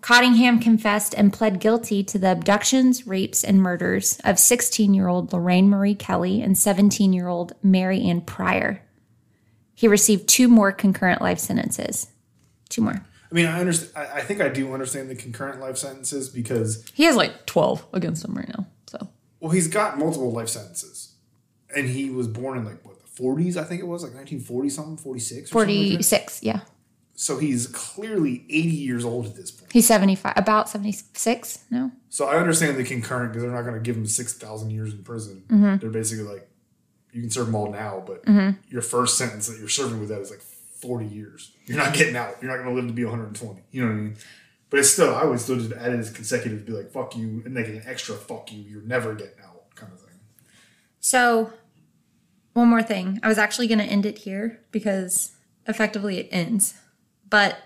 [0.00, 5.32] Cottingham confessed and pled guilty to the abductions, rapes, and murders of 16 year old
[5.32, 8.82] Lorraine Marie Kelly and 17 year old Mary Ann Pryor.
[9.74, 12.08] He received two more concurrent life sentences.
[12.68, 13.04] Two more.
[13.30, 13.92] I mean, I understand.
[13.96, 17.86] I, I think I do understand the concurrent life sentences because He has like 12
[17.92, 18.66] against him right now.
[18.86, 19.08] So,
[19.38, 21.14] well, he's got multiple life sentences,
[21.74, 24.68] and he was born in like what the 40s, I think it was like 1940
[24.70, 25.92] something, 46, or something like that.
[25.94, 26.60] 46, yeah.
[27.14, 29.70] So he's clearly 80 years old at this point.
[29.72, 31.92] He's 75, about 76, no?
[32.08, 35.02] So I understand the concurrent because they're not going to give him 6,000 years in
[35.02, 35.44] prison.
[35.48, 35.76] Mm-hmm.
[35.76, 36.48] They're basically like,
[37.12, 38.26] you can serve them all now, but
[38.70, 40.40] your first sentence that you're serving with that is like
[40.80, 41.52] 40 years.
[41.66, 42.36] You're not getting out.
[42.40, 43.60] You're not going to live to be 120.
[43.70, 44.16] You know what I mean?
[44.70, 47.16] But it's still, I would still just add it as consecutive to be like, fuck
[47.16, 48.60] you, and make it an extra fuck you.
[48.62, 50.18] You're never getting out kind of thing.
[51.00, 51.52] So,
[52.52, 53.18] one more thing.
[53.22, 55.32] I was actually going to end it here because
[55.66, 56.74] effectively it ends.
[57.28, 57.58] But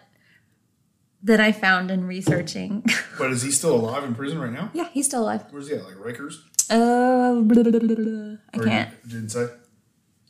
[1.23, 2.85] then I found in researching.
[3.17, 4.71] But is he still alive in prison right now?
[4.75, 5.45] yeah, he's still alive.
[5.51, 5.85] Where's he at?
[5.85, 6.39] Like Rikers?
[6.69, 8.37] Uh, blah, blah, blah, blah, blah.
[8.53, 9.09] I Or can't.
[9.09, 9.47] didn't say?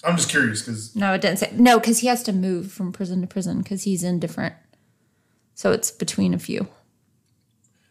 [0.06, 1.50] I'm just curious because No, it didn't say.
[1.54, 4.54] No, because he has to move from prison to prison because he's in different.
[5.54, 6.68] So it's between a few.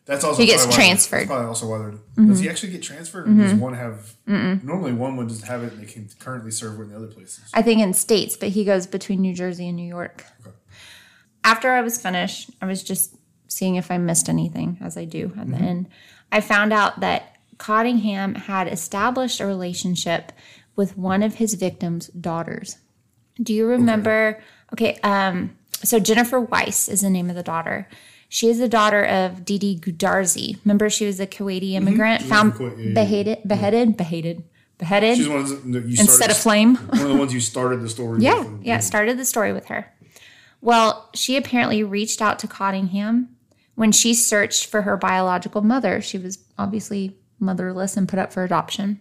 [0.06, 1.18] that's also He gets why- transferred.
[1.19, 1.91] That's probably also why they're.
[1.91, 1.99] Does
[2.40, 2.52] he mm-hmm.
[2.52, 3.41] actually get transferred, or mm-hmm.
[3.41, 4.14] does one have?
[4.27, 7.49] Normally, one would just have it, and they can currently serve in the other places.
[7.53, 10.26] I think in states, but he goes between New Jersey and New York.
[10.41, 10.56] Okay.
[11.44, 13.15] After I was finished, I was just
[13.48, 15.64] seeing if I missed anything, as I do at the mm-hmm.
[15.64, 15.90] end.
[16.31, 20.31] I found out that Cottingham had established a relationship
[20.76, 22.78] with one of his victims' daughters.
[23.41, 24.41] Do you remember?
[24.74, 27.88] Okay, um, so Jennifer Weiss is the name of the daughter.
[28.30, 30.58] She is the daughter of Deedeh Goodarzi.
[30.66, 34.44] Remember, she was a Kuwaiti immigrant She was found from Kuwait, yeah, beheaded, beheaded, beheaded,
[34.80, 36.76] beheaded She's one of the you instead of flame.
[36.76, 38.20] one of the ones you started the story.
[38.22, 39.91] Yeah, with yeah, started the story with her.
[40.62, 43.36] Well, she apparently reached out to Cottingham
[43.76, 46.02] when she searched for her biological mother.
[46.02, 49.00] She was obviously motherless and put up for adoption.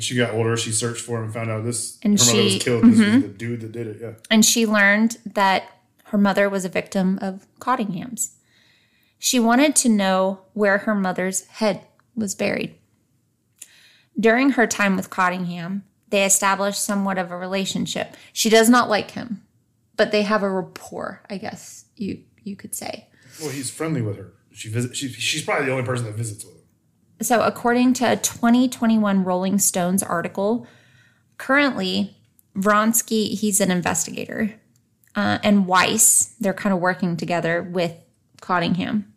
[0.00, 0.56] She got older.
[0.56, 1.98] She searched for him and found out this.
[2.02, 2.54] And her mother she- mm-hmm.
[2.54, 2.84] was killed.
[2.84, 3.98] This was the dude that did it.
[4.00, 4.12] Yeah.
[4.30, 5.64] And she learned that
[6.04, 8.36] her mother was a victim of Cottingham's.
[9.18, 12.74] She wanted to know where her mother's head was buried.
[14.18, 18.16] During her time with Cottingham, they established somewhat of a relationship.
[18.32, 19.42] She does not like him,
[19.96, 23.08] but they have a rapport, I guess you you could say.
[23.40, 24.32] Well, he's friendly with her.
[24.52, 24.94] She visit.
[24.96, 26.60] She, she's probably the only person that visits with him.
[27.24, 30.66] So, according to a 2021 Rolling Stones article,
[31.38, 32.18] currently
[32.54, 34.54] Vronsky, he's an investigator,
[35.16, 37.94] uh, and Weiss, they're kind of working together with
[38.42, 39.10] Cottingham.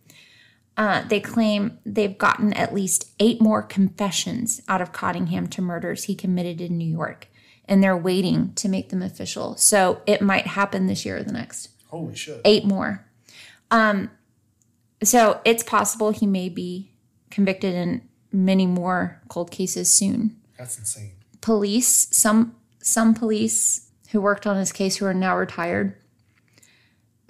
[0.77, 6.05] Uh, they claim they've gotten at least eight more confessions out of Cottingham to murders
[6.05, 7.27] he committed in New York,
[7.65, 9.57] and they're waiting to make them official.
[9.57, 12.39] So, it might happen this year or the next Holy shit.
[12.45, 13.05] eight more.
[13.69, 14.11] Um,
[15.03, 16.91] so it's possible he may be
[17.29, 20.37] convicted in many more cold cases soon.
[20.57, 21.11] That's insane.
[21.41, 25.95] Police, some some police who worked on his case who are now retired,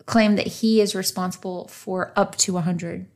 [0.05, 3.07] claim that he is responsible for up to 100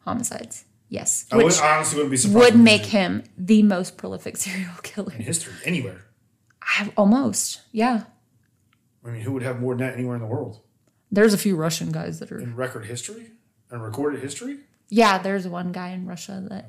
[0.00, 0.64] homicides.
[0.88, 2.54] Yes, I, would, which I honestly wouldn't be surprised.
[2.54, 5.12] would make him the most prolific serial killer.
[5.14, 6.06] in history anywhere.
[6.62, 8.04] I, almost, yeah.
[9.04, 10.60] I mean, who would have more than that anywhere in the world
[11.10, 13.30] There's a few Russian guys that are in record history
[13.70, 14.58] and recorded history?
[14.90, 16.66] Yeah, there's one guy in Russia that,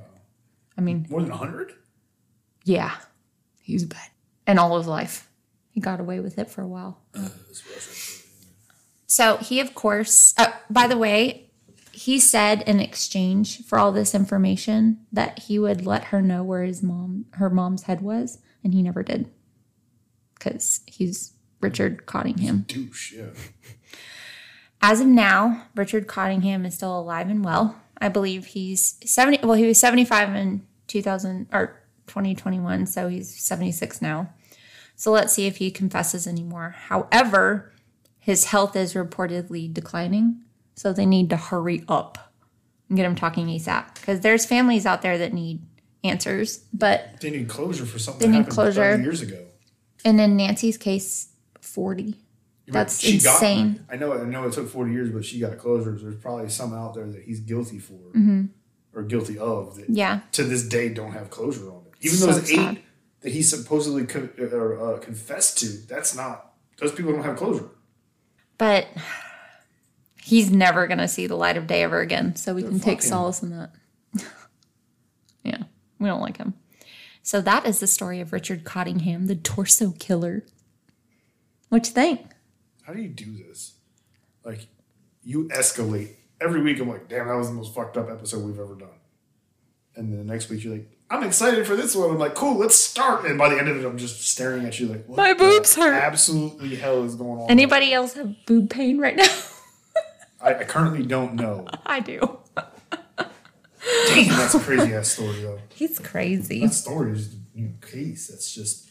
[0.78, 1.74] I mean, More than hundred?
[2.64, 2.96] yeah,
[3.62, 4.10] he's bad.
[4.48, 5.30] And all his life,
[5.72, 7.02] he got away with it for a while.
[9.08, 11.50] So he, of course, uh, by the way,
[11.92, 16.64] he said in exchange for all this information that he would let her know where
[16.64, 19.30] his mom, her mom's head was, and he never did.
[20.36, 22.66] because he's Richard Cottingham.
[22.68, 23.28] Douche, yeah.
[24.82, 27.76] As of now, Richard Cottingham is still alive and well.
[28.02, 34.02] I believe he's 70 well he was 75 in 2000 or 2021, so he's 76
[34.02, 34.34] now.
[34.96, 36.76] So let's see if he confesses anymore.
[36.78, 37.72] However,
[38.20, 40.42] his health is reportedly declining,
[40.76, 42.34] so they need to hurry up
[42.90, 45.62] and get him talking ASAP because there's families out there that need
[46.04, 46.66] answers.
[46.74, 49.00] But They need closure for something They that need happened closure.
[49.02, 49.46] years ago.
[50.04, 51.30] and in Nancy's case,
[51.62, 52.16] 40.
[52.72, 53.86] That's She got- insane.
[53.90, 54.14] I know.
[54.14, 55.98] I know it took forty years, but she got closure.
[56.00, 58.00] There's probably some out there that he's guilty for
[58.94, 59.94] or guilty of that Mm-hmm.
[59.96, 60.22] Yeah.
[60.34, 61.94] to this day don't have closure on it.
[62.02, 62.84] Even So those eight
[63.22, 66.54] that he supposedly con- or, uh, confessed to, that's not.
[66.78, 67.70] Those people don't have closure.
[68.58, 68.88] But
[70.24, 72.36] he's never going to see the light of day ever again.
[72.36, 73.72] So we can take solace in that.
[75.44, 75.64] yeah,
[76.00, 76.54] we don't like him.
[77.24, 80.44] So that is the story of Richard Cottingham, the torso killer.
[81.70, 82.31] What you think?
[82.82, 83.74] How do you do this?
[84.44, 84.68] Like,
[85.24, 86.80] you escalate every week.
[86.80, 88.90] I'm like, damn, that was the most fucked up episode we've ever done.
[89.96, 92.10] And then the next week, you're like, I'm excited for this one.
[92.10, 93.26] I'm like, cool, let's start.
[93.26, 95.40] And by the end of it, I'm just staring at you like, what My the
[95.40, 95.94] boobs hurt.
[95.94, 97.52] Absolutely hell is going on.
[97.52, 99.28] Anybody else have boob pain right now?
[100.42, 101.68] I, I currently don't know.
[101.86, 102.40] I do.
[104.08, 105.60] Damn, that's a crazy ass story though.
[105.74, 106.62] He's crazy.
[106.62, 108.28] That story is you know, case.
[108.28, 108.90] That's just,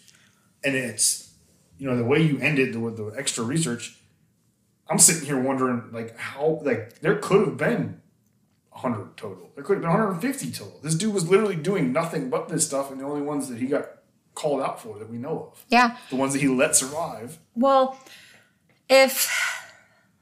[0.62, 1.29] and it's,
[1.80, 3.96] you know, the way you ended with the extra research.
[4.88, 8.00] I'm sitting here wondering, like, how, like, there could have been
[8.70, 9.50] 100 total.
[9.54, 10.78] There could have been 150 total.
[10.82, 13.66] This dude was literally doing nothing but this stuff, and the only ones that he
[13.66, 13.86] got
[14.34, 15.96] called out for that we know of, Yeah.
[16.10, 17.38] the ones that he let survive.
[17.54, 17.98] Well,
[18.88, 19.30] if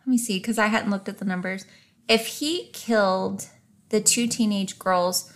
[0.01, 1.67] let me see, because I hadn't looked at the numbers.
[2.09, 3.47] If he killed
[3.91, 5.31] the two teenage girls,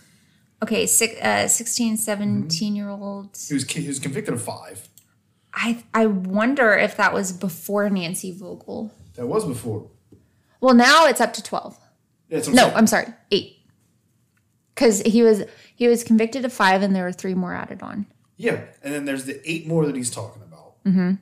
[0.62, 4.89] okay, six, uh, 16, 17 year olds, He was he was convicted of five.
[5.54, 8.92] I I wonder if that was before Nancy Vogel.
[9.14, 9.88] That was before.
[10.60, 11.76] Well, now it's up to 12.
[12.28, 12.76] Yeah, that's what I'm No, saying.
[12.76, 13.56] I'm sorry, eight.
[14.74, 18.06] Because he was he was convicted of five, and there were three more added on.
[18.36, 20.82] Yeah, and then there's the eight more that he's talking about.
[20.84, 21.12] Mm-hmm.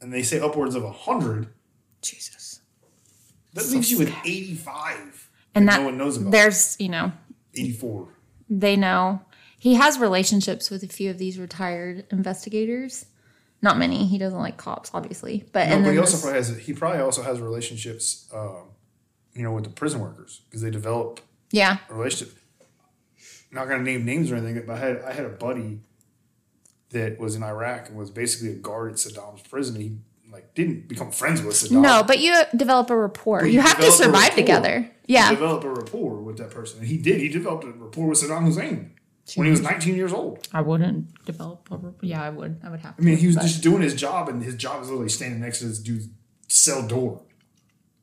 [0.00, 1.46] And they say upwards of a 100.
[2.02, 2.60] Jesus.
[3.54, 5.30] That leaves you with 85.
[5.54, 6.32] And that that no one knows about.
[6.32, 7.12] there's you know
[7.54, 8.08] 84.
[8.50, 9.20] they know
[9.58, 13.06] he has relationships with a few of these retired investigators.
[13.62, 14.06] Not many.
[14.06, 15.44] He doesn't like cops, obviously.
[15.52, 18.64] But No, and but he also this- probably has he probably also has relationships, um,
[19.34, 21.20] you know, with the prison workers because they develop
[21.52, 22.36] yeah, relationship.
[23.52, 25.80] Not gonna name names or anything, but I had I had a buddy
[26.90, 29.76] that was in Iraq and was basically a guard at Saddam's prison.
[29.76, 29.98] He
[30.30, 31.82] like didn't become friends with Saddam.
[31.82, 33.40] no, but you develop a rapport.
[33.40, 34.36] But You have to survive rapport.
[34.36, 34.78] together.
[35.06, 37.20] You Yeah, develop a rapport with that person, and he did.
[37.20, 38.92] He developed a rapport with Saddam Hussein
[39.34, 40.46] when he was 19 years old.
[40.52, 42.06] I wouldn't develop a.
[42.06, 42.60] Yeah, I would.
[42.64, 42.94] I would have.
[42.98, 45.60] I mean, he was just doing his job, and his job is literally standing next
[45.60, 46.08] to this dude's
[46.48, 47.22] cell door.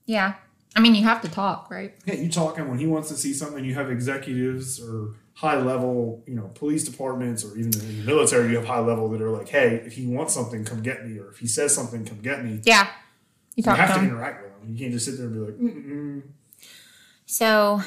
[0.06, 0.36] Yeah,
[0.76, 1.94] I mean, you have to talk, right?
[2.06, 3.64] Yeah, you talking when he wants to see something.
[3.66, 8.50] You have executives or high level, you know, police departments or even in the military.
[8.50, 11.18] You have high level that are like, hey, if he wants something, come get me,
[11.20, 12.62] or if he says something, come get me.
[12.64, 12.88] Yeah,
[13.56, 14.74] you You have to to interact with him.
[14.74, 16.22] You can't just sit there and be like, Mm-mm.
[17.26, 17.82] So,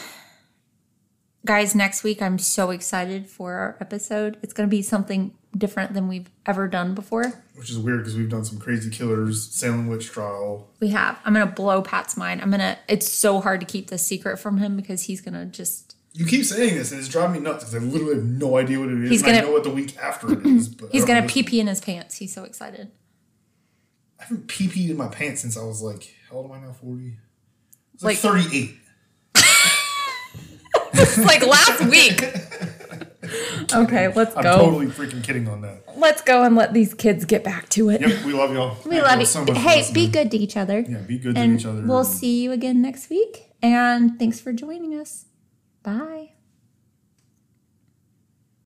[1.44, 4.36] guys, next week I'm so excited for our episode.
[4.42, 7.42] It's going to be something different than we've ever done before.
[7.56, 10.70] which is weird because we've done some crazy killers, Salem witch trial.
[10.80, 11.18] We have.
[11.24, 12.40] I'm going to blow Pat's mind.
[12.40, 15.34] I'm going to, it's so hard to keep this secret from him because he's going
[15.34, 18.24] to just, You keep saying this, and it's driving me nuts because I literally have
[18.24, 19.10] no idea what it is.
[19.10, 20.68] He's I gonna- know what the week after it is.
[20.68, 22.16] But he's going to pee pee in his pants.
[22.18, 22.90] He's so excited.
[24.18, 26.60] I haven't pee peed in my pants since I was like, how old am I
[26.66, 26.72] now?
[26.72, 27.18] 40?
[28.00, 28.74] Like- like, 38.
[31.18, 32.22] Like last week.
[33.74, 34.38] okay, let's go.
[34.38, 34.56] I'm go.
[34.56, 35.82] totally freaking kidding on that.
[35.96, 38.00] Let's go and let these kids get back to it.
[38.00, 38.76] Yep, we love y'all.
[38.84, 39.54] We love you.
[39.54, 40.80] hey, be good to each other.
[40.80, 41.82] Yeah, be good to and each other.
[41.82, 43.48] We'll see you again next week.
[43.62, 45.26] And thanks for joining us.
[45.82, 46.31] Bye.